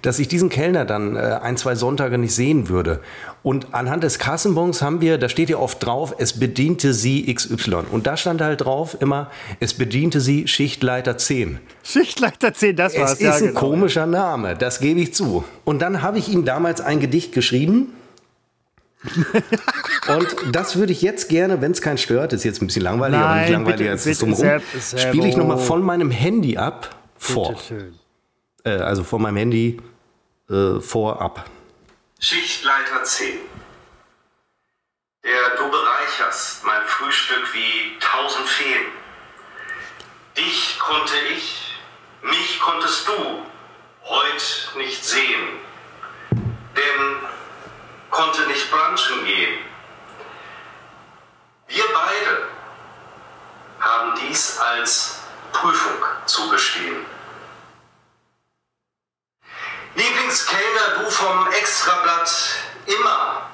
dass 0.00 0.18
ich 0.18 0.28
diesen 0.28 0.48
Kellner 0.48 0.84
dann 0.84 1.16
äh, 1.16 1.40
ein, 1.42 1.56
zwei 1.56 1.74
Sonntage 1.74 2.16
nicht 2.16 2.34
sehen 2.34 2.68
würde. 2.68 3.00
Und 3.42 3.72
anhand 3.72 4.04
des 4.04 4.18
Kassenbons 4.18 4.82
haben 4.82 5.00
wir, 5.00 5.16
da 5.16 5.28
steht 5.28 5.48
ja 5.48 5.56
oft 5.56 5.84
drauf, 5.84 6.14
es 6.18 6.38
bediente 6.38 6.92
sie 6.92 7.32
XY. 7.32 7.84
Und 7.90 8.06
da 8.06 8.16
stand 8.16 8.42
halt 8.42 8.60
drauf 8.60 8.96
immer, 9.00 9.30
es 9.60 9.74
bediente 9.74 10.20
sie 10.20 10.46
Schichtleiter 10.46 11.16
10. 11.16 11.58
Schichtleiter 11.82 12.52
10, 12.52 12.76
das 12.76 12.98
war's. 12.98 13.12
Es 13.12 13.20
ist 13.20 13.24
ja, 13.24 13.34
ein 13.34 13.40
genau. 13.48 13.60
komischer 13.60 14.06
Name, 14.06 14.56
das 14.56 14.80
gebe 14.80 15.00
ich 15.00 15.14
zu. 15.14 15.44
Und 15.64 15.80
dann 15.80 16.02
habe 16.02 16.18
ich 16.18 16.28
ihm 16.28 16.44
damals 16.44 16.80
ein 16.80 17.00
Gedicht 17.00 17.32
geschrieben 17.32 17.94
und 20.08 20.54
das 20.54 20.76
würde 20.76 20.92
ich 20.92 21.00
jetzt 21.00 21.30
gerne, 21.30 21.62
wenn 21.62 21.72
es 21.72 21.80
keinen 21.80 21.96
stört, 21.96 22.34
ist 22.34 22.44
jetzt 22.44 22.60
ein 22.60 22.66
bisschen 22.66 22.82
langweilig, 22.82 23.18
Nein, 23.18 23.24
aber 23.24 23.40
nicht 23.40 23.50
langweiliger 23.50 23.90
als 23.92 24.04
das 24.04 24.18
drumherum, 24.18 24.60
spiele 24.78 25.26
ich 25.26 25.36
nochmal 25.36 25.56
von 25.56 25.82
meinem 25.82 26.10
Handy 26.10 26.58
ab 26.58 26.94
vor. 27.16 27.54
Äh, 28.62 28.70
also 28.70 29.02
von 29.02 29.22
meinem 29.22 29.36
Handy 29.36 29.78
äh, 30.50 30.80
vorab. 30.80 31.48
Schichtleiter 32.22 33.02
10. 33.02 33.40
Der 35.24 35.56
du 35.56 35.70
bereicherst 35.70 36.62
mein 36.64 36.86
Frühstück 36.86 37.54
wie 37.54 37.98
tausend 37.98 38.46
Feen. 38.46 38.86
Dich 40.36 40.78
konnte 40.78 41.16
ich, 41.34 41.78
mich 42.20 42.60
konntest 42.60 43.08
du 43.08 43.46
heut 44.04 44.72
nicht 44.76 45.02
sehen. 45.02 45.60
Denn 46.30 47.16
konnte 48.10 48.42
nicht 48.48 48.70
brunchen 48.70 49.24
gehen. 49.24 49.58
Wir 51.68 51.84
beide 51.94 52.48
haben 53.80 54.20
dies 54.20 54.58
als 54.58 55.20
Prüfung 55.54 56.04
zugestehen. 56.26 57.06
Lieblingskellner, 59.94 60.98
du 61.00 61.10
vom 61.10 61.50
Extrablatt, 61.52 62.32
immer 62.86 63.50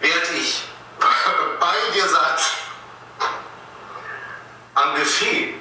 werd 0.00 0.30
ich 0.36 0.62
bei 1.60 1.74
dir 1.94 2.08
satt. 2.08 2.42
Am 4.74 4.94
Buffet, 4.94 5.54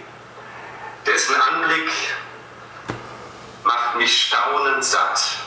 dessen 1.05 1.35
Anblick 1.35 1.91
macht 3.63 3.95
mich 3.95 4.27
staunend 4.27 4.83
satt 4.83 5.41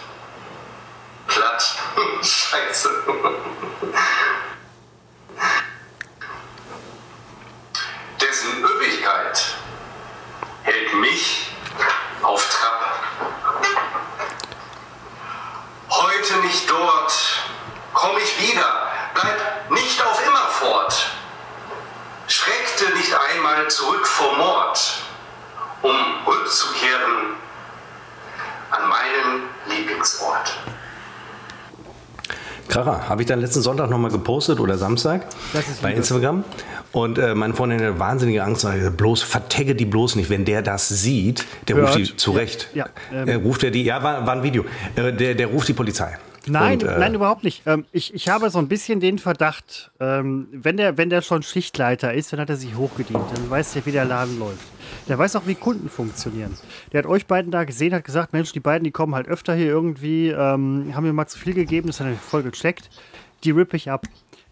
platt. 1.26 1.76
Scheiße. 2.22 2.90
Dessen 8.20 8.64
Üppigkeit 8.64 9.44
hält 10.62 10.94
mich 10.94 11.50
auf 12.22 12.48
Trab. 12.48 13.00
Heute 15.90 16.36
nicht 16.38 16.68
dort, 16.68 17.14
komm 17.92 18.16
ich 18.18 18.40
wieder, 18.40 18.88
bleib 19.14 19.70
nicht 19.70 20.02
auf 20.04 20.26
immer 20.26 20.46
fort. 20.46 21.10
Schreckte 22.26 22.90
nicht 22.96 23.14
einmal 23.14 23.70
zurück 23.70 24.06
vor 24.06 24.36
Mord, 24.36 25.02
um 25.82 26.26
rückzukehren 26.26 27.36
an 28.70 28.88
meinen 28.88 29.48
Lieblingsort. 29.66 30.54
Kracher, 32.84 33.08
habe 33.08 33.22
ich 33.22 33.28
dann 33.28 33.40
letzten 33.40 33.62
Sonntag 33.62 33.90
nochmal 33.90 34.10
gepostet 34.10 34.60
oder 34.60 34.76
Samstag 34.78 35.26
bei 35.82 35.92
Instagram. 35.92 36.44
Und 36.92 37.18
äh, 37.18 37.34
meine 37.34 37.54
Freundin 37.54 37.80
hatte 37.80 37.98
wahnsinnige 37.98 38.44
Angst, 38.44 38.66
bloß 38.96 39.22
vertagge 39.22 39.74
die 39.74 39.84
bloß 39.84 40.16
nicht, 40.16 40.30
wenn 40.30 40.44
der 40.44 40.62
das 40.62 40.88
sieht, 40.88 41.44
der 41.68 41.76
Hört. 41.76 41.88
ruft 41.88 41.98
die 41.98 42.16
zurecht. 42.16 42.68
Ja, 42.74 42.86
ja, 43.12 43.22
ähm, 43.22 43.28
äh, 43.28 43.34
ruft 43.34 43.64
er 43.64 43.70
die, 43.70 43.84
ja, 43.84 44.02
war, 44.02 44.26
war 44.26 44.36
ein 44.36 44.42
Video. 44.42 44.64
Äh, 44.94 45.12
der, 45.12 45.34
der 45.34 45.46
ruft 45.48 45.68
die 45.68 45.72
Polizei. 45.72 46.16
Nein, 46.46 46.82
und, 46.82 46.88
äh, 46.88 46.98
nein, 46.98 47.14
überhaupt 47.14 47.44
nicht. 47.44 47.62
Ähm, 47.66 47.84
ich, 47.92 48.14
ich 48.14 48.28
habe 48.28 48.50
so 48.50 48.58
ein 48.58 48.68
bisschen 48.68 49.00
den 49.00 49.18
Verdacht, 49.18 49.90
ähm, 50.00 50.48
wenn, 50.52 50.76
der, 50.76 50.96
wenn 50.96 51.10
der 51.10 51.22
schon 51.22 51.42
Schichtleiter 51.42 52.12
ist, 52.12 52.32
dann 52.32 52.40
hat 52.40 52.50
er 52.50 52.56
sich 52.56 52.76
hochgedient. 52.76 53.24
Dann 53.34 53.50
weiß 53.50 53.72
der, 53.72 53.86
wie 53.86 53.92
der 53.92 54.04
Laden 54.04 54.38
läuft. 54.38 54.66
Der 55.08 55.18
weiß 55.18 55.36
auch, 55.36 55.46
wie 55.46 55.54
Kunden 55.54 55.88
funktionieren. 55.88 56.56
Der 56.92 56.98
hat 56.98 57.06
euch 57.06 57.26
beiden 57.26 57.50
da 57.50 57.64
gesehen, 57.64 57.94
hat 57.94 58.04
gesagt, 58.04 58.32
Mensch, 58.32 58.52
die 58.52 58.60
beiden, 58.60 58.84
die 58.84 58.90
kommen 58.90 59.14
halt 59.14 59.28
öfter 59.28 59.54
hier 59.54 59.66
irgendwie, 59.66 60.28
ähm, 60.28 60.92
haben 60.94 61.04
mir 61.04 61.12
mal 61.12 61.26
zu 61.26 61.38
viel 61.38 61.54
gegeben, 61.54 61.88
das 61.88 62.00
hat 62.00 62.06
er 62.06 62.14
voll 62.14 62.42
gecheckt. 62.42 62.90
Die 63.44 63.50
rippe 63.50 63.76
ich 63.76 63.90
ab. 63.90 64.06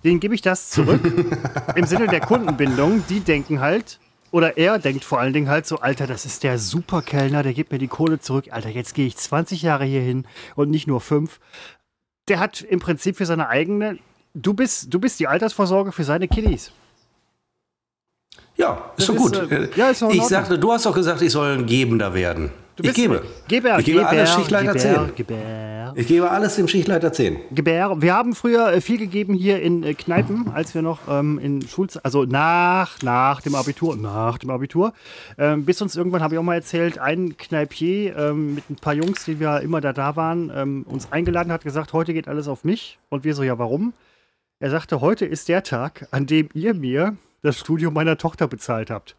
Den 0.05 0.21
gebe 0.21 0.35
ich 0.35 0.43
das 0.43 0.71
zurück. 0.71 1.01
Im 1.77 1.87
Sinne 1.87 2.07
der 2.09 2.21
Kundenbindung. 2.21 3.05
Die 3.09 3.21
denken 3.21 3.61
halt, 3.61 3.99
oder 4.33 4.57
er 4.57 4.79
denkt 4.79 5.05
vor 5.05 5.21
allen 5.21 5.33
Dingen 5.33 5.49
halt 5.49 5.67
so, 5.67 5.79
Alter, 5.79 6.07
das 6.07 6.25
ist 6.25 6.43
der 6.43 6.59
Superkellner, 6.59 7.43
der 7.43 7.53
gibt 7.53 7.71
mir 7.71 7.79
die 7.79 7.89
Kohle 7.89 8.19
zurück. 8.19 8.47
Alter, 8.51 8.71
jetzt 8.71 8.95
gehe 8.95 9.07
ich 9.07 9.17
20 9.17 9.63
Jahre 9.63 9.85
hier 9.85 10.01
hin 10.01 10.27
und 10.57 10.71
nicht 10.71 10.87
nur 10.87 11.01
fünf. 11.01 11.39
Der 12.29 12.39
hat 12.39 12.61
im 12.63 12.79
Prinzip 12.79 13.17
für 13.17 13.27
seine 13.27 13.49
eigene, 13.49 13.99
du 14.35 14.55
bist, 14.55 14.93
du 14.93 15.01
bist 15.01 15.19
die 15.21 15.27
Altersvorsorge 15.27 15.93
für 15.93 16.05
seine 16.05 16.29
Kiddies. 16.29 16.73
Ja, 18.57 18.93
ist 18.97 19.09
doch 19.09 19.17
gut. 19.17 19.37
Äh, 19.51 19.71
ja, 19.77 19.91
ist 19.91 20.03
ich 20.03 20.23
sagte, 20.23 20.59
du 20.59 20.73
hast 20.73 20.87
doch 20.87 20.95
gesagt, 20.95 21.23
ich 21.23 21.33
soll 21.33 21.59
ein 21.59 21.67
Gebender 21.67 22.15
werden. 22.15 22.51
Ich 22.91 22.95
gebe. 22.95 23.23
Geber, 23.49 23.79
ich 23.79 23.85
gebe 23.85 23.99
Geber, 23.99 24.11
alles 24.11 24.35
Schichtleiter 24.35 24.73
Geber, 24.73 25.07
10. 25.07 25.15
Geber. 25.15 25.93
Ich 25.95 26.07
gebe 26.07 26.31
alles 26.31 26.57
dem 26.57 26.69
Schichtleiter 26.69 27.13
10. 27.13 27.39
Geber. 27.53 28.01
Wir 28.01 28.15
haben 28.15 28.35
früher 28.35 28.73
äh, 28.73 28.81
viel 28.81 28.99
gegeben 28.99 29.35
hier 29.35 29.61
in 29.61 29.83
äh, 29.83 29.95
Kneipen, 29.95 30.51
als 30.53 30.75
wir 30.75 30.83
noch 30.83 31.01
ähm, 31.09 31.39
in 31.39 31.67
Schulzeit, 31.67 32.05
also 32.05 32.25
nach, 32.25 33.03
nach 33.03 33.41
dem 33.41 33.55
Abitur, 33.55 33.97
nach 33.97 34.39
dem 34.39 34.51
Abitur, 34.51 34.93
ähm, 35.39 35.65
bis 35.65 35.83
uns 35.83 35.97
irgendwann, 35.97 36.23
habe 36.23 36.35
ich 36.35 36.39
auch 36.39 36.45
mal 36.45 36.55
erzählt, 36.55 36.99
ein 36.99 37.37
Kneipier 37.37 38.17
ähm, 38.17 38.55
mit 38.57 38.71
ein 38.71 38.77
paar 38.77 38.95
Jungs, 38.95 39.25
die 39.25 39.39
wir 39.39 39.61
immer 39.61 39.81
da 39.81 39.93
da 39.93 40.17
waren, 40.17 40.51
ähm, 40.55 40.85
uns 40.89 41.11
eingeladen 41.13 41.53
hat, 41.53 41.65
gesagt, 41.65 41.93
heute 41.93 42.15
geht 42.15 42.29
alles 42.29 42.49
auf 42.49 42.65
mich. 42.65 42.99
Und 43.09 43.25
wir 43.25 43.35
so, 43.35 43.43
ja, 43.43 43.59
warum? 43.59 43.93
Er 44.61 44.71
sagte, 44.71 45.01
heute 45.01 45.27
ist 45.27 45.49
der 45.49 45.63
Tag, 45.63 46.07
an 46.13 46.27
dem 46.27 46.49
ihr 46.55 46.73
mir 46.73 47.17
das 47.43 47.59
Studium 47.59 47.95
meiner 47.95 48.17
Tochter 48.17 48.47
bezahlt 48.47 48.91
habt. 48.91 49.17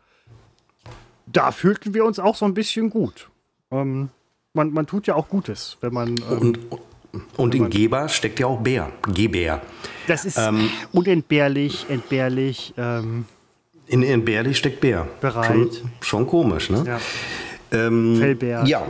Da 1.25 1.51
fühlten 1.51 1.93
wir 1.93 2.05
uns 2.05 2.19
auch 2.19 2.35
so 2.35 2.45
ein 2.45 2.53
bisschen 2.53 2.89
gut. 2.89 3.29
Ähm, 3.73 4.09
man, 4.53 4.71
man 4.71 4.85
tut 4.85 5.07
ja 5.07 5.15
auch 5.15 5.29
Gutes, 5.29 5.77
wenn 5.81 5.93
man. 5.93 6.09
Ähm, 6.09 6.39
und, 6.39 6.59
und 7.37 7.55
in 7.55 7.69
Geber 7.69 8.09
steckt 8.09 8.39
ja 8.39 8.47
auch 8.47 8.61
Bär. 8.61 8.91
Gebär. 9.13 9.61
Das 10.07 10.25
ist 10.25 10.37
ähm, 10.37 10.69
unentbehrlich, 10.91 11.85
entbehrlich. 11.89 12.73
Ähm, 12.77 13.25
in 13.87 14.03
entbehrlich 14.03 14.57
steckt 14.57 14.79
Bär. 14.81 15.07
Bereit. 15.21 15.47
Schon, 15.47 15.69
schon 16.01 16.27
komisch, 16.27 16.69
ne? 16.69 16.83
Ja. 16.85 16.99
Ähm, 17.71 18.17
Fellbär. 18.17 18.63
Ja, 18.65 18.85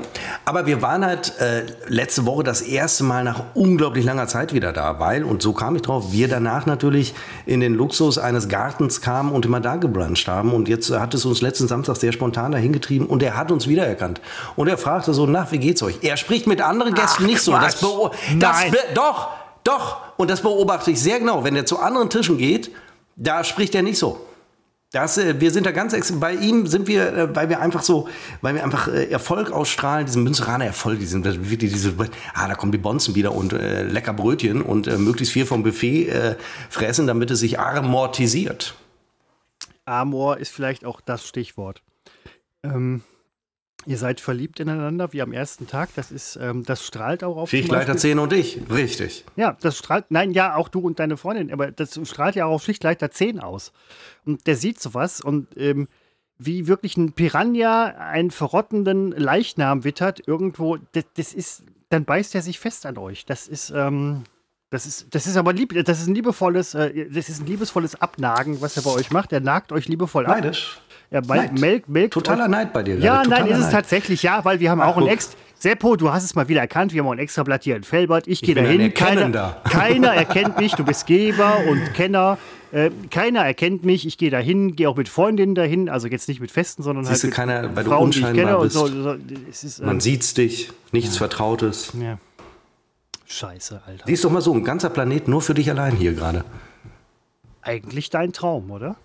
aber 0.45 0.65
wir 0.65 0.81
waren 0.81 1.05
halt 1.05 1.39
äh, 1.39 1.63
letzte 1.87 2.25
Woche 2.25 2.43
das 2.43 2.61
erste 2.61 3.03
Mal 3.03 3.23
nach 3.23 3.43
unglaublich 3.53 4.03
langer 4.03 4.27
Zeit 4.27 4.53
wieder 4.53 4.73
da, 4.73 4.99
weil, 4.99 5.23
und 5.23 5.41
so 5.41 5.53
kam 5.53 5.75
ich 5.75 5.81
drauf, 5.81 6.11
wir 6.11 6.27
danach 6.27 6.65
natürlich 6.65 7.13
in 7.45 7.59
den 7.59 7.73
Luxus 7.73 8.17
eines 8.17 8.49
Gartens 8.49 9.01
kamen 9.01 9.31
und 9.31 9.45
immer 9.45 9.61
da 9.61 9.77
gebruncht 9.77 10.27
haben. 10.27 10.53
Und 10.53 10.67
jetzt 10.67 10.91
hat 10.91 11.13
es 11.13 11.25
uns 11.25 11.41
letzten 11.41 11.67
Samstag 11.67 11.95
sehr 11.95 12.11
spontan 12.11 12.51
dahin 12.51 12.73
getrieben 12.73 13.05
und 13.05 13.23
er 13.23 13.37
hat 13.37 13.51
uns 13.51 13.67
wiedererkannt. 13.67 14.19
Und 14.55 14.67
er 14.67 14.77
fragte 14.77 15.13
so, 15.13 15.25
nach, 15.25 15.51
wie 15.51 15.59
geht's 15.59 15.81
euch? 15.81 15.99
Er 16.01 16.17
spricht 16.17 16.47
mit 16.47 16.61
anderen 16.61 16.93
Gästen 16.93 17.23
Ach, 17.23 17.27
nicht 17.27 17.41
so. 17.41 17.53
Das, 17.53 17.79
das 18.39 18.65
doch, 18.93 19.29
doch. 19.63 19.97
Und 20.17 20.29
das 20.29 20.41
beobachte 20.41 20.91
ich 20.91 21.01
sehr 21.01 21.19
genau. 21.19 21.43
Wenn 21.43 21.55
er 21.55 21.65
zu 21.65 21.79
anderen 21.79 22.09
Tischen 22.09 22.37
geht, 22.37 22.71
da 23.15 23.43
spricht 23.43 23.75
er 23.75 23.81
nicht 23.81 23.97
so. 23.97 24.19
Das, 24.93 25.17
äh, 25.17 25.41
wir 25.41 25.49
sind 25.49 25.65
da 25.65 25.71
ganz 25.71 25.93
bei 26.19 26.33
ihm 26.33 26.67
sind 26.67 26.87
wir, 26.87 27.13
äh, 27.13 27.35
weil 27.35 27.49
wir 27.49 27.59
einfach 27.59 27.81
so, 27.81 28.07
weil 28.41 28.53
wir 28.53 28.63
einfach 28.63 28.87
äh, 28.87 29.09
Erfolg 29.09 29.51
ausstrahlen, 29.51 30.05
diesen 30.05 30.23
Münzeraner 30.23 30.65
Erfolg, 30.65 30.99
diesen 30.99 31.25
wirklich 31.25 31.73
diese, 31.73 31.95
ah, 32.35 32.47
da 32.47 32.53
kommen 32.53 32.71
die 32.71 32.77
Bonzen 32.77 33.15
wieder 33.15 33.33
und 33.33 33.53
äh, 33.53 33.83
lecker 33.83 34.13
Brötchen 34.13 34.61
und 34.61 34.85
äh, 34.85 34.99
möglichst 34.99 35.33
viel 35.33 35.47
vom 35.47 35.63
Buffet 35.63 36.09
äh, 36.09 36.35
fressen, 36.69 37.07
damit 37.07 37.31
es 37.31 37.39
sich 37.39 37.59
amortisiert. 37.59 38.75
Amor 39.85 40.37
ist 40.37 40.53
vielleicht 40.53 40.85
auch 40.85 41.01
das 41.01 41.27
Stichwort. 41.27 41.81
Ähm, 42.63 43.01
Ihr 43.85 43.97
seid 43.97 44.19
verliebt 44.19 44.59
ineinander 44.59 45.13
wie 45.13 45.21
am 45.21 45.33
ersten 45.33 45.67
Tag. 45.67 45.89
Das 45.95 46.11
ist, 46.11 46.37
ähm, 46.41 46.63
das 46.63 46.85
strahlt 46.85 47.23
auch 47.23 47.37
auf. 47.37 47.49
Schichtleiter 47.49 47.97
10 47.97 48.19
und 48.19 48.33
ich, 48.33 48.59
richtig. 48.69 49.25
Ja, 49.35 49.57
das 49.61 49.77
strahlt, 49.77 50.05
nein, 50.09 50.31
ja, 50.31 50.55
auch 50.55 50.69
du 50.69 50.79
und 50.79 50.99
deine 50.99 51.17
Freundin, 51.17 51.51
aber 51.51 51.71
das 51.71 51.99
strahlt 52.07 52.35
ja 52.35 52.45
auch 52.45 52.53
auf 52.53 52.63
Schichtleiter 52.63 53.11
10 53.11 53.39
aus. 53.39 53.71
Und 54.25 54.47
der 54.47 54.55
sieht 54.55 54.81
sowas 54.81 55.21
und 55.21 55.47
ähm, 55.57 55.87
wie 56.37 56.67
wirklich 56.67 56.97
ein 56.97 57.13
Piranha 57.13 57.85
einen 57.85 58.31
verrottenden 58.31 59.11
Leichnam 59.11 59.83
wittert, 59.83 60.27
irgendwo, 60.27 60.77
das, 60.93 61.05
das 61.15 61.33
ist, 61.33 61.63
dann 61.89 62.05
beißt 62.05 62.35
er 62.35 62.41
sich 62.41 62.59
fest 62.59 62.85
an 62.85 62.97
euch. 62.97 63.25
Das 63.25 63.47
ist, 63.47 63.71
ähm, 63.75 64.23
das 64.73 64.87
ist, 64.87 65.05
das 65.11 65.27
ist 65.27 65.37
aber 65.37 65.53
lieb, 65.53 65.71
das 65.85 66.01
ist 66.01 66.07
ein 66.07 66.15
liebevolles, 66.15 66.73
äh, 66.73 67.05
das 67.07 67.29
ist 67.29 67.41
ein 67.41 67.45
liebesvolles 67.45 68.01
Abnagen, 68.01 68.59
was 68.59 68.75
er 68.75 68.81
bei 68.81 68.89
euch 68.89 69.11
macht. 69.11 69.31
Er 69.31 69.39
nagt 69.39 69.71
euch 69.71 69.87
liebevoll 69.87 70.25
ab. 70.25 70.37
Neidisch. 70.37 70.79
Er 71.11 71.21
melkt, 71.23 71.87
melkt 71.87 72.13
Totaler 72.15 72.47
Neid 72.47 72.73
bei 72.73 72.81
dir. 72.81 72.97
Ja, 72.97 73.17
gerade. 73.17 73.29
nein, 73.29 73.47
ist 73.47 73.57
es 73.57 73.63
Neid. 73.65 73.71
tatsächlich, 73.71 74.23
ja, 74.23 74.43
weil 74.43 74.59
wir 74.59 74.71
haben 74.71 74.81
Ach, 74.81 74.87
auch 74.87 74.97
ein 74.97 75.07
extra. 75.07 75.37
Seppo, 75.59 75.95
du 75.95 76.11
hast 76.11 76.23
es 76.23 76.33
mal 76.33 76.49
wieder 76.49 76.59
erkannt. 76.59 76.91
Wir 76.91 77.01
haben 77.01 77.07
auch 77.07 77.13
ein 77.13 77.19
extra 77.19 77.43
Blatt 77.43 77.63
hier 77.63 77.75
in 77.75 77.83
Felbert. 77.83 78.27
Ich, 78.27 78.41
ich 78.41 78.47
gehe 78.47 78.55
dahin. 78.55 78.93
Keiner, 78.95 79.61
keiner 79.63 80.13
erkennt 80.13 80.57
mich. 80.57 80.73
Du 80.73 80.83
bist 80.83 81.05
Geber 81.05 81.59
und 81.69 81.93
Kenner. 81.93 82.39
Äh, 82.71 82.89
keiner 83.11 83.45
erkennt 83.45 83.85
mich. 83.85 84.07
Ich 84.07 84.17
gehe 84.17 84.31
dahin, 84.31 84.75
gehe 84.75 84.89
auch 84.89 84.97
mit 84.97 85.07
Freundinnen 85.07 85.53
dahin. 85.53 85.87
Also 85.87 86.07
jetzt 86.07 86.27
nicht 86.27 86.41
mit 86.41 86.49
Festen, 86.49 86.81
sondern 86.81 87.05
Siehst 87.05 87.23
halt 87.23 87.29
mit 87.29 87.35
keiner, 87.35 87.75
weil 87.75 87.85
Frauen, 87.85 88.11
du 88.11 88.25
unscheinbar 88.25 88.61
bist. 88.61 88.73
So, 88.73 88.87
so, 88.87 89.15
ist, 89.49 89.79
ähm, 89.79 89.85
Man 89.85 89.99
sieht's 89.99 90.33
dich, 90.33 90.71
nichts 90.91 91.13
ja. 91.13 91.19
Vertrautes. 91.19 91.93
Ja. 92.01 92.17
Scheiße, 93.25 93.81
Alter. 93.85 94.05
Siehst 94.05 94.23
doch 94.23 94.31
mal 94.31 94.41
so, 94.41 94.53
ein 94.53 94.63
ganzer 94.63 94.89
Planet 94.89 95.27
nur 95.27 95.41
für 95.41 95.53
dich 95.53 95.69
allein 95.69 95.95
hier 95.95 96.13
gerade. 96.13 96.43
Eigentlich 97.61 98.09
dein 98.09 98.33
Traum, 98.33 98.71
oder? 98.71 98.95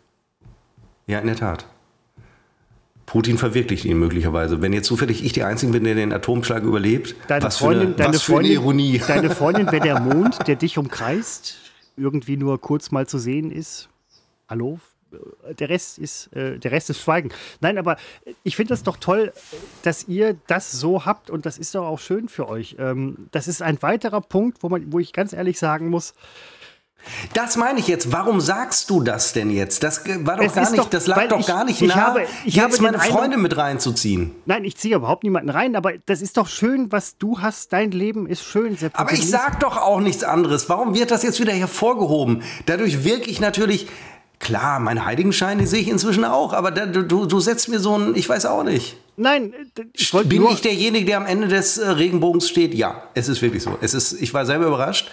Ja, 1.07 1.21
in 1.21 1.27
der 1.27 1.37
Tat. 1.37 1.67
Putin 3.07 3.39
verwirklicht 3.39 3.87
ihn 3.87 3.99
möglicherweise. 3.99 4.61
Wenn 4.61 4.75
jetzt 4.75 4.87
zufällig 4.87 5.25
ich 5.25 5.33
die 5.33 5.43
Einzige 5.43 5.73
bin, 5.73 5.85
der 5.85 5.95
den 5.95 6.13
Atomschlag 6.13 6.63
überlebt, 6.63 7.15
deine 7.27 7.47
was 7.47 7.57
Freundin, 7.57 7.81
für 7.81 7.87
eine, 7.87 7.97
deine 7.97 8.15
was 8.15 8.23
für 8.23 8.33
Freundin, 8.33 8.51
eine 8.51 8.61
Ironie. 8.61 8.99
Deine 9.09 9.31
Freundin 9.31 9.67
wäre 9.73 9.81
der 9.81 10.01
Mond, 10.03 10.47
der 10.47 10.57
dich 10.57 10.77
umkreist, 10.77 11.57
irgendwie 11.97 12.37
nur 12.37 12.61
kurz 12.61 12.91
mal 12.91 13.07
zu 13.07 13.19
sehen 13.19 13.51
ist. 13.51 13.89
Hallo? 14.47 14.79
Der 15.59 15.69
Rest 15.69 15.99
ist, 15.99 16.33
äh, 16.35 16.59
der 16.59 16.71
Rest 16.71 16.91
ist 16.91 17.01
Schweigen. 17.01 17.31
Nein, 17.61 17.79
aber 17.79 17.97
ich 18.43 18.57
finde 18.57 18.71
das 18.71 18.83
doch 18.83 18.97
toll, 18.97 19.33
dass 19.83 20.07
ihr 20.09 20.37
das 20.47 20.73
so 20.73 21.05
habt 21.05 21.31
und 21.31 21.47
das 21.47 21.59
ist 21.59 21.75
doch 21.75 21.87
auch 21.87 21.99
schön 21.99 22.29
für 22.29 22.49
euch. 22.49 22.77
Ähm, 22.79 23.29
das 23.31 23.49
ist 23.49 23.63
ein 23.63 23.81
weiterer 23.83 24.21
Punkt, 24.21 24.63
wo, 24.63 24.69
man, 24.69 24.93
wo 24.93 24.99
ich 24.99 25.13
ganz 25.13 25.33
ehrlich 25.33 25.59
sagen 25.59 25.89
muss, 25.89 26.15
das 27.33 27.57
meine 27.57 27.79
ich 27.79 27.89
jetzt. 27.89 28.13
Warum 28.13 28.41
sagst 28.41 28.91
du 28.91 29.03
das 29.03 29.33
denn 29.33 29.51
jetzt? 29.51 29.83
Das 29.83 30.03
war 30.07 30.37
doch 30.37 30.45
es 30.45 30.55
gar 30.55 30.71
nicht, 30.71 30.79
doch, 30.79 30.91
das 30.91 31.07
lag 31.07 31.29
doch 31.29 31.41
ich, 31.41 31.47
gar 31.47 31.65
nicht 31.65 31.81
ich 31.81 31.89
nah, 31.89 31.95
habe, 31.95 32.27
ich 32.45 32.57
jetzt 32.57 32.81
habe 32.81 32.83
meine 32.83 32.99
Freunde 32.99 33.37
mit 33.37 33.57
reinzuziehen. 33.57 34.35
Nein, 34.47 34.65
ich 34.65 34.77
ziehe 34.77 34.97
überhaupt 34.97 35.23
niemanden 35.23 35.49
rein, 35.51 35.77
aber 35.77 35.93
das 36.07 36.21
ist 36.21 36.37
doch 36.37 36.49
schön, 36.49 36.91
was 36.91 37.17
du 37.17 37.41
hast. 37.41 37.73
Dein 37.73 37.93
Leben 37.93 38.27
ist 38.27 38.43
schön. 38.43 38.77
aber 38.93 39.13
ich 39.13 39.29
sag 39.29 39.61
doch 39.61 39.77
auch 39.77 40.01
nichts 40.01 40.25
anderes. 40.25 40.69
Warum 40.69 40.95
wird 40.95 41.11
das 41.11 41.23
jetzt 41.23 41.41
wieder 41.41 41.53
hervorgehoben? 41.53 42.43
Dadurch 42.67 43.05
wirke 43.05 43.31
ich 43.31 43.41
natürlich 43.41 43.87
Klar, 44.39 44.79
mein 44.79 45.05
Heiligenschein, 45.05 45.59
den 45.59 45.67
sehe 45.67 45.81
ich 45.81 45.89
inzwischen 45.89 46.25
auch, 46.25 46.53
aber 46.53 46.71
da, 46.71 46.87
du, 46.87 47.27
du 47.27 47.41
setzt 47.41 47.69
mir 47.69 47.81
so 47.81 47.99
ein, 47.99 48.15
ich 48.15 48.29
weiß 48.29 48.47
auch 48.47 48.63
nicht. 48.63 48.97
Nein, 49.17 49.53
ich 49.95 50.13
bin 50.13 50.47
ich 50.51 50.61
derjenige, 50.61 51.05
der 51.05 51.17
am 51.17 51.27
Ende 51.27 51.49
des 51.49 51.77
äh, 51.77 51.89
Regenbogens 51.89 52.49
steht? 52.49 52.73
Ja, 52.73 53.03
es 53.15 53.29
ist 53.29 53.43
wirklich 53.43 53.65
so. 53.65 53.77
Es 53.81 53.93
ist, 53.93 54.13
ich 54.23 54.33
war 54.33 54.47
selber 54.47 54.67
überrascht. 54.67 55.11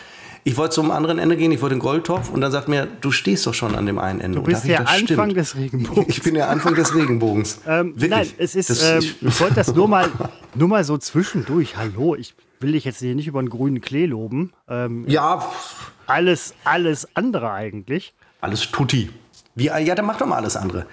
Ich 0.48 0.58
wollte 0.58 0.76
zum 0.76 0.92
anderen 0.92 1.18
Ende 1.18 1.38
gehen, 1.38 1.52
ich 1.52 1.60
wollte 1.64 1.74
den 1.74 1.80
Goldtopf 1.80 2.30
und 2.30 2.40
dann 2.40 2.52
sagt 2.52 2.68
mir, 2.68 2.88
du 3.02 3.12
stehst 3.12 3.48
doch 3.48 3.56
schon 3.56 3.74
an 3.74 3.88
dem 3.88 3.98
einen 3.98 4.22
Ende. 4.22 4.38
Du 4.38 4.44
bist 4.44 4.68
der 4.68 4.82
Anfang 4.82 5.00
stimmt. 5.00 5.38
des 5.38 5.56
Regenbogens. 5.56 6.08
Ich 6.08 6.22
bin 6.22 6.36
der 6.36 6.50
Anfang 6.50 6.76
des 6.76 6.94
Regenbogens. 6.94 7.62
ähm, 7.68 7.96
nein, 7.98 8.30
es 8.38 8.54
ist, 8.54 8.70
das, 8.70 8.84
ähm, 8.84 9.00
ich, 9.00 9.24
ich 9.24 9.40
wollte 9.40 9.56
das 9.56 9.74
nur 9.74 9.88
mal, 9.88 10.08
nur 10.54 10.68
mal 10.68 10.84
so 10.84 11.00
zwischendurch. 11.00 11.78
Hallo, 11.78 12.14
ich 12.14 12.36
will 12.60 12.74
dich 12.74 12.86
jetzt 12.86 13.00
hier 13.00 13.16
nicht 13.16 13.26
über 13.26 13.40
einen 13.40 13.50
grünen 13.50 13.82
Klee 13.82 14.06
loben. 14.06 14.54
Ähm, 14.70 15.06
ja. 15.08 15.52
Alles, 16.06 16.54
alles 16.64 17.08
andere 17.16 17.50
eigentlich. 17.50 18.14
Alles 18.46 18.70
tutti. 18.70 19.10
Wie, 19.56 19.66
ja, 19.66 19.96
dann 19.96 20.06
mach 20.06 20.20
doch 20.20 20.28
mal 20.28 20.36
alles 20.36 20.56
andere. 20.56 20.86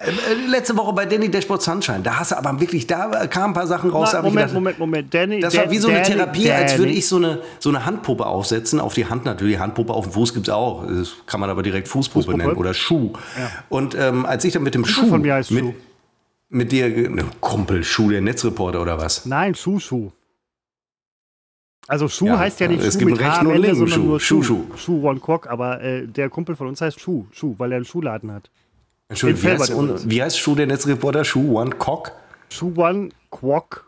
Äh, 0.00 0.10
äh, 0.10 0.48
letzte 0.48 0.76
Woche 0.76 0.92
bei 0.92 1.06
Danny 1.06 1.30
Dashboard 1.30 1.62
Sunshine, 1.62 2.00
da 2.02 2.18
hast 2.18 2.32
du 2.32 2.36
aber 2.36 2.58
wirklich, 2.58 2.88
da 2.88 3.28
kamen 3.28 3.52
ein 3.52 3.54
paar 3.54 3.68
Sachen 3.68 3.90
raus. 3.90 4.10
Na, 4.12 4.18
Moment, 4.18 4.36
gedacht, 4.36 4.54
Moment, 4.54 4.78
Moment, 4.80 5.14
Danny. 5.14 5.38
Das 5.38 5.56
war 5.56 5.70
wie 5.70 5.78
so 5.78 5.86
eine 5.86 6.02
Danny, 6.02 6.14
Therapie, 6.14 6.44
Danny. 6.48 6.62
als 6.62 6.78
würde 6.78 6.90
ich 6.90 7.06
so 7.06 7.18
eine, 7.18 7.38
so 7.60 7.68
eine 7.68 7.86
Handpuppe 7.86 8.26
aufsetzen. 8.26 8.80
Auf 8.80 8.94
die 8.94 9.06
Hand 9.06 9.24
natürlich, 9.24 9.60
Handpuppe 9.60 9.92
auf 9.92 10.06
dem 10.06 10.12
Fuß 10.14 10.34
gibt 10.34 10.48
es 10.48 10.52
auch. 10.52 10.84
Das 10.88 11.12
kann 11.26 11.38
man 11.38 11.50
aber 11.50 11.62
direkt 11.62 11.86
Fußpuppe, 11.86 12.24
Fußpuppe? 12.24 12.38
nennen 12.38 12.56
oder 12.56 12.74
Schuh. 12.74 13.12
Ja. 13.38 13.50
Und 13.68 13.94
ähm, 13.94 14.26
als 14.26 14.44
ich 14.44 14.52
dann 14.54 14.64
mit 14.64 14.74
dem 14.74 14.84
Schuh. 14.84 15.06
Von 15.06 15.22
mir 15.22 15.34
heißt 15.34 15.52
mit, 15.52 15.66
Schuh. 15.66 15.74
mit 16.48 16.72
dir, 16.72 16.88
ne, 16.88 17.24
Kumpel, 17.40 17.84
Schuh, 17.84 18.10
der 18.10 18.22
Netzreporter 18.22 18.82
oder 18.82 18.98
was? 18.98 19.24
Nein, 19.24 19.54
Schuh, 19.54 19.78
Schuh. 19.78 20.10
Also 21.88 22.08
Schuh 22.08 22.26
ja, 22.26 22.38
heißt 22.38 22.60
ja 22.60 22.68
nicht 22.68 22.82
es 22.82 22.94
Schuh 22.94 22.98
gibt 23.00 23.10
mit 23.12 23.24
H 23.24 23.40
am 23.40 23.50
Ende, 23.50 23.74
sondern 23.74 24.06
nur 24.06 24.20
Schuh. 24.20 24.42
Schuh, 24.42 24.64
Schuh 24.76 25.08
One 25.08 25.20
Cock, 25.20 25.48
aber 25.48 25.80
äh, 25.80 26.06
der 26.06 26.30
Kumpel 26.30 26.54
von 26.54 26.68
uns 26.68 26.80
heißt 26.80 27.00
Schuh, 27.00 27.26
Schuh, 27.32 27.54
weil 27.58 27.72
er 27.72 27.76
einen 27.76 27.84
Schuhladen 27.84 28.30
hat. 28.32 28.50
Entschuldigung, 29.08 29.42
wie 29.42 29.58
heißt, 29.58 30.10
wie 30.10 30.22
heißt 30.22 30.38
Schuh 30.38 30.54
der 30.54 30.66
Netzreporter? 30.66 31.24
Schuh 31.24 31.58
One 31.58 31.70
Cock? 31.70 32.12
Schuh 32.48 32.72
One 32.76 33.10
Quack. 33.30 33.84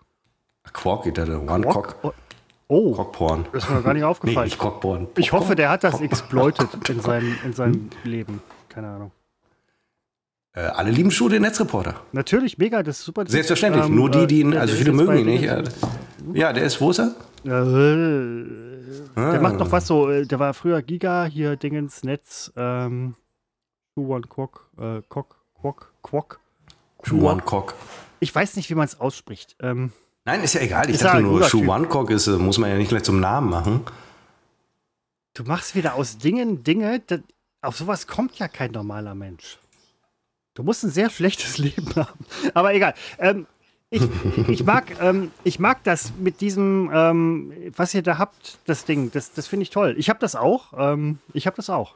Quack, 0.72 1.06
ich 1.06 1.12
dachte 1.12 1.40
One 1.40 1.66
Cock. 1.66 1.96
Oh. 2.02 2.12
oh. 2.68 2.92
Cockporn. 2.94 3.46
Das 3.52 3.64
ist 3.64 3.70
mir 3.70 3.82
gar 3.82 3.94
nicht 3.94 4.04
aufgefallen. 4.04 4.36
nee, 4.38 4.44
nicht 4.44 4.58
Cockporn. 4.58 5.08
Ich 5.16 5.32
hoffe, 5.32 5.54
der 5.54 5.70
hat 5.70 5.84
das 5.84 6.00
exploitet 6.00 6.68
in 6.88 7.00
seinem, 7.02 7.36
in 7.44 7.52
seinem 7.52 7.90
Leben. 8.02 8.42
Keine 8.68 8.88
Ahnung. 8.88 9.12
Äh, 10.56 10.60
alle 10.60 10.90
lieben 10.90 11.10
Schuh 11.10 11.28
den 11.28 11.42
Netzreporter. 11.42 12.00
Natürlich, 12.12 12.58
mega, 12.58 12.82
das 12.82 13.00
ist 13.00 13.04
super. 13.04 13.24
Selbstverständlich. 13.26 13.86
Ähm, 13.86 13.96
Nur 13.96 14.08
die, 14.08 14.26
die 14.26 14.40
ihn, 14.40 14.52
äh, 14.52 14.58
also 14.58 14.74
viele 14.74 14.92
mögen 14.92 15.18
ihn 15.18 15.26
nicht. 15.26 15.44
Ja, 16.32 16.52
der 16.52 16.62
ist, 16.62 16.80
wo 16.80 16.90
ist 16.90 17.00
er? 17.00 17.14
Äh, 17.44 17.50
ah. 19.16 19.32
Der 19.32 19.40
macht 19.40 19.56
noch 19.56 19.72
was 19.72 19.88
so, 19.88 20.08
äh, 20.08 20.24
der 20.26 20.38
war 20.38 20.54
früher 20.54 20.80
Giga, 20.80 21.24
hier 21.24 21.56
Dingens, 21.56 22.04
Netz, 22.04 22.52
ähm, 22.56 23.16
Schuwan 23.94 24.28
Quok, 24.28 24.70
äh, 24.78 25.02
Kok, 25.08 25.36
Quok, 25.60 25.92
Quok. 26.02 26.40
Schuwan 27.02 27.44
Kok. 27.44 27.74
Ich 28.20 28.32
weiß 28.34 28.54
nicht, 28.56 28.70
wie 28.70 28.74
man 28.74 28.86
es 28.86 29.00
ausspricht. 29.00 29.56
Ähm, 29.60 29.92
Nein, 30.24 30.42
ist 30.42 30.54
ja 30.54 30.60
egal. 30.62 30.88
Ich 30.88 30.98
dachte 30.98 31.20
nur, 31.20 31.42
Schuwan 31.44 31.88
Kok 31.88 32.10
ist, 32.10 32.28
äh, 32.28 32.38
muss 32.38 32.58
man 32.58 32.70
ja 32.70 32.76
nicht 32.76 32.88
gleich 32.88 33.02
zum 33.02 33.18
Namen 33.18 33.50
machen. 33.50 33.80
Du 35.34 35.42
machst 35.42 35.74
wieder 35.74 35.94
aus 35.96 36.16
Dingen 36.16 36.62
Dinge, 36.62 37.00
das, 37.00 37.20
auf 37.60 37.76
sowas 37.76 38.06
kommt 38.06 38.38
ja 38.38 38.46
kein 38.46 38.70
normaler 38.70 39.16
Mensch. 39.16 39.58
Du 40.54 40.62
musst 40.62 40.84
ein 40.84 40.90
sehr 40.90 41.10
schlechtes 41.10 41.58
Leben 41.58 41.94
haben. 41.96 42.24
Aber 42.54 42.74
egal. 42.74 42.94
Ähm, 43.18 43.46
ich, 43.90 44.02
ich, 44.48 44.64
mag, 44.64 45.00
ähm, 45.00 45.30
ich 45.44 45.58
mag 45.58 45.84
das 45.84 46.12
mit 46.16 46.40
diesem, 46.40 46.90
ähm, 46.92 47.52
was 47.76 47.94
ihr 47.94 48.02
da 48.02 48.18
habt, 48.18 48.58
das 48.64 48.84
Ding. 48.84 49.12
Das, 49.12 49.32
das 49.32 49.46
finde 49.46 49.64
ich 49.64 49.70
toll. 49.70 49.94
Ich 49.98 50.08
habe 50.08 50.18
das 50.18 50.34
auch. 50.34 50.72
Ähm, 50.76 51.18
ich 51.32 51.46
habe 51.46 51.56
das 51.56 51.70
auch. 51.70 51.94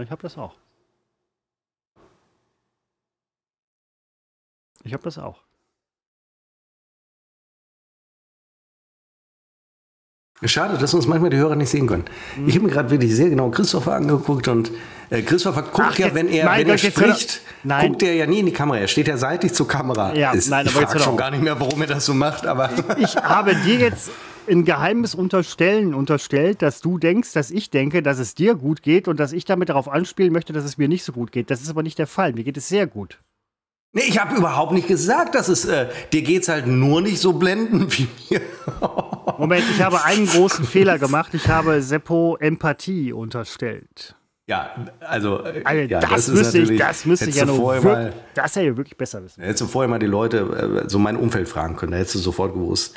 Ich 0.00 0.10
habe 0.10 0.22
das 0.22 0.38
auch. 0.38 0.54
Ich 4.84 4.92
habe 4.92 5.02
das 5.02 5.18
auch. 5.18 5.42
Schade, 10.44 10.78
dass 10.78 10.92
uns 10.94 11.06
manchmal 11.06 11.30
die 11.30 11.36
Hörer 11.36 11.56
nicht 11.56 11.70
sehen 11.70 11.86
können. 11.86 12.04
Mhm. 12.36 12.48
Ich 12.48 12.54
habe 12.54 12.66
mir 12.66 12.72
gerade 12.72 12.90
wirklich 12.90 13.14
sehr 13.14 13.30
genau 13.30 13.50
Christopher 13.50 13.94
angeguckt 13.94 14.48
und 14.48 14.72
äh, 15.10 15.22
Christopher 15.22 15.62
guckt 15.62 15.80
Ach, 15.80 15.98
ja, 15.98 16.14
wenn 16.14 16.28
er, 16.28 16.46
nein, 16.46 16.62
wenn 16.62 16.70
er 16.70 16.78
spricht, 16.78 17.42
guckt 17.80 18.02
er 18.02 18.14
ja 18.14 18.26
nie 18.26 18.40
in 18.40 18.46
die 18.46 18.52
Kamera. 18.52 18.78
Er 18.78 18.88
steht 18.88 19.08
ja 19.08 19.16
seitlich 19.16 19.52
zur 19.52 19.68
Kamera. 19.68 20.14
Ja, 20.14 20.32
Ist, 20.32 20.50
nein, 20.50 20.66
aber 20.66 20.80
ich 20.80 20.86
frage 20.88 21.00
schon 21.00 21.16
gar 21.16 21.30
nicht 21.30 21.42
mehr, 21.42 21.58
warum 21.60 21.80
er 21.80 21.86
das 21.86 22.06
so 22.06 22.14
macht. 22.14 22.46
Aber 22.46 22.70
ich, 22.96 23.04
ich 23.04 23.16
habe 23.16 23.54
dir 23.54 23.76
jetzt 23.76 24.10
ein 24.48 24.64
geheimes 24.64 25.14
Unterstellen 25.14 25.94
unterstellt, 25.94 26.62
dass 26.62 26.80
du 26.80 26.98
denkst, 26.98 27.32
dass 27.32 27.50
ich 27.50 27.70
denke, 27.70 28.02
dass 28.02 28.18
es 28.18 28.34
dir 28.34 28.54
gut 28.54 28.82
geht 28.82 29.08
und 29.08 29.20
dass 29.20 29.32
ich 29.32 29.44
damit 29.44 29.68
darauf 29.68 29.88
anspielen 29.88 30.32
möchte, 30.32 30.52
dass 30.52 30.64
es 30.64 30.78
mir 30.78 30.88
nicht 30.88 31.04
so 31.04 31.12
gut 31.12 31.32
geht. 31.32 31.50
Das 31.50 31.62
ist 31.62 31.70
aber 31.70 31.82
nicht 31.82 31.98
der 31.98 32.06
Fall. 32.06 32.32
Mir 32.32 32.44
geht 32.44 32.56
es 32.56 32.68
sehr 32.68 32.86
gut. 32.86 33.18
Nee, 33.94 34.04
ich 34.08 34.18
habe 34.18 34.36
überhaupt 34.36 34.72
nicht 34.72 34.88
gesagt, 34.88 35.34
dass 35.34 35.48
es 35.48 35.66
äh, 35.66 35.86
dir 36.12 36.22
geht's 36.22 36.48
halt 36.48 36.66
nur 36.66 37.02
nicht 37.02 37.18
so 37.18 37.34
blenden 37.34 37.92
wie 37.92 38.08
mir. 38.30 38.40
Moment, 39.38 39.64
ich 39.70 39.82
habe 39.82 40.02
einen 40.04 40.26
großen 40.26 40.64
Fehler 40.64 40.98
gemacht. 40.98 41.34
Ich 41.34 41.46
habe 41.48 41.82
Seppo 41.82 42.38
Empathie 42.40 43.12
unterstellt. 43.12 44.16
Ja, 44.46 44.70
also, 45.00 45.44
äh, 45.44 45.62
also 45.64 45.82
ja, 45.82 46.00
das, 46.00 46.10
das 46.10 46.28
müsste 46.28 46.58
ich, 46.58 46.78
das 46.78 47.04
müsste 47.04 47.28
ich 47.28 47.36
ja 47.36 47.44
nur 47.44 47.58
wirklich, 47.58 47.84
mal, 47.84 48.12
das 48.34 48.56
hätte 48.56 48.70
ich 48.70 48.76
wirklich 48.76 48.96
besser 48.96 49.22
wissen. 49.22 49.42
Hättest 49.42 49.60
du 49.60 49.66
vorher 49.66 49.88
mal 49.88 49.98
die 49.98 50.06
Leute 50.06 50.82
äh, 50.84 50.88
so 50.88 50.98
mein 50.98 51.16
Umfeld 51.16 51.48
fragen 51.48 51.76
können, 51.76 51.92
da 51.92 51.98
hättest 51.98 52.16
du 52.16 52.18
sofort 52.18 52.54
gewusst, 52.54 52.96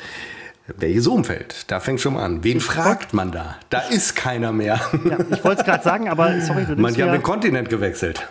welches 0.76 1.06
Umfeld? 1.06 1.70
Da 1.70 1.78
fängt 1.78 2.00
schon 2.00 2.14
mal 2.14 2.24
an. 2.24 2.42
Wen 2.42 2.60
fragt 2.60 3.14
man 3.14 3.30
da? 3.30 3.56
Da 3.68 3.80
ist 3.80 4.16
keiner 4.16 4.52
mehr. 4.52 4.80
Ja, 5.04 5.18
ich 5.30 5.44
wollte 5.44 5.60
es 5.60 5.66
gerade 5.66 5.84
sagen, 5.84 6.08
aber 6.08 6.40
sorry, 6.40 6.64
du 6.64 6.74
Man, 6.80 6.94
die 6.94 7.02
haben 7.02 7.12
den 7.12 7.22
Kontinent 7.22 7.68
gewechselt. 7.68 8.26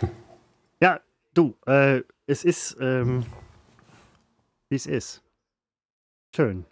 Ja, 0.82 1.00
du, 1.34 1.56
äh, 1.66 2.02
es 2.28 2.44
ist, 2.44 2.78
ähm, 2.80 3.26
wie 4.70 4.76
es 4.76 4.86
ist. 4.86 5.22
Schön. 6.36 6.66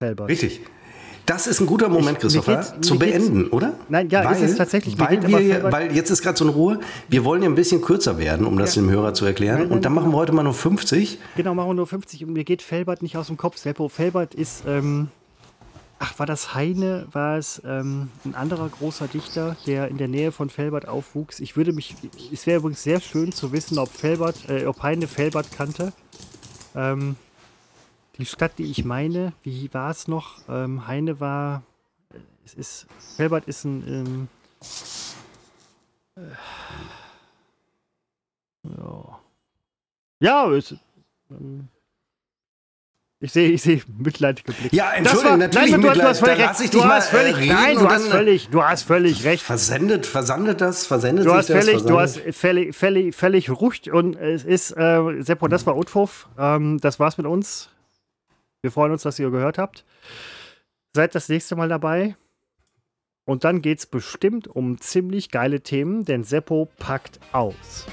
Selber. 0.00 0.28
Richtig. 0.28 0.60
Das 1.26 1.46
ist 1.46 1.60
ein 1.60 1.66
guter 1.66 1.90
Moment, 1.90 2.16
ich, 2.16 2.18
Christopher, 2.20 2.80
zu 2.80 2.98
beenden, 2.98 3.48
oder? 3.48 3.74
Nein, 3.90 4.08
ja, 4.08 4.24
weil, 4.24 4.36
ist 4.36 4.52
es 4.52 4.56
tatsächlich. 4.56 4.98
Weil, 4.98 5.26
wir, 5.26 5.62
weil 5.70 5.94
jetzt 5.94 6.08
ist 6.08 6.22
gerade 6.22 6.38
so 6.38 6.44
eine 6.44 6.54
Ruhe. 6.54 6.80
Wir 7.08 7.22
wollen 7.22 7.42
ja 7.42 7.50
ein 7.50 7.54
bisschen 7.54 7.82
kürzer 7.82 8.16
werden, 8.16 8.46
um 8.46 8.58
das 8.58 8.74
ja. 8.76 8.82
dem 8.82 8.90
Hörer 8.90 9.12
zu 9.12 9.26
erklären. 9.26 9.58
Nein, 9.58 9.68
nein, 9.68 9.76
und 9.76 9.84
dann 9.84 9.92
machen 9.92 10.10
wir 10.10 10.16
heute 10.16 10.32
mal 10.32 10.42
nur 10.42 10.54
50. 10.54 11.18
Genau, 11.36 11.54
machen 11.54 11.68
wir 11.68 11.74
nur 11.74 11.86
50. 11.86 12.24
Und 12.24 12.32
mir 12.32 12.44
geht 12.44 12.62
Felbert 12.62 13.02
nicht 13.02 13.18
aus 13.18 13.26
dem 13.26 13.36
Kopf. 13.36 13.58
Seppo 13.58 13.90
Felbert 13.90 14.34
ist, 14.34 14.62
ähm, 14.66 15.08
ach, 15.98 16.18
war 16.18 16.26
das 16.26 16.54
Heine? 16.54 17.06
War 17.12 17.38
es 17.38 17.62
ähm, 17.64 18.10
ein 18.24 18.34
anderer 18.34 18.68
großer 18.68 19.08
Dichter, 19.08 19.56
der 19.66 19.88
in 19.88 19.98
der 19.98 20.08
Nähe 20.08 20.32
von 20.32 20.50
Felbert 20.50 20.88
aufwuchs? 20.88 21.40
Ich 21.40 21.56
würde 21.56 21.72
mich, 21.72 21.94
es 22.32 22.46
wäre 22.46 22.58
übrigens 22.58 22.82
sehr 22.82 23.00
schön 23.00 23.32
zu 23.32 23.52
wissen, 23.52 23.78
ob 23.78 23.88
Felbert, 23.88 24.48
äh, 24.48 24.66
ob 24.66 24.82
Heine 24.82 25.08
Felbert 25.08 25.52
kannte. 25.52 25.92
Ähm, 26.74 27.16
die 28.18 28.26
Stadt, 28.26 28.58
die 28.58 28.70
ich 28.70 28.84
meine, 28.84 29.32
wie 29.42 29.72
war 29.72 29.90
es 29.90 30.08
noch? 30.08 30.42
Ähm, 30.48 30.86
Heine 30.86 31.20
war, 31.20 31.62
es 32.44 32.54
ist, 32.54 32.86
Felbert 33.16 33.46
ist 33.46 33.64
ein, 33.64 33.86
ähm, 33.86 34.28
äh, 36.16 36.34
ja, 38.76 39.20
ja 40.20 40.50
es, 40.50 40.74
ähm, 41.30 41.68
ich 43.20 43.32
sehe, 43.32 43.50
ich 43.50 43.62
sehe 43.62 43.82
mitleidige 43.98 44.52
Blicke. 44.52 44.76
Ja, 44.76 44.92
Entschuldigung, 44.92 45.38
natürlich 45.38 45.72
nein, 45.72 45.80
du, 45.82 45.90
du, 45.92 46.02
hast 46.02 46.20
völlig 46.20 46.38
recht. 46.38 46.74
Du 46.74 46.84
hast 46.84 47.08
völlig, 47.08 47.36
äh, 47.36 47.46
nein, 47.46 47.76
du 47.76 47.88
hast 47.88 48.06
völlig, 48.06 48.48
du 48.48 48.62
hast 48.62 48.82
völlig 48.84 49.24
recht. 49.24 49.42
Versendet, 49.42 50.06
versandet 50.06 50.60
das, 50.60 50.86
versendet 50.86 51.26
du 51.26 51.34
hast 51.34 51.48
völlig, 51.48 51.74
das, 51.74 51.84
Du 51.84 51.98
hast 51.98 52.20
völlig, 52.30 52.76
völlig, 52.76 53.14
völlig 53.16 53.50
ruhig 53.50 53.90
und 53.90 54.14
es 54.14 54.44
ist, 54.44 54.70
äh, 54.70 55.22
Seppo, 55.22 55.48
das 55.48 55.66
war 55.66 55.76
Utfuff. 55.76 56.28
Ähm, 56.38 56.78
das 56.80 57.00
war's 57.00 57.18
mit 57.18 57.26
uns. 57.26 57.70
Wir 58.62 58.70
freuen 58.70 58.92
uns, 58.92 59.02
dass 59.02 59.18
ihr 59.18 59.30
gehört 59.30 59.58
habt. 59.58 59.84
Seid 60.94 61.14
das 61.16 61.28
nächste 61.28 61.56
Mal 61.56 61.68
dabei. 61.68 62.16
Und 63.24 63.44
dann 63.44 63.62
geht 63.62 63.80
es 63.80 63.86
bestimmt 63.86 64.48
um 64.48 64.80
ziemlich 64.80 65.30
geile 65.30 65.60
Themen, 65.60 66.04
denn 66.04 66.24
Seppo 66.24 66.68
packt 66.78 67.20
aus. 67.32 67.86